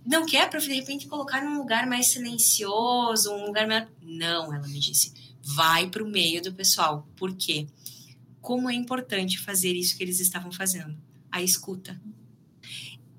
não 0.05 0.25
quer, 0.25 0.49
prof, 0.49 0.65
de 0.65 0.73
repente 0.73 1.05
colocar 1.05 1.43
num 1.43 1.57
lugar 1.57 1.85
mais 1.85 2.07
silencioso, 2.07 3.33
um 3.33 3.45
lugar 3.45 3.67
mais. 3.67 3.87
Não, 4.01 4.53
ela 4.53 4.67
me 4.69 4.79
disse: 4.79 5.13
vai 5.43 5.89
para 5.89 6.01
o 6.01 6.07
meio 6.07 6.41
do 6.41 6.53
pessoal. 6.53 7.05
Por 7.17 7.35
quê? 7.35 7.67
Como 8.41 8.69
é 8.69 8.73
importante 8.73 9.37
fazer 9.37 9.73
isso 9.73 9.97
que 9.97 10.03
eles 10.03 10.21
estavam 10.21 10.51
fazendo 10.51 10.97
a 11.29 11.43
escuta. 11.43 11.99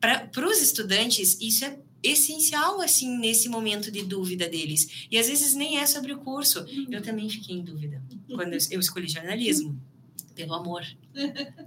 Para 0.00 0.48
os 0.48 0.62
estudantes, 0.62 1.36
isso 1.40 1.66
é 1.66 1.78
essencial 2.02 2.80
assim 2.80 3.18
nesse 3.18 3.48
momento 3.48 3.90
de 3.90 4.02
dúvida 4.02 4.48
deles. 4.48 5.06
E 5.10 5.18
às 5.18 5.28
vezes 5.28 5.54
nem 5.54 5.78
é 5.78 5.86
sobre 5.86 6.12
o 6.12 6.18
curso. 6.18 6.64
Eu 6.90 7.02
também 7.02 7.28
fiquei 7.28 7.56
em 7.56 7.62
dúvida 7.62 8.02
quando 8.34 8.54
eu 8.70 8.80
escolhi 8.80 9.08
jornalismo. 9.08 9.80
Pelo 10.34 10.54
amor. 10.54 10.84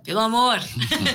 Pelo 0.01 0.19
amor. 0.21 0.59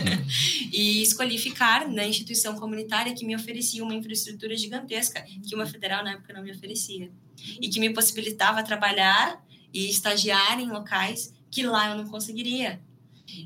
e 0.71 1.03
escolhi 1.03 1.39
ficar 1.39 1.89
na 1.89 2.07
instituição 2.07 2.55
comunitária 2.57 3.15
que 3.15 3.25
me 3.25 3.35
oferecia 3.35 3.83
uma 3.83 3.95
infraestrutura 3.95 4.55
gigantesca, 4.55 5.23
que 5.23 5.55
uma 5.55 5.65
federal 5.65 6.05
na 6.05 6.13
época 6.13 6.35
não 6.35 6.43
me 6.43 6.53
oferecia. 6.53 7.11
E 7.59 7.71
que 7.71 7.81
me 7.81 7.95
possibilitava 7.95 8.63
trabalhar 8.63 9.43
e 9.73 9.89
estagiar 9.89 10.61
em 10.61 10.69
locais 10.69 11.33
que 11.51 11.63
lá 11.63 11.89
eu 11.89 11.97
não 11.97 12.07
conseguiria. 12.11 12.79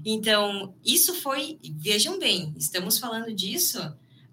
Então, 0.05 0.75
isso 0.85 1.15
foi, 1.15 1.59
vejam 1.77 2.19
bem, 2.19 2.53
estamos 2.59 2.99
falando 2.99 3.33
disso 3.33 3.79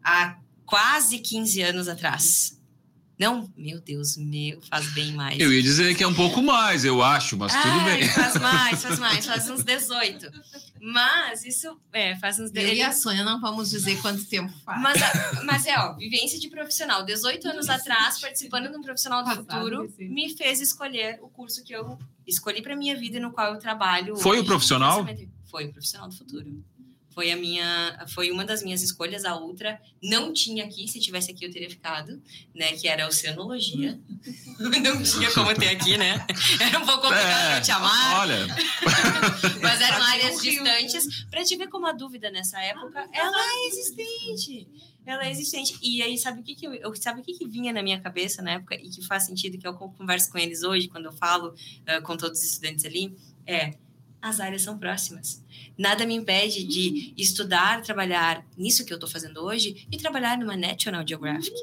há 0.04 0.40
quase 0.68 1.18
15 1.18 1.62
anos 1.64 1.88
atrás. 1.88 2.56
Não, 3.20 3.52
meu 3.58 3.82
Deus, 3.82 4.16
meu, 4.16 4.62
faz 4.70 4.94
bem 4.94 5.14
mais. 5.14 5.40
Eu 5.40 5.52
ia 5.52 5.64
dizer 5.64 5.96
que 5.98 6.04
é 6.04 6.08
um 6.08 6.14
pouco 6.14 6.40
mais, 6.40 6.86
eu 6.86 7.02
acho, 7.02 7.36
mas 7.36 7.52
Ai, 7.52 7.64
tudo 7.64 7.84
bem. 7.86 8.08
Faz 8.10 8.36
mais, 8.40 8.84
faz 8.84 9.00
mais, 9.00 9.26
faz 9.26 9.50
uns 9.50 9.64
18. 9.64 10.32
Mas 10.80 11.44
isso, 11.44 11.80
é, 11.92 12.16
faz 12.20 12.38
uns... 12.38 12.52
Eu 12.54 12.74
e 12.74 12.80
a 12.84 12.92
Sônia 12.92 13.24
não 13.24 13.42
vamos 13.42 13.72
dizer 13.72 14.00
quanto 14.04 14.24
tempo 14.26 14.54
faz. 14.64 14.80
Mas, 14.80 15.02
a- 15.02 15.42
mas 15.44 15.66
é, 15.66 15.76
ó, 15.80 15.94
vivência 15.94 16.40
de 16.40 16.48
profissional. 16.48 17.04
18 17.04 17.48
anos 17.48 17.68
atrás, 17.70 18.20
participando 18.22 18.70
de 18.70 18.78
um 18.78 18.84
profissional 18.84 19.24
do 19.24 19.32
futuro, 19.32 19.92
me 19.98 20.38
fez 20.38 20.62
escolher 20.62 21.18
o 21.24 21.28
curso 21.28 21.64
que 21.64 21.74
eu 21.74 21.98
escolhi 22.28 22.62
para 22.62 22.76
minha 22.76 22.96
vida 22.96 23.18
e 23.18 23.20
no 23.20 23.32
qual 23.32 23.52
eu 23.56 23.60
trabalho. 23.60 24.16
Foi 24.18 24.38
o 24.38 24.42
hoje. 24.42 24.48
profissional? 24.48 25.04
Foi 25.50 25.66
o 25.66 25.72
profissional 25.72 26.08
do 26.08 26.16
futuro. 26.16 26.64
Foi 27.18 27.32
a 27.32 27.36
minha, 27.36 28.06
foi 28.14 28.30
uma 28.30 28.46
das 28.46 28.62
minhas 28.62 28.84
escolhas. 28.84 29.26
A 29.26 29.34
outra 29.36 29.82
não 30.04 30.32
tinha 30.32 30.64
aqui. 30.64 30.88
Se 30.88 31.00
tivesse 31.00 31.32
aqui, 31.32 31.46
eu 31.46 31.52
teria 31.52 31.68
ficado, 31.68 32.22
né? 32.54 32.74
Que 32.74 32.88
era 32.88 33.08
oceanologia. 33.08 34.00
não 34.60 35.02
tinha 35.02 35.34
como 35.34 35.52
ter 35.56 35.70
aqui, 35.70 35.98
né? 35.98 36.24
Era 36.62 36.78
um 36.78 36.86
pouco 36.86 37.02
complicado 37.02 37.54
É, 37.56 37.60
de 37.60 37.66
te 37.66 37.72
amar. 37.72 38.20
olha, 38.20 38.46
Mas 39.64 39.82
eram 39.82 40.04
áreas 40.04 40.40
distantes. 40.40 41.26
Para 41.26 41.44
te 41.44 41.56
ver 41.58 41.70
como 41.70 41.88
a 41.88 41.92
dúvida 41.92 42.30
nessa 42.30 42.62
época, 42.62 43.10
ela 43.12 43.38
é 43.42 43.68
existente. 43.68 44.68
Ela 45.04 45.26
é 45.26 45.32
existente. 45.32 45.76
E 45.82 46.04
aí, 46.04 46.20
sabe 46.20 46.42
o 46.42 46.44
que, 46.44 46.54
que 46.54 46.68
eu, 46.68 46.74
eu- 46.76 46.96
sabe 46.96 47.22
o 47.22 47.24
que, 47.24 47.34
que 47.34 47.48
vinha 47.48 47.74
na 47.74 47.82
minha 47.82 48.00
cabeça 48.00 48.44
na 48.44 48.52
época 48.52 48.76
e 48.76 48.90
que 48.92 49.04
faz 49.08 49.26
sentido 49.26 49.58
que 49.58 49.68
eu 49.68 49.74
converso 49.74 50.32
com 50.32 50.38
eles 50.38 50.62
hoje, 50.62 50.88
quando 50.88 51.06
eu 51.06 51.14
falo 51.14 51.56
ah, 51.88 52.00
com 52.02 52.16
todos 52.16 52.38
os 52.38 52.46
estudantes 52.46 52.86
ali? 52.86 53.18
É 53.48 53.74
as 54.22 54.40
áreas 54.40 54.64
são 54.64 54.78
próximas. 54.78 55.44
Nada 55.78 56.06
me 56.06 56.16
impede 56.16 56.64
de 56.64 57.14
estudar, 57.18 57.82
trabalhar 57.82 58.46
nisso 58.58 58.86
que 58.86 58.92
eu 58.92 58.98
estou 58.98 59.10
fazendo 59.10 59.44
hoje 59.44 59.88
e 59.92 59.98
trabalhar 59.98 60.38
numa 60.38 60.58
National 60.58 61.04
Geographic, 61.08 61.56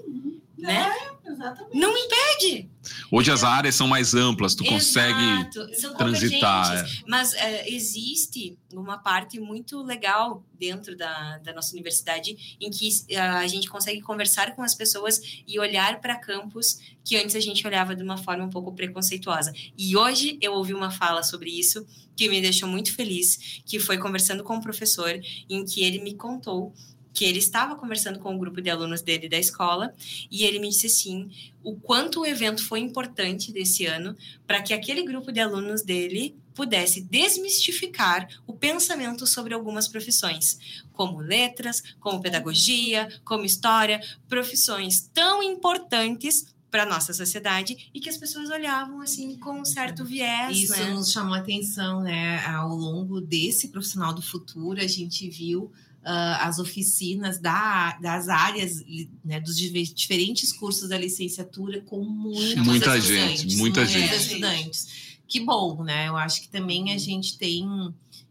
né? 0.56 0.90
Exatamente. 1.26 1.76
Não 1.76 1.92
me 1.92 2.00
impede. 2.00 2.68
hoje 3.10 3.30
as 3.30 3.42
áreas 3.42 3.74
são 3.74 3.88
mais 3.88 4.14
amplas, 4.14 4.54
tu 4.54 4.64
consegue 4.64 5.22
Exato, 5.22 5.74
são 5.74 5.96
transitar. 5.96 6.68
convergentes. 6.68 7.04
Mas 7.08 7.34
é, 7.34 7.68
existe 7.70 8.58
uma 8.72 8.98
parte 8.98 9.40
muito 9.40 9.82
legal 9.82 10.44
dentro 10.58 10.96
da, 10.96 11.38
da 11.38 11.52
nossa 11.52 11.72
universidade 11.72 12.56
em 12.60 12.70
que 12.70 12.88
é, 13.08 13.18
a 13.18 13.46
gente 13.46 13.68
consegue 13.68 14.00
conversar 14.00 14.54
com 14.54 14.62
as 14.62 14.74
pessoas 14.74 15.20
e 15.46 15.58
olhar 15.58 16.00
para 16.00 16.16
campos 16.16 16.78
que 17.04 17.16
antes 17.16 17.34
a 17.34 17.40
gente 17.40 17.66
olhava 17.66 17.94
de 17.94 18.02
uma 18.02 18.16
forma 18.16 18.44
um 18.44 18.50
pouco 18.50 18.72
preconceituosa. 18.72 19.52
E 19.76 19.96
hoje 19.96 20.38
eu 20.40 20.52
ouvi 20.52 20.74
uma 20.74 20.90
fala 20.90 21.22
sobre 21.22 21.50
isso 21.50 21.86
que 22.16 22.28
me 22.28 22.40
deixou 22.40 22.68
muito 22.68 22.94
feliz, 22.94 23.60
que 23.66 23.78
foi 23.84 23.98
conversando 23.98 24.42
com 24.42 24.56
um 24.56 24.60
professor 24.60 25.20
em 25.48 25.64
que 25.64 25.84
ele 25.84 26.00
me 26.00 26.14
contou 26.14 26.72
que 27.14 27.24
ele 27.24 27.38
estava 27.38 27.76
conversando 27.76 28.18
com 28.18 28.34
um 28.34 28.38
grupo 28.38 28.60
de 28.60 28.68
alunos 28.68 29.00
dele 29.00 29.28
da 29.28 29.38
escola 29.38 29.94
e 30.28 30.42
ele 30.44 30.58
me 30.58 30.68
disse 30.68 30.88
assim 30.88 31.30
o 31.62 31.76
quanto 31.76 32.20
o 32.20 32.26
evento 32.26 32.66
foi 32.66 32.80
importante 32.80 33.52
desse 33.52 33.86
ano 33.86 34.16
para 34.46 34.60
que 34.60 34.74
aquele 34.74 35.04
grupo 35.04 35.30
de 35.30 35.38
alunos 35.40 35.82
dele 35.82 36.36
pudesse 36.54 37.00
desmistificar 37.00 38.28
o 38.46 38.52
pensamento 38.52 39.26
sobre 39.26 39.54
algumas 39.54 39.88
profissões, 39.88 40.84
como 40.92 41.18
letras, 41.18 41.82
como 41.98 42.20
pedagogia, 42.20 43.08
como 43.24 43.44
história, 43.44 44.00
profissões 44.28 45.10
tão 45.12 45.42
importantes 45.42 46.53
para 46.74 46.84
nossa 46.84 47.12
sociedade 47.14 47.88
e 47.94 48.00
que 48.00 48.08
as 48.08 48.16
pessoas 48.16 48.50
olhavam 48.50 49.00
assim 49.00 49.36
com 49.36 49.60
um 49.60 49.64
certo 49.64 50.04
viés, 50.04 50.58
Isso 50.58 50.72
né? 50.72 50.90
nos 50.92 51.12
chamou 51.12 51.34
a 51.34 51.38
atenção, 51.38 52.02
né? 52.02 52.44
Ao 52.46 52.74
longo 52.74 53.20
desse 53.20 53.68
profissional 53.68 54.12
do 54.12 54.20
futuro, 54.20 54.80
a 54.80 54.86
gente 54.88 55.30
viu 55.30 55.70
ah, 56.02 56.48
as 56.48 56.58
oficinas 56.58 57.38
da, 57.38 57.96
das 58.02 58.28
áreas, 58.28 58.84
né, 59.24 59.38
dos 59.38 59.56
diferentes 59.56 60.52
cursos 60.52 60.88
da 60.88 60.98
licenciatura 60.98 61.80
com 61.80 62.02
muitos 62.02 62.66
Muita 62.66 63.00
gente, 63.00 63.56
muita 63.56 63.82
muitos 63.82 63.94
gente. 63.94 64.16
estudantes. 64.16 64.88
Que 65.28 65.38
bom, 65.38 65.84
né? 65.84 66.08
Eu 66.08 66.16
acho 66.16 66.42
que 66.42 66.48
também 66.48 66.92
a 66.92 66.98
gente 66.98 67.38
tem, 67.38 67.64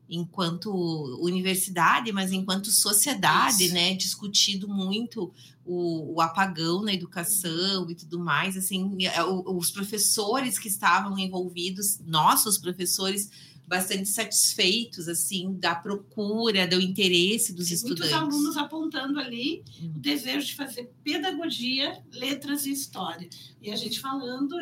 enquanto 0.09 0.71
universidade, 1.21 2.11
mas 2.11 2.31
enquanto 2.31 2.71
sociedade, 2.71 3.65
Isso. 3.65 3.73
né, 3.73 3.93
discutido 3.93 4.67
muito 4.67 5.33
o, 5.65 6.15
o 6.15 6.21
apagão 6.21 6.83
na 6.83 6.93
educação 6.93 7.89
e 7.89 7.95
tudo 7.95 8.19
mais, 8.19 8.57
assim, 8.57 9.05
é, 9.05 9.23
os 9.23 9.71
professores 9.71 10.59
que 10.59 10.67
estavam 10.67 11.17
envolvidos, 11.17 11.99
nossos 12.05 12.57
professores, 12.57 13.29
bastante 13.67 14.07
satisfeitos, 14.09 15.07
assim, 15.07 15.53
da 15.59 15.73
procura, 15.73 16.67
do 16.67 16.79
interesse 16.81 17.53
dos 17.53 17.67
Tem 17.67 17.75
estudantes. 17.75 18.11
Muitos 18.11 18.33
alunos 18.35 18.57
apontando 18.57 19.19
ali 19.19 19.63
Hum. 19.81 19.93
o 19.95 19.99
desejo 19.99 20.45
de 20.47 20.55
fazer 20.55 20.91
pedagogia, 21.03 22.01
letras 22.11 22.65
e 22.65 22.71
história. 22.71 23.27
E 23.61 23.71
a 23.71 23.75
gente 23.75 23.99
falando 23.99 24.55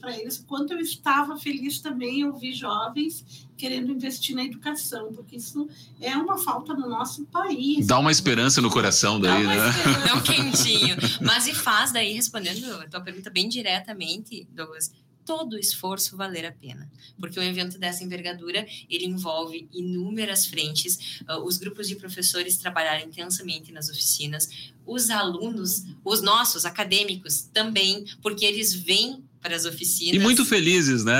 para 0.00 0.18
eles 0.18 0.38
o 0.38 0.44
quanto 0.44 0.72
eu 0.72 0.78
estava 0.80 1.36
feliz 1.38 1.80
também 1.80 2.24
ouvir 2.24 2.54
jovens 2.54 3.46
querendo 3.56 3.90
investir 3.92 4.34
na 4.34 4.44
educação, 4.44 5.12
porque 5.14 5.36
isso 5.36 5.68
é 6.00 6.14
uma 6.16 6.36
falta 6.38 6.74
no 6.74 6.88
nosso 6.88 7.24
país. 7.26 7.86
Dá 7.86 7.98
uma 7.98 8.12
esperança 8.12 8.60
no 8.60 8.70
coração 8.70 9.20
Dá 9.20 9.34
daí, 9.34 9.44
uma 9.46 9.54
né? 9.54 9.70
esperança. 9.70 10.08
Tão 10.08 10.20
quentinho. 10.22 10.96
Mas 11.22 11.46
e 11.46 11.54
faz 11.54 11.92
daí, 11.92 12.12
respondendo 12.12 12.64
a 12.80 12.88
tua 12.88 13.00
pergunta 13.00 13.30
bem 13.30 13.48
diretamente, 13.48 14.46
Douglas, 14.52 14.92
todo 15.26 15.58
esforço 15.58 16.16
valer 16.16 16.46
a 16.46 16.52
pena. 16.52 16.88
Porque 17.18 17.38
um 17.38 17.42
evento 17.42 17.78
dessa 17.78 18.04
envergadura, 18.04 18.66
ele 18.88 19.04
envolve 19.04 19.68
inúmeras 19.74 20.46
frentes, 20.46 21.20
ah, 21.26 21.38
os 21.40 21.58
grupos 21.58 21.88
de 21.88 21.96
professores 21.96 22.56
trabalharem 22.56 23.06
intensamente 23.06 23.72
nas 23.72 23.90
oficinas, 23.90 24.48
os 24.86 25.10
alunos, 25.10 25.84
os 26.04 26.22
nossos 26.22 26.64
acadêmicos 26.64 27.42
também, 27.52 28.06
porque 28.22 28.44
eles 28.44 28.72
vêm 28.72 29.22
para 29.42 29.56
as 29.56 29.64
oficinas. 29.64 30.14
E 30.14 30.18
muito 30.18 30.44
felizes, 30.44 31.04
né? 31.04 31.12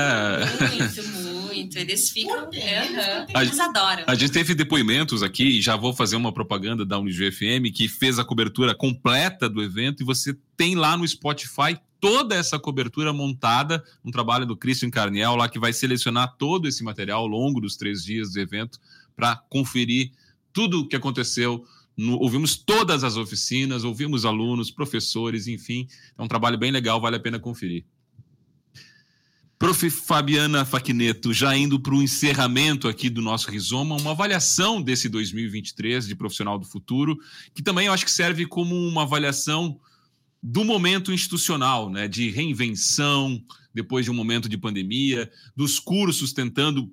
Muito, 0.71 1.03
muito. 1.09 1.36
Eles 1.75 2.11
ficam. 2.11 2.41
Por 2.43 2.51
quê? 2.51 2.59
Eles 2.61 3.35
Eles 3.35 3.59
adoram. 3.61 4.05
A 4.07 4.15
gente 4.15 4.33
teve 4.33 4.55
depoimentos 4.55 5.23
aqui, 5.23 5.45
e 5.59 5.61
já 5.63 5.77
vou 5.77 5.93
fazer 5.93 6.17
uma 6.17 6.33
propaganda 6.33 6.85
da 6.85 6.99
Unijuí 6.99 7.31
FM, 7.33 7.73
que 7.75 7.89
fez 7.89 8.19
a 8.19 8.25
cobertura 8.25 8.75
completa 8.75 9.49
do 9.49 9.63
evento, 9.63 10.03
e 10.03 10.07
você 10.07 10.37
tem 10.57 10.75
lá 10.75 10.97
no 10.97 11.07
Spotify 11.07 11.77
toda 12.01 12.35
essa 12.35 12.59
cobertura 12.59 13.13
montada, 13.13 13.83
um 14.05 14.11
trabalho 14.11 14.45
do 14.47 14.57
Christian 14.57 14.91
Carniel 14.91 15.35
lá, 15.37 15.49
que 15.49 15.59
vai 15.59 15.73
selecionar 15.73 16.37
todo 16.39 16.69
esse 16.69 16.85
material 16.85 17.21
ao 17.21 17.27
longo 17.27 17.61
dos 17.61 17.77
três 17.77 18.05
dias 18.05 18.33
do 18.33 18.41
evento, 18.41 18.79
para 19.17 19.37
conferir 19.49 20.11
tudo 20.53 20.81
o 20.81 20.87
que 20.87 20.95
aconteceu. 20.97 21.65
No- 21.97 22.19
ouvimos 22.19 22.55
todas 22.55 23.03
as 23.03 23.17
oficinas, 23.17 23.83
ouvimos 23.83 24.27
alunos, 24.27 24.71
professores, 24.71 25.47
enfim. 25.49 25.89
É 26.19 26.23
um 26.23 26.29
trabalho 26.29 26.59
bem 26.59 26.71
legal, 26.71 27.01
vale 27.01 27.17
a 27.17 27.21
pena 27.21 27.39
conferir. 27.39 27.85
Prof. 29.59 29.89
Fabiana 29.91 30.65
Faquineto, 30.65 31.33
já 31.33 31.57
indo 31.57 31.81
para 31.81 31.95
o 31.95 32.03
encerramento 32.03 32.89
aqui 32.89 33.09
do 33.09 33.23
nosso 33.23 33.51
Rizoma, 33.51 33.97
uma 33.97 34.11
avaliação 34.11 34.83
desse 34.83 35.09
2023 35.09 36.07
de 36.07 36.15
profissional 36.15 36.59
do 36.59 36.67
futuro, 36.67 37.19
que 37.55 37.63
também 37.63 37.87
eu 37.87 37.93
acho 37.93 38.05
que 38.05 38.11
serve 38.11 38.47
como 38.47 38.77
uma 38.77 39.03
avaliação 39.03 39.81
do 40.43 40.65
momento 40.65 41.13
institucional, 41.13 41.91
né, 41.91 42.07
de 42.07 42.31
reinvenção 42.31 43.43
depois 43.73 44.05
de 44.05 44.11
um 44.11 44.15
momento 44.15 44.49
de 44.49 44.57
pandemia, 44.57 45.31
dos 45.55 45.79
cursos 45.79 46.33
tentando 46.33 46.91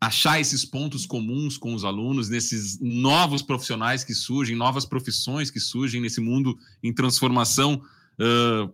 achar 0.00 0.40
esses 0.40 0.64
pontos 0.64 1.06
comuns 1.06 1.56
com 1.56 1.74
os 1.74 1.84
alunos, 1.84 2.28
nesses 2.28 2.78
novos 2.80 3.42
profissionais 3.42 4.04
que 4.04 4.14
surgem, 4.14 4.54
novas 4.56 4.84
profissões 4.84 5.50
que 5.50 5.60
surgem 5.60 6.00
nesse 6.00 6.20
mundo 6.20 6.58
em 6.82 6.92
transformação 6.92 7.82
ah, 8.18 8.68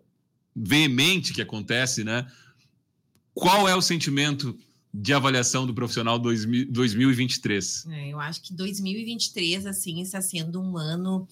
veemente 0.55 1.33
que 1.33 1.43
acontece, 1.43 2.05
né? 2.05 2.27
Qual 3.35 3.69
é 3.69 3.75
o 3.75 3.81
sentimento 3.81 4.57
de 4.93 5.13
avaliação 5.15 5.67
do 5.67 5.75
profissional 5.75 6.19
2000 6.19 6.71
2023? 6.71 7.87
É, 7.91 8.09
eu 8.09 8.21
acho 8.21 8.43
que 8.43 8.53
2023, 8.53 9.67
assim, 9.67 10.01
está 10.03 10.21
sendo 10.21 10.61
um 10.61 10.77
ano, 10.77 11.27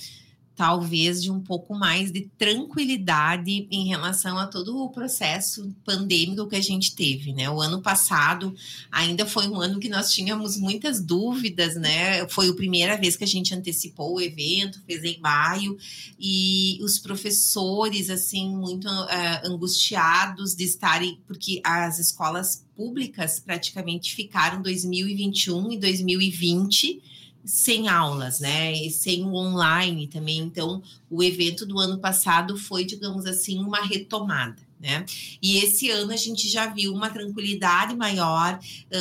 talvez, 0.60 1.22
de 1.22 1.30
um 1.30 1.40
pouco 1.40 1.74
mais 1.74 2.12
de 2.12 2.28
tranquilidade 2.36 3.66
em 3.70 3.88
relação 3.88 4.36
a 4.36 4.46
todo 4.46 4.76
o 4.76 4.90
processo 4.90 5.74
pandêmico 5.86 6.46
que 6.46 6.54
a 6.54 6.60
gente 6.60 6.94
teve, 6.94 7.32
né? 7.32 7.48
O 7.48 7.62
ano 7.62 7.80
passado 7.80 8.54
ainda 8.92 9.24
foi 9.24 9.48
um 9.48 9.58
ano 9.58 9.80
que 9.80 9.88
nós 9.88 10.12
tínhamos 10.12 10.58
muitas 10.58 11.02
dúvidas, 11.02 11.76
né? 11.76 12.28
Foi 12.28 12.50
a 12.50 12.52
primeira 12.52 12.98
vez 12.98 13.16
que 13.16 13.24
a 13.24 13.26
gente 13.26 13.54
antecipou 13.54 14.16
o 14.16 14.20
evento, 14.20 14.82
fez 14.86 15.02
em 15.02 15.18
maio, 15.18 15.78
e 16.18 16.78
os 16.82 16.98
professores, 16.98 18.10
assim, 18.10 18.54
muito 18.54 18.86
ah, 18.86 19.40
angustiados 19.46 20.54
de 20.54 20.64
estarem, 20.64 21.18
porque 21.26 21.62
as 21.64 21.98
escolas 21.98 22.66
públicas 22.76 23.40
praticamente 23.40 24.14
ficaram 24.14 24.60
2021 24.60 25.72
e 25.72 25.78
2020 25.78 27.09
sem 27.44 27.88
aulas, 27.88 28.40
né? 28.40 28.72
E 28.72 28.90
sem 28.90 29.24
o 29.24 29.34
online 29.34 30.06
também. 30.06 30.38
Então, 30.38 30.82
o 31.08 31.22
evento 31.22 31.66
do 31.66 31.78
ano 31.78 31.98
passado 31.98 32.56
foi, 32.56 32.84
digamos 32.84 33.26
assim, 33.26 33.58
uma 33.58 33.82
retomada. 33.82 34.69
Né? 34.80 35.04
E 35.42 35.58
esse 35.58 35.90
ano 35.90 36.10
a 36.10 36.16
gente 36.16 36.48
já 36.48 36.66
viu 36.66 36.94
uma 36.94 37.10
tranquilidade 37.10 37.94
maior. 37.94 38.58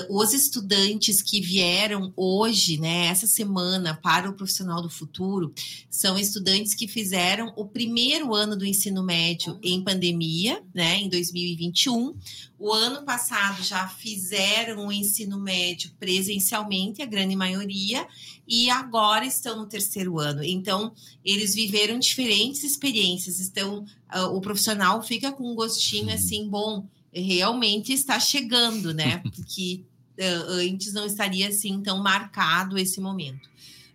Os 0.09 0.33
estudantes 0.33 1.21
que 1.21 1.39
vieram 1.39 2.11
hoje, 2.17 2.77
né, 2.77 3.07
essa 3.07 3.25
semana, 3.25 3.93
para 3.95 4.29
o 4.29 4.33
profissional 4.33 4.81
do 4.81 4.89
futuro, 4.89 5.53
são 5.89 6.19
estudantes 6.19 6.75
que 6.75 6.87
fizeram 6.87 7.53
o 7.55 7.65
primeiro 7.65 8.35
ano 8.35 8.57
do 8.57 8.65
ensino 8.65 9.01
médio 9.01 9.57
em 9.63 9.81
pandemia, 9.81 10.61
né, 10.73 10.97
em 10.97 11.07
2021. 11.07 12.13
O 12.59 12.73
ano 12.73 13.05
passado 13.05 13.63
já 13.63 13.87
fizeram 13.87 14.87
o 14.87 14.91
ensino 14.91 15.39
médio 15.39 15.91
presencialmente, 15.97 17.01
a 17.01 17.05
grande 17.05 17.35
maioria, 17.37 18.05
e 18.49 18.67
agora 18.71 19.25
estão 19.25 19.55
no 19.55 19.67
terceiro 19.67 20.19
ano. 20.19 20.43
Então, 20.43 20.91
eles 21.23 21.53
viveram 21.53 21.99
diferentes 21.99 22.63
experiências. 22.63 23.39
Então, 23.39 23.85
uh, 24.11 24.35
o 24.35 24.41
profissional 24.41 25.03
fica 25.03 25.31
com 25.31 25.51
um 25.51 25.55
gostinho 25.55 26.11
assim, 26.11 26.49
bom, 26.49 26.87
realmente 27.13 27.93
está 27.93 28.19
chegando, 28.19 28.91
né? 28.91 29.19
Porque 29.35 29.83
uh, 30.19 30.51
antes 30.53 30.91
não 30.93 31.05
estaria 31.05 31.47
assim 31.47 31.79
tão 31.81 32.01
marcado 32.01 32.79
esse 32.79 32.99
momento. 32.99 33.47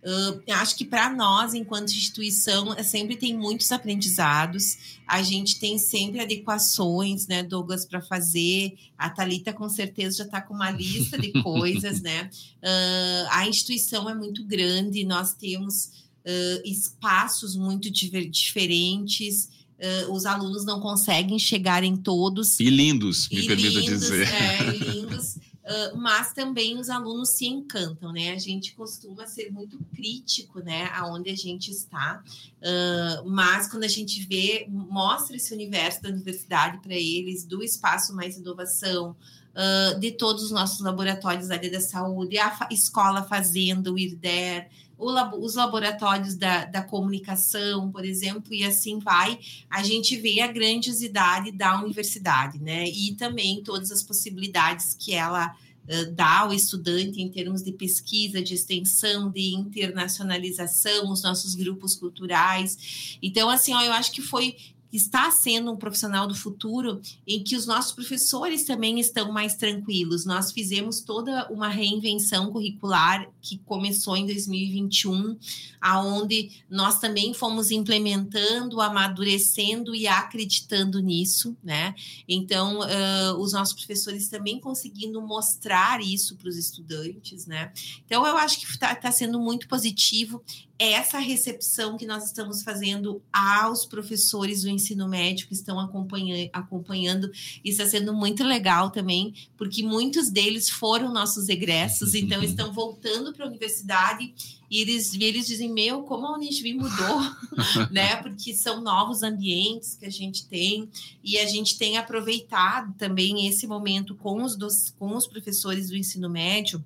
Uh, 0.05 0.39
acho 0.53 0.75
que 0.75 0.85
para 0.85 1.09
nós, 1.09 1.55
enquanto 1.55 1.89
instituição, 1.89 2.75
é, 2.75 2.83
sempre 2.83 3.15
tem 3.15 3.35
muitos 3.35 3.71
aprendizados. 3.71 4.77
A 5.07 5.23
gente 5.23 5.59
tem 5.59 5.79
sempre 5.79 6.19
adequações, 6.19 7.25
né, 7.25 7.41
Douglas, 7.41 7.85
para 7.85 7.99
fazer. 8.01 8.75
A 8.95 9.09
Talita 9.09 9.51
com 9.51 9.67
certeza 9.67 10.17
já 10.17 10.23
está 10.25 10.41
com 10.41 10.53
uma 10.53 10.69
lista 10.69 11.17
de 11.17 11.31
coisas, 11.41 12.01
né? 12.01 12.29
Uh, 12.65 13.27
a 13.29 13.47
instituição 13.47 14.09
é 14.09 14.15
muito 14.15 14.43
grande, 14.43 15.03
nós 15.03 15.35
temos 15.35 15.91
uh, 16.25 16.61
espaços 16.67 17.55
muito 17.55 17.91
diferentes. 17.91 19.49
Uh, 19.77 20.11
os 20.11 20.25
alunos 20.25 20.65
não 20.65 20.79
conseguem 20.79 21.37
chegar 21.37 21.83
em 21.83 21.95
todos. 21.95 22.59
E 22.59 22.71
lindos, 22.71 23.29
me 23.29 23.45
permita 23.45 23.81
dizer. 23.81 24.27
É, 24.27 24.63
lindos. 24.71 25.37
Uh, 25.65 25.97
mas 25.97 26.31
também 26.31 26.77
os 26.77 26.91
alunos 26.91 27.29
se 27.29 27.47
encantam, 27.47 28.11
né? 28.13 28.33
A 28.33 28.37
gente 28.37 28.75
costuma 28.75 29.25
ser 29.25 29.51
muito 29.51 29.79
crítico, 29.95 30.59
né, 30.59 30.91
aonde 30.93 31.31
a 31.31 31.35
gente 31.35 31.71
está, 31.71 32.23
uh, 32.61 33.27
mas 33.27 33.67
quando 33.67 33.83
a 33.83 33.87
gente 33.87 34.23
vê, 34.27 34.67
mostra 34.69 35.35
esse 35.35 35.51
universo 35.51 36.03
da 36.03 36.09
universidade 36.09 36.77
para 36.77 36.93
eles, 36.93 37.45
do 37.45 37.63
espaço 37.63 38.15
mais 38.15 38.37
inovação, 38.37 39.15
uh, 39.55 39.99
de 39.99 40.11
todos 40.11 40.43
os 40.43 40.51
nossos 40.51 40.81
laboratórios 40.81 41.47
da 41.47 41.55
área 41.55 41.71
da 41.71 41.81
saúde, 41.81 42.37
a 42.37 42.67
escola 42.69 43.23
fazendo 43.23 43.93
o 43.93 43.97
IRDER, 43.97 44.69
os 44.97 45.55
laboratórios 45.55 46.35
da, 46.35 46.65
da 46.65 46.81
comunicação, 46.81 47.91
por 47.91 48.05
exemplo, 48.05 48.53
e 48.53 48.63
assim 48.63 48.99
vai, 48.99 49.39
a 49.69 49.83
gente 49.83 50.15
vê 50.15 50.39
a 50.41 50.47
grandiosidade 50.47 51.51
da 51.51 51.81
universidade, 51.81 52.59
né? 52.59 52.87
E 52.87 53.13
também 53.15 53.61
todas 53.61 53.91
as 53.91 54.01
possibilidades 54.01 54.95
que 54.97 55.13
ela 55.13 55.47
uh, 55.47 56.11
dá 56.13 56.39
ao 56.39 56.53
estudante 56.53 57.21
em 57.21 57.29
termos 57.29 57.61
de 57.61 57.73
pesquisa, 57.73 58.41
de 58.41 58.53
extensão, 58.53 59.29
de 59.29 59.53
internacionalização, 59.53 61.11
os 61.11 61.21
nossos 61.21 61.55
grupos 61.55 61.95
culturais. 61.95 63.17
Então, 63.21 63.49
assim, 63.49 63.73
ó, 63.73 63.81
eu 63.81 63.91
acho 63.91 64.11
que 64.11 64.21
foi 64.21 64.55
está 64.95 65.29
sendo 65.31 65.71
um 65.71 65.75
profissional 65.75 66.27
do 66.27 66.35
futuro 66.35 67.01
em 67.27 67.43
que 67.43 67.55
os 67.55 67.65
nossos 67.65 67.91
professores 67.91 68.63
também 68.63 68.99
estão 68.99 69.31
mais 69.31 69.55
tranquilos. 69.55 70.25
Nós 70.25 70.51
fizemos 70.51 71.01
toda 71.01 71.47
uma 71.51 71.67
reinvenção 71.67 72.51
curricular 72.51 73.29
que 73.41 73.57
começou 73.59 74.15
em 74.15 74.25
2021, 74.25 75.37
aonde 75.81 76.51
nós 76.69 76.99
também 76.99 77.33
fomos 77.33 77.71
implementando, 77.71 78.81
amadurecendo 78.81 79.93
e 79.93 80.07
acreditando 80.07 80.99
nisso, 80.99 81.55
né? 81.63 81.93
Então, 82.27 82.79
uh, 82.79 83.37
os 83.39 83.53
nossos 83.53 83.73
professores 83.73 84.29
também 84.29 84.59
conseguindo 84.59 85.21
mostrar 85.21 86.01
isso 86.01 86.35
para 86.37 86.49
os 86.49 86.57
estudantes, 86.57 87.45
né? 87.45 87.71
Então, 88.05 88.25
eu 88.25 88.37
acho 88.37 88.59
que 88.59 88.65
está 88.65 88.95
tá 88.95 89.11
sendo 89.11 89.39
muito 89.39 89.67
positivo 89.67 90.41
essa 90.77 91.19
recepção 91.19 91.97
que 91.97 92.05
nós 92.05 92.25
estamos 92.25 92.61
fazendo 92.61 93.21
aos 93.31 93.85
professores 93.85 94.63
do 94.63 94.69
ensino 94.69 94.84
médio 95.07 95.47
que 95.47 95.53
estão 95.53 95.79
acompanhando, 95.79 96.49
acompanhando 96.51 97.31
está 97.63 97.85
sendo 97.85 98.13
muito 98.13 98.43
legal 98.43 98.89
também, 98.89 99.33
porque 99.57 99.81
muitos 99.81 100.29
deles 100.29 100.69
foram 100.69 101.13
nossos 101.13 101.49
egressos, 101.49 102.13
então 102.15 102.43
estão 102.43 102.73
voltando 102.73 103.33
para 103.33 103.45
a 103.45 103.47
universidade 103.47 104.33
e 104.69 104.81
eles, 104.81 105.13
eles 105.13 105.47
dizem, 105.47 105.71
meu, 105.71 106.03
como 106.03 106.25
a 106.25 106.33
Unisvi 106.33 106.73
mudou, 106.73 107.21
né? 107.91 108.15
Porque 108.17 108.53
são 108.53 108.81
novos 108.81 109.23
ambientes 109.23 109.95
que 109.95 110.05
a 110.05 110.11
gente 110.11 110.47
tem 110.47 110.89
e 111.23 111.37
a 111.37 111.45
gente 111.45 111.77
tem 111.77 111.97
aproveitado 111.97 112.93
também 112.97 113.47
esse 113.47 113.67
momento 113.67 114.15
com 114.15 114.43
os, 114.43 114.55
dos, 114.55 114.93
com 114.97 115.15
os 115.15 115.27
professores 115.27 115.89
do 115.89 115.95
ensino 115.95 116.29
médio 116.29 116.83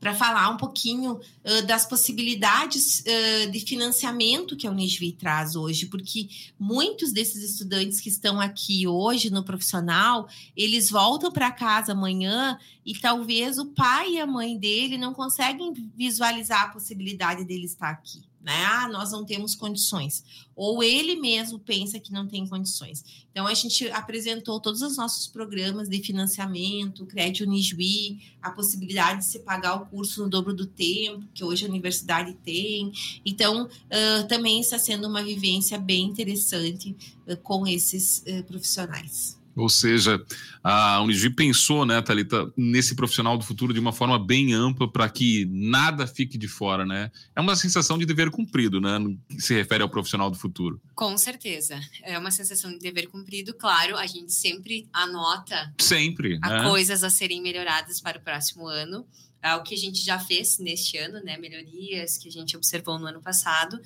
para 0.00 0.14
falar 0.14 0.48
um 0.50 0.56
pouquinho 0.56 1.12
uh, 1.14 1.66
das 1.66 1.86
possibilidades 1.86 3.00
uh, 3.00 3.50
de 3.50 3.60
financiamento 3.60 4.56
que 4.56 4.66
a 4.66 4.70
Unisvi 4.70 5.12
traz 5.12 5.56
hoje, 5.56 5.86
porque 5.86 6.28
muitos 6.58 7.12
desses 7.12 7.42
estudantes 7.42 8.00
que 8.00 8.08
estão 8.08 8.40
aqui 8.40 8.86
hoje 8.86 9.30
no 9.30 9.44
profissional, 9.44 10.28
eles 10.56 10.90
voltam 10.90 11.32
para 11.32 11.50
casa 11.50 11.92
amanhã 11.92 12.58
e 12.84 12.94
talvez 12.94 13.58
o 13.58 13.66
pai 13.66 14.12
e 14.12 14.20
a 14.20 14.26
mãe 14.26 14.56
dele 14.56 14.98
não 14.98 15.12
conseguem 15.12 15.72
visualizar 15.96 16.62
a 16.62 16.68
possibilidade 16.68 17.44
dele 17.44 17.64
estar 17.64 17.90
aqui 17.90 18.22
né? 18.46 18.64
Ah, 18.64 18.88
nós 18.88 19.10
não 19.10 19.24
temos 19.24 19.56
condições. 19.56 20.24
Ou 20.54 20.80
ele 20.80 21.16
mesmo 21.16 21.58
pensa 21.58 21.98
que 21.98 22.12
não 22.12 22.28
tem 22.28 22.46
condições. 22.46 23.04
Então, 23.32 23.44
a 23.44 23.52
gente 23.52 23.90
apresentou 23.90 24.60
todos 24.60 24.82
os 24.82 24.96
nossos 24.96 25.26
programas 25.26 25.88
de 25.88 26.00
financiamento, 26.00 27.04
Crédito 27.06 27.42
Unijuí, 27.42 28.20
a 28.40 28.52
possibilidade 28.52 29.18
de 29.18 29.26
se 29.26 29.40
pagar 29.40 29.74
o 29.74 29.86
curso 29.86 30.22
no 30.22 30.30
dobro 30.30 30.54
do 30.54 30.64
tempo, 30.64 31.26
que 31.34 31.42
hoje 31.42 31.66
a 31.66 31.68
universidade 31.68 32.34
tem. 32.44 32.92
Então, 33.24 33.64
uh, 33.64 34.28
também 34.28 34.60
está 34.60 34.78
sendo 34.78 35.08
uma 35.08 35.24
vivência 35.24 35.76
bem 35.76 36.04
interessante 36.04 36.96
uh, 37.26 37.36
com 37.38 37.66
esses 37.66 38.22
uh, 38.28 38.44
profissionais. 38.44 39.36
Ou 39.56 39.70
seja, 39.70 40.22
a 40.62 41.00
Unigi 41.00 41.30
pensou, 41.30 41.86
né, 41.86 42.02
Thalita, 42.02 42.52
nesse 42.54 42.94
profissional 42.94 43.38
do 43.38 43.44
futuro 43.44 43.72
de 43.72 43.80
uma 43.80 43.92
forma 43.92 44.18
bem 44.18 44.52
ampla 44.52 44.86
para 44.90 45.08
que 45.08 45.46
nada 45.46 46.06
fique 46.06 46.36
de 46.36 46.46
fora, 46.46 46.84
né? 46.84 47.10
É 47.34 47.40
uma 47.40 47.56
sensação 47.56 47.96
de 47.96 48.04
dever 48.04 48.30
cumprido, 48.30 48.80
né, 48.80 48.98
no 48.98 49.16
que 49.28 49.40
se 49.40 49.54
refere 49.54 49.82
ao 49.82 49.88
profissional 49.88 50.30
do 50.30 50.36
futuro. 50.36 50.78
Com 50.94 51.16
certeza. 51.16 51.80
É 52.02 52.18
uma 52.18 52.30
sensação 52.30 52.70
de 52.70 52.78
dever 52.78 53.08
cumprido, 53.08 53.54
claro, 53.54 53.96
a 53.96 54.06
gente 54.06 54.32
sempre 54.32 54.86
anota 54.92 55.72
sempre, 55.80 56.38
né? 56.38 56.62
coisas 56.68 57.02
a 57.02 57.08
serem 57.08 57.40
melhoradas 57.40 58.00
para 58.00 58.18
o 58.18 58.20
próximo 58.20 58.66
ano. 58.66 59.06
É 59.42 59.54
o 59.54 59.62
que 59.62 59.74
a 59.74 59.78
gente 59.78 60.04
já 60.04 60.18
fez 60.18 60.58
neste 60.58 60.98
ano, 60.98 61.22
né? 61.22 61.38
Melhorias 61.38 62.18
que 62.18 62.28
a 62.28 62.32
gente 62.32 62.56
observou 62.56 62.98
no 62.98 63.06
ano 63.06 63.20
passado. 63.20 63.80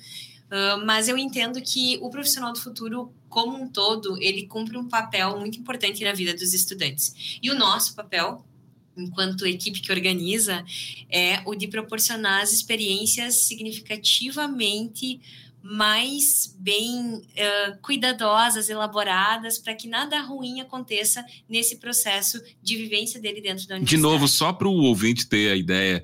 Uh, 0.51 0.85
mas 0.85 1.07
eu 1.07 1.17
entendo 1.17 1.61
que 1.61 1.97
o 2.01 2.09
profissional 2.09 2.51
do 2.51 2.59
futuro, 2.59 3.13
como 3.29 3.57
um 3.57 3.69
todo, 3.69 4.21
ele 4.21 4.47
cumpre 4.47 4.77
um 4.77 4.89
papel 4.89 5.39
muito 5.39 5.57
importante 5.57 6.03
na 6.03 6.11
vida 6.11 6.33
dos 6.33 6.53
estudantes. 6.53 7.39
E 7.41 7.49
o 7.49 7.55
nosso 7.55 7.95
papel, 7.95 8.45
enquanto 8.97 9.47
equipe 9.47 9.79
que 9.79 9.93
organiza, 9.93 10.65
é 11.09 11.41
o 11.45 11.55
de 11.55 11.67
proporcionar 11.69 12.41
as 12.41 12.51
experiências 12.51 13.45
significativamente 13.45 15.21
mais 15.63 16.53
bem 16.59 17.15
uh, 17.15 17.77
cuidadosas, 17.81 18.69
elaboradas, 18.69 19.57
para 19.57 19.75
que 19.75 19.87
nada 19.87 20.19
ruim 20.21 20.59
aconteça 20.59 21.23
nesse 21.47 21.77
processo 21.77 22.41
de 22.61 22.75
vivência 22.75 23.21
dele 23.21 23.39
dentro 23.41 23.67
da 23.67 23.75
universidade. 23.75 23.85
De 23.85 23.97
novo, 23.97 24.27
só 24.27 24.51
para 24.51 24.67
o 24.67 24.73
ouvinte 24.73 25.27
ter 25.27 25.51
a 25.51 25.55
ideia, 25.55 26.03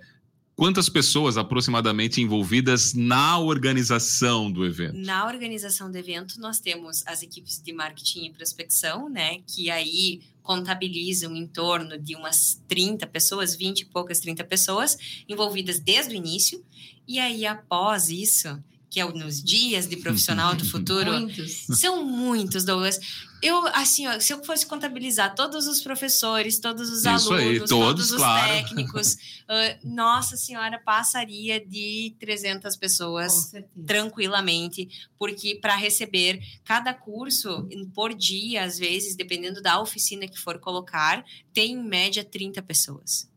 Quantas 0.58 0.90
pessoas 0.90 1.38
aproximadamente 1.38 2.20
envolvidas 2.20 2.96
na 2.96 3.38
organização 3.38 4.52
do 4.52 4.66
evento? 4.66 4.98
Na 4.98 5.28
organização 5.28 5.92
do 5.92 5.96
evento, 5.96 6.42
nós 6.42 6.60
temos 6.60 7.04
as 7.06 7.22
equipes 7.22 7.62
de 7.62 7.72
marketing 7.72 8.26
e 8.26 8.30
prospecção, 8.32 9.08
né, 9.08 9.38
que 9.46 9.70
aí 9.70 10.20
contabilizam 10.42 11.36
em 11.36 11.46
torno 11.46 12.00
de 12.00 12.16
umas 12.16 12.60
30 12.68 13.06
pessoas, 13.06 13.56
20 13.56 13.82
e 13.82 13.86
poucas 13.86 14.20
30 14.20 14.44
pessoas 14.46 14.98
envolvidas 15.30 15.80
desde 15.80 16.16
o 16.16 16.18
início. 16.18 16.66
E 17.08 17.20
aí, 17.20 17.46
após 17.46 18.10
isso, 18.10 18.60
que 18.90 19.00
é 19.00 19.06
nos 19.06 19.44
dias 19.44 19.88
de 19.88 19.96
profissional 19.98 20.56
do 20.56 20.66
futuro, 20.72 21.12
muitos. 21.12 21.68
são 21.80 22.04
muitos, 22.04 22.66
Douglas. 22.66 23.00
Eu, 23.42 23.68
assim, 23.68 24.08
ó, 24.08 24.20
se 24.20 24.34
eu 24.34 24.44
fosse 24.44 24.66
contabilizar 24.66 25.36
todos 25.36 25.68
os 25.68 25.82
professores, 25.82 26.60
todos 26.60 26.90
os 26.90 27.00
Isso 27.00 27.08
alunos, 27.08 27.32
aí, 27.32 27.58
todos, 27.60 27.70
todos, 27.70 28.12
os 28.12 28.18
claro. 28.18 28.54
técnicos, 28.54 29.14
uh, 29.14 29.78
nossa 29.88 30.36
senhora, 30.36 30.80
passaria 30.80 31.64
de 31.64 32.16
300 32.20 32.76
pessoas 32.76 33.52
tranquilamente, 33.86 34.88
porque 35.20 35.56
para 35.62 35.76
receber 35.76 36.42
cada 36.64 36.94
curso 36.94 37.68
por 37.94 38.14
dia, 38.14 38.64
às 38.64 38.80
vezes, 38.80 39.16
dependendo 39.16 39.62
da 39.62 39.80
oficina 39.80 40.28
que 40.28 40.40
for 40.40 40.60
colocar, 40.60 41.24
tem 41.54 41.74
em 41.74 41.84
média 41.84 42.24
30 42.24 42.62
pessoas, 42.64 43.30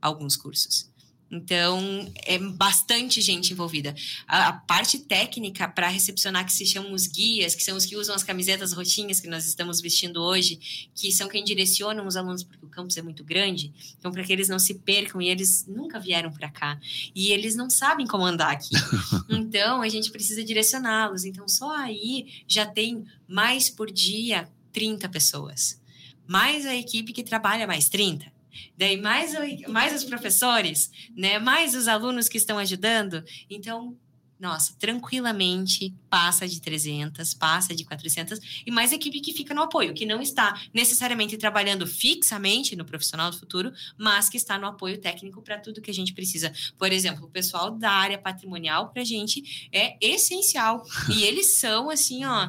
alguns 0.00 0.36
cursos. 0.36 0.88
Então, 1.30 2.10
é 2.24 2.38
bastante 2.38 3.20
gente 3.20 3.52
envolvida. 3.52 3.94
A, 4.26 4.48
a 4.48 4.52
parte 4.52 4.98
técnica 4.98 5.68
para 5.68 5.88
recepcionar, 5.88 6.44
que 6.46 6.52
se 6.52 6.64
chamam 6.64 6.92
os 6.92 7.06
guias, 7.06 7.54
que 7.54 7.62
são 7.62 7.76
os 7.76 7.84
que 7.84 7.96
usam 7.96 8.14
as 8.14 8.22
camisetas 8.22 8.72
roxinhas 8.72 9.20
que 9.20 9.28
nós 9.28 9.46
estamos 9.46 9.80
vestindo 9.80 10.22
hoje, 10.22 10.88
que 10.94 11.12
são 11.12 11.28
quem 11.28 11.44
direcionam 11.44 12.06
os 12.06 12.16
alunos, 12.16 12.42
porque 12.42 12.64
o 12.64 12.68
campus 12.68 12.96
é 12.96 13.02
muito 13.02 13.22
grande, 13.22 13.72
então, 13.98 14.10
para 14.10 14.24
que 14.24 14.32
eles 14.32 14.48
não 14.48 14.58
se 14.58 14.74
percam, 14.74 15.20
e 15.20 15.28
eles 15.28 15.66
nunca 15.68 16.00
vieram 16.00 16.32
para 16.32 16.50
cá, 16.50 16.80
e 17.14 17.30
eles 17.30 17.54
não 17.54 17.68
sabem 17.68 18.06
como 18.06 18.24
andar 18.24 18.52
aqui. 18.52 18.74
Então, 19.30 19.82
a 19.82 19.88
gente 19.88 20.10
precisa 20.10 20.42
direcioná-los. 20.42 21.24
Então, 21.24 21.46
só 21.46 21.74
aí 21.74 22.42
já 22.46 22.64
tem 22.66 23.04
mais 23.26 23.68
por 23.68 23.90
dia 23.90 24.48
30 24.72 25.08
pessoas. 25.08 25.80
Mais 26.26 26.64
a 26.66 26.74
equipe 26.74 27.12
que 27.12 27.22
trabalha 27.22 27.66
mais 27.66 27.88
30 27.88 28.37
daí 28.76 29.00
mais, 29.00 29.34
mais 29.68 29.94
os 29.94 30.04
professores, 30.04 30.90
né, 31.16 31.38
mais 31.38 31.74
os 31.74 31.88
alunos 31.88 32.28
que 32.28 32.38
estão 32.38 32.58
ajudando. 32.58 33.22
Então, 33.48 33.96
nossa, 34.38 34.72
tranquilamente 34.78 35.92
passa 36.08 36.46
de 36.46 36.60
300, 36.60 37.34
passa 37.34 37.74
de 37.74 37.84
400 37.84 38.62
e 38.64 38.70
mais 38.70 38.92
equipe 38.92 39.20
que 39.20 39.32
fica 39.32 39.52
no 39.52 39.62
apoio, 39.62 39.92
que 39.92 40.06
não 40.06 40.22
está 40.22 40.60
necessariamente 40.72 41.36
trabalhando 41.36 41.86
fixamente 41.86 42.76
no 42.76 42.84
profissional 42.84 43.30
do 43.30 43.38
futuro, 43.38 43.72
mas 43.96 44.28
que 44.28 44.36
está 44.36 44.56
no 44.56 44.68
apoio 44.68 44.98
técnico 45.00 45.42
para 45.42 45.58
tudo 45.58 45.80
que 45.80 45.90
a 45.90 45.94
gente 45.94 46.14
precisa. 46.14 46.52
Por 46.78 46.92
exemplo, 46.92 47.26
o 47.26 47.30
pessoal 47.30 47.72
da 47.72 47.90
área 47.90 48.18
patrimonial 48.18 48.90
para 48.90 49.02
a 49.02 49.04
gente 49.04 49.68
é 49.72 49.96
essencial 50.00 50.84
e 51.12 51.24
eles 51.24 51.54
são 51.54 51.90
assim, 51.90 52.24
ó, 52.24 52.48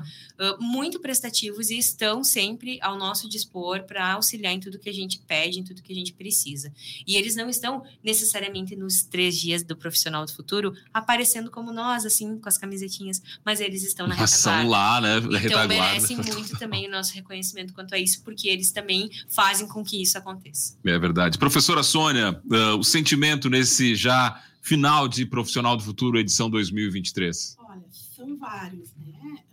muito 0.60 1.00
prestativos 1.00 1.70
e 1.70 1.78
estão 1.78 2.24
sempre 2.24 2.80
ao 2.82 2.98
nosso 2.98 3.28
dispor 3.28 3.84
para 3.84 4.14
auxiliar 4.14 4.54
em 4.54 4.60
tudo 4.60 4.80
que 4.80 4.90
a 4.90 4.94
gente 4.94 5.20
pede, 5.28 5.60
em 5.60 5.64
tudo 5.64 5.82
que 5.82 5.92
a 5.92 5.96
gente 5.96 6.14
precisa. 6.14 6.72
E 7.06 7.16
eles 7.16 7.36
não 7.36 7.50
estão 7.50 7.84
necessariamente 8.04 8.76
nos 8.76 9.04
três 9.04 9.38
dias 9.38 9.64
do 9.64 9.76
profissional 9.76 10.26
do 10.26 10.34
futuro 10.34 10.74
aparecendo 10.94 11.52
como 11.52 11.72
nós, 11.72 12.06
assim, 12.06 12.38
com 12.40 12.48
as 12.48 12.58
camisetinhas, 12.58 13.22
mas 13.46 13.60
eles 13.60 13.84
estão 13.84 14.08
na 14.08 14.16
retaguarda. 14.16 14.38
São 14.38 14.68
lá, 14.68 15.02
né? 15.02 15.18
Então 15.44 15.68
merecem 15.68 16.18
muito 16.18 16.58
também 16.58 16.88
o 16.88 16.92
nosso 16.92 17.14
reconhecimento 17.14 17.74
quanto 17.74 17.94
a 17.94 17.98
isso, 17.98 18.22
porque 18.24 18.48
eles 18.48 18.72
também 18.72 19.10
fazem 19.28 19.68
com 19.68 19.84
que 19.84 20.02
isso 20.02 20.18
aconteça. 20.18 20.78
É 20.86 20.98
verdade. 20.98 21.38
Professora 21.38 21.84
Sônia, 21.84 22.42
uh, 22.46 22.78
o 22.78 22.84
sentimento 22.84 23.50
nesse 23.50 23.96
já 23.96 24.42
final 24.62 25.08
de 25.08 25.26
Profissional 25.26 25.76
do 25.76 25.84
Futuro, 25.84 26.20
edição 26.20 26.50
2023? 26.50 27.58
Olha, 27.60 27.84
são 27.90 28.38
vários, 28.38 28.90
né? 28.98 29.44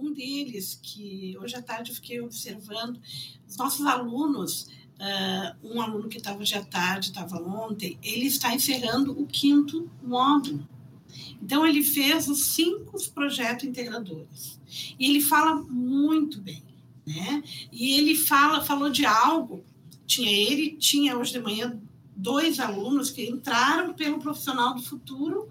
Um 0.00 0.12
deles, 0.12 0.78
que 0.82 1.36
hoje 1.40 1.54
à 1.54 1.62
tarde 1.62 1.90
eu 1.90 1.94
fiquei 1.94 2.20
observando, 2.20 3.00
os 3.48 3.56
nossos 3.56 3.84
alunos, 3.86 4.68
uh, 4.98 5.56
um 5.62 5.80
aluno 5.80 6.08
que 6.08 6.18
estava 6.18 6.40
hoje 6.40 6.54
à 6.54 6.64
tarde, 6.64 7.08
estava 7.08 7.36
ontem, 7.42 7.98
ele 8.02 8.26
está 8.26 8.54
encerrando 8.54 9.12
o 9.12 9.26
quinto 9.26 9.90
módulo. 10.02 10.66
Então, 11.42 11.66
ele 11.66 11.82
fez 11.82 12.28
os 12.28 12.40
cinco 12.46 12.96
projetos 13.10 13.64
integradores. 13.64 14.60
E 14.98 15.08
ele 15.10 15.20
fala 15.20 15.56
muito 15.56 16.40
bem, 16.40 16.62
né? 17.06 17.42
E 17.72 17.98
ele 17.98 18.14
fala, 18.14 18.62
falou 18.62 18.90
de 18.90 19.04
algo, 19.04 19.64
tinha 20.06 20.30
ele, 20.30 20.76
tinha 20.76 21.16
hoje 21.16 21.32
de 21.32 21.40
manhã 21.40 21.80
dois 22.14 22.60
alunos 22.60 23.10
que 23.10 23.28
entraram 23.28 23.94
pelo 23.94 24.18
profissional 24.18 24.74
do 24.74 24.82
futuro 24.82 25.48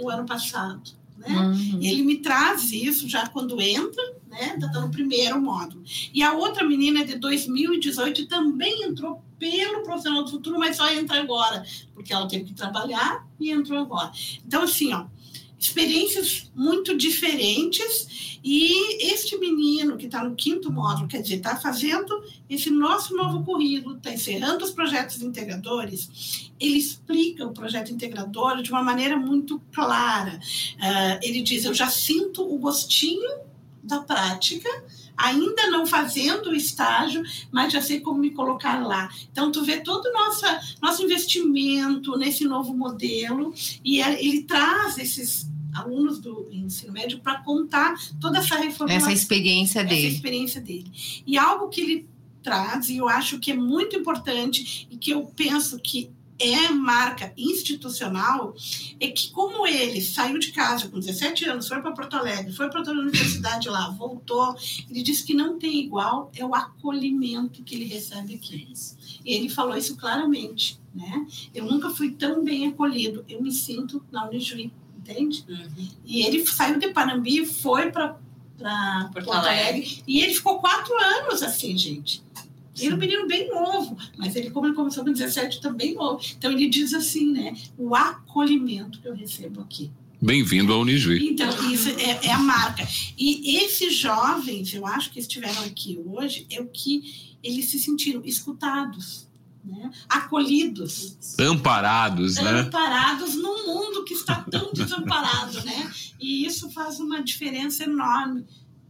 o 0.00 0.10
ano 0.10 0.26
passado. 0.26 0.90
Né? 1.18 1.28
Uhum. 1.28 1.82
Ele 1.82 2.02
me 2.02 2.16
traz 2.18 2.70
isso 2.70 3.08
já 3.08 3.26
quando 3.26 3.60
entra, 3.60 4.02
né? 4.28 4.54
Está 4.54 4.80
no 4.80 4.90
primeiro 4.90 5.40
módulo. 5.40 5.82
E 6.14 6.22
a 6.22 6.32
outra 6.32 6.64
menina 6.64 7.00
é 7.00 7.04
de 7.04 7.16
2018 7.16 8.26
também 8.26 8.84
entrou 8.84 9.22
pelo 9.38 9.82
profissional 9.82 10.24
do 10.24 10.30
futuro, 10.30 10.58
mas 10.58 10.76
só 10.76 10.92
entra 10.92 11.20
agora, 11.20 11.64
porque 11.94 12.12
ela 12.12 12.28
teve 12.28 12.44
que 12.44 12.54
trabalhar 12.54 13.26
e 13.38 13.50
entrou 13.50 13.80
agora. 13.80 14.12
Então, 14.46 14.62
assim, 14.62 14.92
ó, 14.92 15.06
experiências 15.58 16.50
muito 16.54 16.96
diferentes 16.96 18.38
e 18.42 19.12
este 19.12 19.36
menino 19.36 19.96
que 19.96 20.06
está 20.06 20.22
no 20.22 20.36
quinto 20.36 20.70
módulo, 20.70 21.08
quer 21.08 21.20
dizer, 21.20 21.36
está 21.36 21.56
fazendo 21.56 22.22
esse 22.48 22.70
nosso 22.70 23.16
novo 23.16 23.44
currículo, 23.44 23.96
está 23.96 24.12
encerrando 24.12 24.64
os 24.64 24.70
projetos 24.70 25.20
integradores, 25.20 26.50
ele 26.60 26.78
explica 26.78 27.44
o 27.44 27.52
projeto 27.52 27.92
integrador 27.92 28.62
de 28.62 28.70
uma 28.70 28.82
maneira 28.82 29.16
muito 29.16 29.60
clara. 29.72 30.38
Uh, 30.76 31.18
ele 31.22 31.42
diz: 31.42 31.64
Eu 31.64 31.74
já 31.74 31.88
sinto 31.88 32.42
o 32.42 32.58
gostinho 32.58 33.28
da 33.82 34.00
prática, 34.00 34.68
ainda 35.18 35.68
não 35.68 35.86
fazendo 35.86 36.50
o 36.50 36.54
estágio, 36.54 37.22
mas 37.50 37.72
já 37.72 37.82
sei 37.82 38.00
como 38.00 38.20
me 38.20 38.30
colocar 38.30 38.86
lá. 38.86 39.10
Então, 39.30 39.50
tu 39.50 39.64
vê 39.64 39.80
todo 39.80 40.06
o 40.06 40.12
nosso, 40.12 40.46
nosso 40.80 41.02
investimento 41.02 42.16
nesse 42.16 42.44
novo 42.44 42.72
modelo 42.72 43.52
e 43.84 44.00
é, 44.00 44.24
ele 44.24 44.44
traz 44.44 44.96
esses 44.96 45.50
alunos 45.74 46.18
do 46.18 46.48
ensino 46.50 46.92
médio 46.92 47.18
para 47.20 47.42
contar 47.42 47.94
toda 48.20 48.38
essa 48.38 48.56
reformulação. 48.56 49.10
Essa 49.10 49.12
experiência 49.12 49.84
dele. 49.84 50.06
Essa 50.06 50.16
experiência 50.16 50.60
dele. 50.60 50.92
E 51.26 51.36
algo 51.36 51.68
que 51.68 51.80
ele 51.80 52.08
traz, 52.42 52.88
e 52.88 52.96
eu 52.96 53.08
acho 53.08 53.38
que 53.38 53.50
é 53.50 53.56
muito 53.56 53.96
importante, 53.96 54.86
e 54.90 54.96
que 54.96 55.10
eu 55.10 55.24
penso 55.36 55.78
que 55.78 56.10
é 56.38 56.68
marca 56.70 57.32
institucional, 57.36 58.54
é 59.00 59.08
que 59.08 59.30
como 59.30 59.66
ele 59.66 60.00
saiu 60.00 60.38
de 60.38 60.52
casa 60.52 60.88
com 60.88 60.98
17 60.98 61.46
anos, 61.46 61.68
foi 61.68 61.80
para 61.82 61.92
Porto 61.92 62.16
Alegre, 62.16 62.52
foi 62.52 62.70
para 62.70 62.80
a 62.80 62.92
universidade 62.92 63.68
lá, 63.68 63.90
voltou, 63.90 64.54
ele 64.88 65.02
disse 65.02 65.24
que 65.24 65.34
não 65.34 65.58
tem 65.58 65.80
igual, 65.80 66.30
é 66.36 66.44
o 66.44 66.54
acolhimento 66.54 67.62
que 67.62 67.74
ele 67.74 67.84
recebe 67.84 68.34
aqui. 68.34 68.68
E 69.24 69.34
ele 69.34 69.48
falou 69.48 69.76
isso 69.76 69.96
claramente, 69.96 70.80
né? 70.94 71.26
Eu 71.54 71.64
nunca 71.64 71.90
fui 71.90 72.12
tão 72.12 72.44
bem 72.44 72.68
acolhido, 72.68 73.24
eu 73.28 73.42
me 73.42 73.52
sinto 73.52 74.02
na 74.10 74.28
Unijuí, 74.28 74.72
entende? 74.96 75.44
Uhum. 75.48 75.88
E 76.04 76.22
ele 76.22 76.46
saiu 76.46 76.78
de 76.78 76.88
Panambi, 76.92 77.44
foi 77.46 77.90
para 77.90 78.16
Porto, 78.58 79.12
Porto 79.12 79.32
Alegre, 79.32 79.68
Alegre, 79.68 80.02
e 80.06 80.20
ele 80.20 80.34
ficou 80.34 80.58
quatro 80.58 80.92
anos 80.98 81.42
assim, 81.42 81.76
gente. 81.76 82.22
Ele 82.80 82.92
é 82.92 82.94
um 82.94 82.98
menino 82.98 83.26
bem 83.26 83.48
novo, 83.48 83.96
mas 84.16 84.36
ele, 84.36 84.50
como 84.50 84.66
ele 84.66 84.74
começou 84.74 85.04
com 85.04 85.12
17, 85.12 85.60
também 85.60 85.94
novo. 85.94 86.20
Então 86.36 86.50
ele 86.50 86.68
diz 86.68 86.94
assim, 86.94 87.32
né? 87.32 87.56
O 87.76 87.94
acolhimento 87.94 89.00
que 89.00 89.08
eu 89.08 89.14
recebo 89.14 89.60
aqui. 89.60 89.90
Bem-vindo 90.20 90.72
ao 90.72 90.80
Unijuí. 90.80 91.28
Então, 91.28 91.48
isso 91.72 91.90
é, 91.90 92.26
é, 92.26 92.32
a 92.32 92.38
marca. 92.38 92.86
E 93.16 93.56
esses 93.58 93.94
jovens, 93.94 94.74
eu 94.74 94.84
acho 94.84 95.12
que 95.12 95.20
estiveram 95.20 95.62
aqui 95.62 96.00
hoje, 96.04 96.44
é 96.50 96.60
o 96.60 96.66
que 96.66 97.36
eles 97.40 97.66
se 97.66 97.78
sentiram 97.78 98.22
escutados, 98.24 99.28
né? 99.64 99.92
acolhidos. 100.08 101.16
Amparados, 101.38 102.34
né? 102.34 102.50
Amparados 102.62 103.36
num 103.36 103.66
mundo 103.66 104.02
que 104.04 104.14
está 104.14 104.42
tão 104.42 104.72
desamparado, 104.74 105.62
né? 105.64 105.88
E 106.18 106.44
isso 106.44 106.68
faz 106.70 106.98
uma 106.98 107.22
diferença 107.22 107.84
enorme 107.84 108.44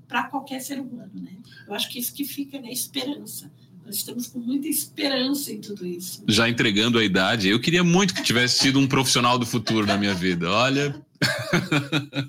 para 0.09 0.25
qualquer 0.25 0.61
ser 0.61 0.81
humano, 0.81 1.13
né? 1.15 1.37
Eu 1.67 1.75
acho 1.75 1.91
que 1.91 1.99
isso 1.99 2.15
que 2.15 2.25
fica, 2.25 2.59
né? 2.59 2.73
Esperança. 2.73 3.53
Nós 3.89 3.97
estamos 3.97 4.27
com 4.27 4.39
muita 4.39 4.69
esperança 4.69 5.51
em 5.51 5.63
tudo 5.63 5.87
isso. 5.87 6.23
Já 6.29 6.47
entregando 6.47 6.99
a 6.99 7.05
idade, 7.05 7.49
eu 7.49 7.59
queria 7.59 7.83
muito 7.83 8.13
que 8.13 8.23
tivesse 8.23 8.59
sido 8.59 8.79
um 8.79 8.87
profissional 8.87 9.39
do 9.39 9.47
futuro 9.47 9.87
na 9.87 9.97
minha 9.97 10.13
vida. 10.13 10.51
Olha. 10.51 10.95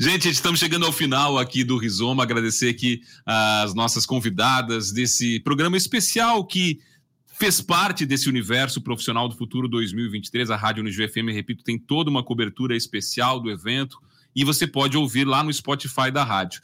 Gente, 0.00 0.30
estamos 0.30 0.58
chegando 0.58 0.86
ao 0.86 0.92
final 0.92 1.38
aqui 1.38 1.64
do 1.64 1.76
Rizoma. 1.76 2.22
Agradecer 2.22 2.70
aqui 2.70 3.02
as 3.26 3.74
nossas 3.74 4.06
convidadas 4.06 4.90
desse 4.90 5.38
programa 5.40 5.76
especial 5.76 6.42
que 6.46 6.80
fez 7.38 7.60
parte 7.60 8.06
desse 8.06 8.26
universo 8.26 8.80
profissional 8.80 9.28
do 9.28 9.36
futuro 9.36 9.68
2023. 9.68 10.50
A 10.50 10.56
Rádio 10.56 10.80
Unijuí 10.80 11.06
FM, 11.06 11.28
repito, 11.30 11.62
tem 11.62 11.78
toda 11.78 12.08
uma 12.08 12.22
cobertura 12.22 12.74
especial 12.74 13.38
do 13.38 13.50
evento 13.50 13.98
e 14.34 14.44
você 14.44 14.66
pode 14.66 14.96
ouvir 14.96 15.26
lá 15.26 15.44
no 15.44 15.52
Spotify 15.52 16.10
da 16.10 16.24
rádio. 16.24 16.62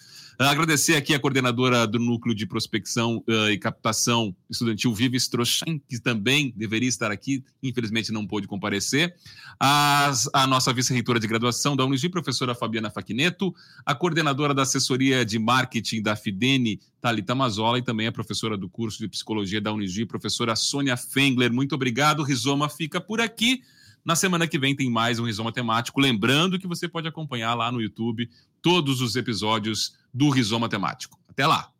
Agradecer 0.49 0.97
aqui 0.97 1.13
a 1.13 1.21
coordenadora 1.21 1.87
do 1.87 1.99
Núcleo 1.99 2.35
de 2.35 2.47
Prospecção 2.47 3.23
uh, 3.29 3.51
e 3.51 3.59
Captação 3.59 4.35
Estudantil 4.49 4.95
Viva 4.95 5.15
Strochan, 5.17 5.79
que 5.87 6.01
também 6.01 6.51
deveria 6.57 6.89
estar 6.89 7.11
aqui, 7.11 7.45
infelizmente 7.63 8.11
não 8.11 8.27
pôde 8.27 8.49
comparecer. 8.49 9.15
As, 9.61 10.31
a 10.33 10.47
nossa 10.47 10.73
vice-reitora 10.73 11.21
de 11.21 11.27
graduação 11.27 11.77
da 11.77 11.85
Unijuí, 11.85 12.09
professora 12.09 12.55
Fabiana 12.55 12.91
Faquineto, 12.91 13.55
a 13.85 13.95
coordenadora 13.95 14.55
da 14.55 14.63
assessoria 14.63 15.27
de 15.27 15.39
marketing 15.39 16.01
da 16.01 16.17
Fidene, 16.17 16.81
Thalita 17.03 17.35
Mazola, 17.35 17.79
e 17.79 17.83
também 17.83 18.07
a 18.07 18.13
professora 18.13 18.57
do 18.57 18.67
curso 18.67 18.99
de 18.99 19.09
psicologia 19.09 19.61
da 19.61 19.75
Unijuí, 19.75 20.07
professora 20.07 20.57
Sônia 20.57 20.97
Fengler. 20.97 21.53
Muito 21.53 21.75
obrigado. 21.75 22.23
Rizoma 22.23 22.67
fica 22.71 22.99
por 22.99 23.21
aqui. 23.21 23.61
Na 24.03 24.17
semana 24.17 24.47
que 24.47 24.59
vem 24.59 24.75
tem 24.75 24.89
mais 24.89 25.19
um 25.19 25.27
Rizoma 25.27 25.53
Temático. 25.53 26.01
Lembrando 26.01 26.59
que 26.59 26.67
você 26.67 26.89
pode 26.89 27.07
acompanhar 27.07 27.53
lá 27.53 27.71
no 27.71 27.83
YouTube 27.83 28.27
todos 28.63 29.03
os 29.03 29.17
episódios 29.17 30.00
do 30.13 30.31
Rizoma 30.31 30.69
Temático. 30.69 31.19
Até 31.29 31.47
lá! 31.47 31.73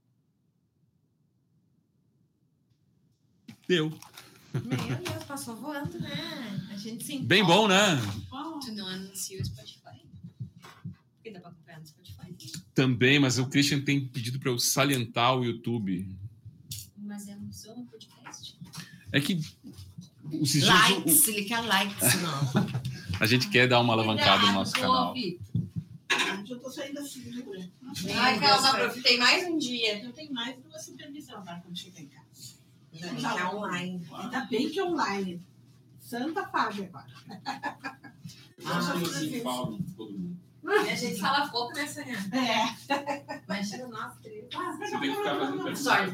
Deu. 3.69 3.91
Meu 4.53 4.97
Deus, 4.99 5.25
passou 5.25 5.55
voando, 5.57 5.99
né? 6.01 6.69
A 6.73 6.77
gente 6.77 7.05
se 7.05 7.19
Bem 7.21 7.45
bom, 7.45 7.69
né? 7.69 7.97
Tu 8.65 8.73
não 8.73 8.87
anuncia 8.87 9.41
o 9.41 9.45
Spotify. 9.45 10.03
Porque 11.15 11.31
dá 11.31 11.41
pra 11.41 11.51
acompanhar 11.51 11.81
no 11.81 11.87
Spotify. 11.87 12.61
Também, 12.75 13.21
mas 13.21 13.39
o 13.39 13.47
Christian 13.47 13.81
tem 13.83 14.07
pedido 14.09 14.41
para 14.41 14.51
eu 14.51 14.59
salientar 14.59 15.37
o 15.37 15.45
YouTube. 15.45 16.09
Mas 16.97 17.29
é 17.29 17.37
um 17.37 17.85
podcast. 17.87 18.59
É 19.13 19.21
que 19.21 19.41
esses 20.33 20.65
dias 20.65 20.91
o- 20.91 20.95
Likes, 20.99 21.29
ele 21.29 21.45
quer 21.45 21.61
likes, 21.61 22.23
não. 22.23 22.41
a 23.21 23.27
gente 23.27 23.49
quer 23.49 23.69
dar 23.69 23.81
uma 23.81 23.93
alavancada 23.93 24.47
no 24.47 24.53
nosso 24.53 24.73
canal. 24.73 25.15
Eu 26.49 26.59
tô 26.59 26.71
saindo 26.71 26.99
assim, 26.99 27.31
dura. 27.31 27.71
Ai, 28.17 28.41
Carla, 28.41 28.71
aproveitei 28.71 29.19
mais 29.19 29.47
um 29.49 29.57
dia. 29.57 30.03
Eu 30.03 30.13
tenho 30.13 30.33
mais 30.33 30.57
duas 30.59 30.85
supervisão 30.85 31.39
agora 31.39 31.61
quando 31.63 31.79
chegar 31.79 32.01
em 32.01 32.09
casa. 32.09 32.55
Ainda 32.93 33.09
bem 33.09 33.21
que 33.21 33.39
é 33.39 33.47
online. 33.47 34.09
Ainda 34.13 34.41
bem 34.47 34.71
que 34.71 34.79
é 34.81 34.85
online. 34.85 35.43
Santa 36.01 36.47
Fábio 36.49 36.91
agora. 36.93 37.07
A 40.65 40.95
gente 40.95 41.21
fala 41.21 41.49
pouco 41.49 41.73
nessa. 41.73 42.03
É. 42.03 43.43
Imagina 43.47 43.89
nós 43.89 44.17
três. 44.21 44.45
Você 44.53 44.99
tem 44.99 45.11
que 45.11 45.17
ficar 45.17 45.39
fazendo. 45.39 45.77
Sorry. 45.77 46.09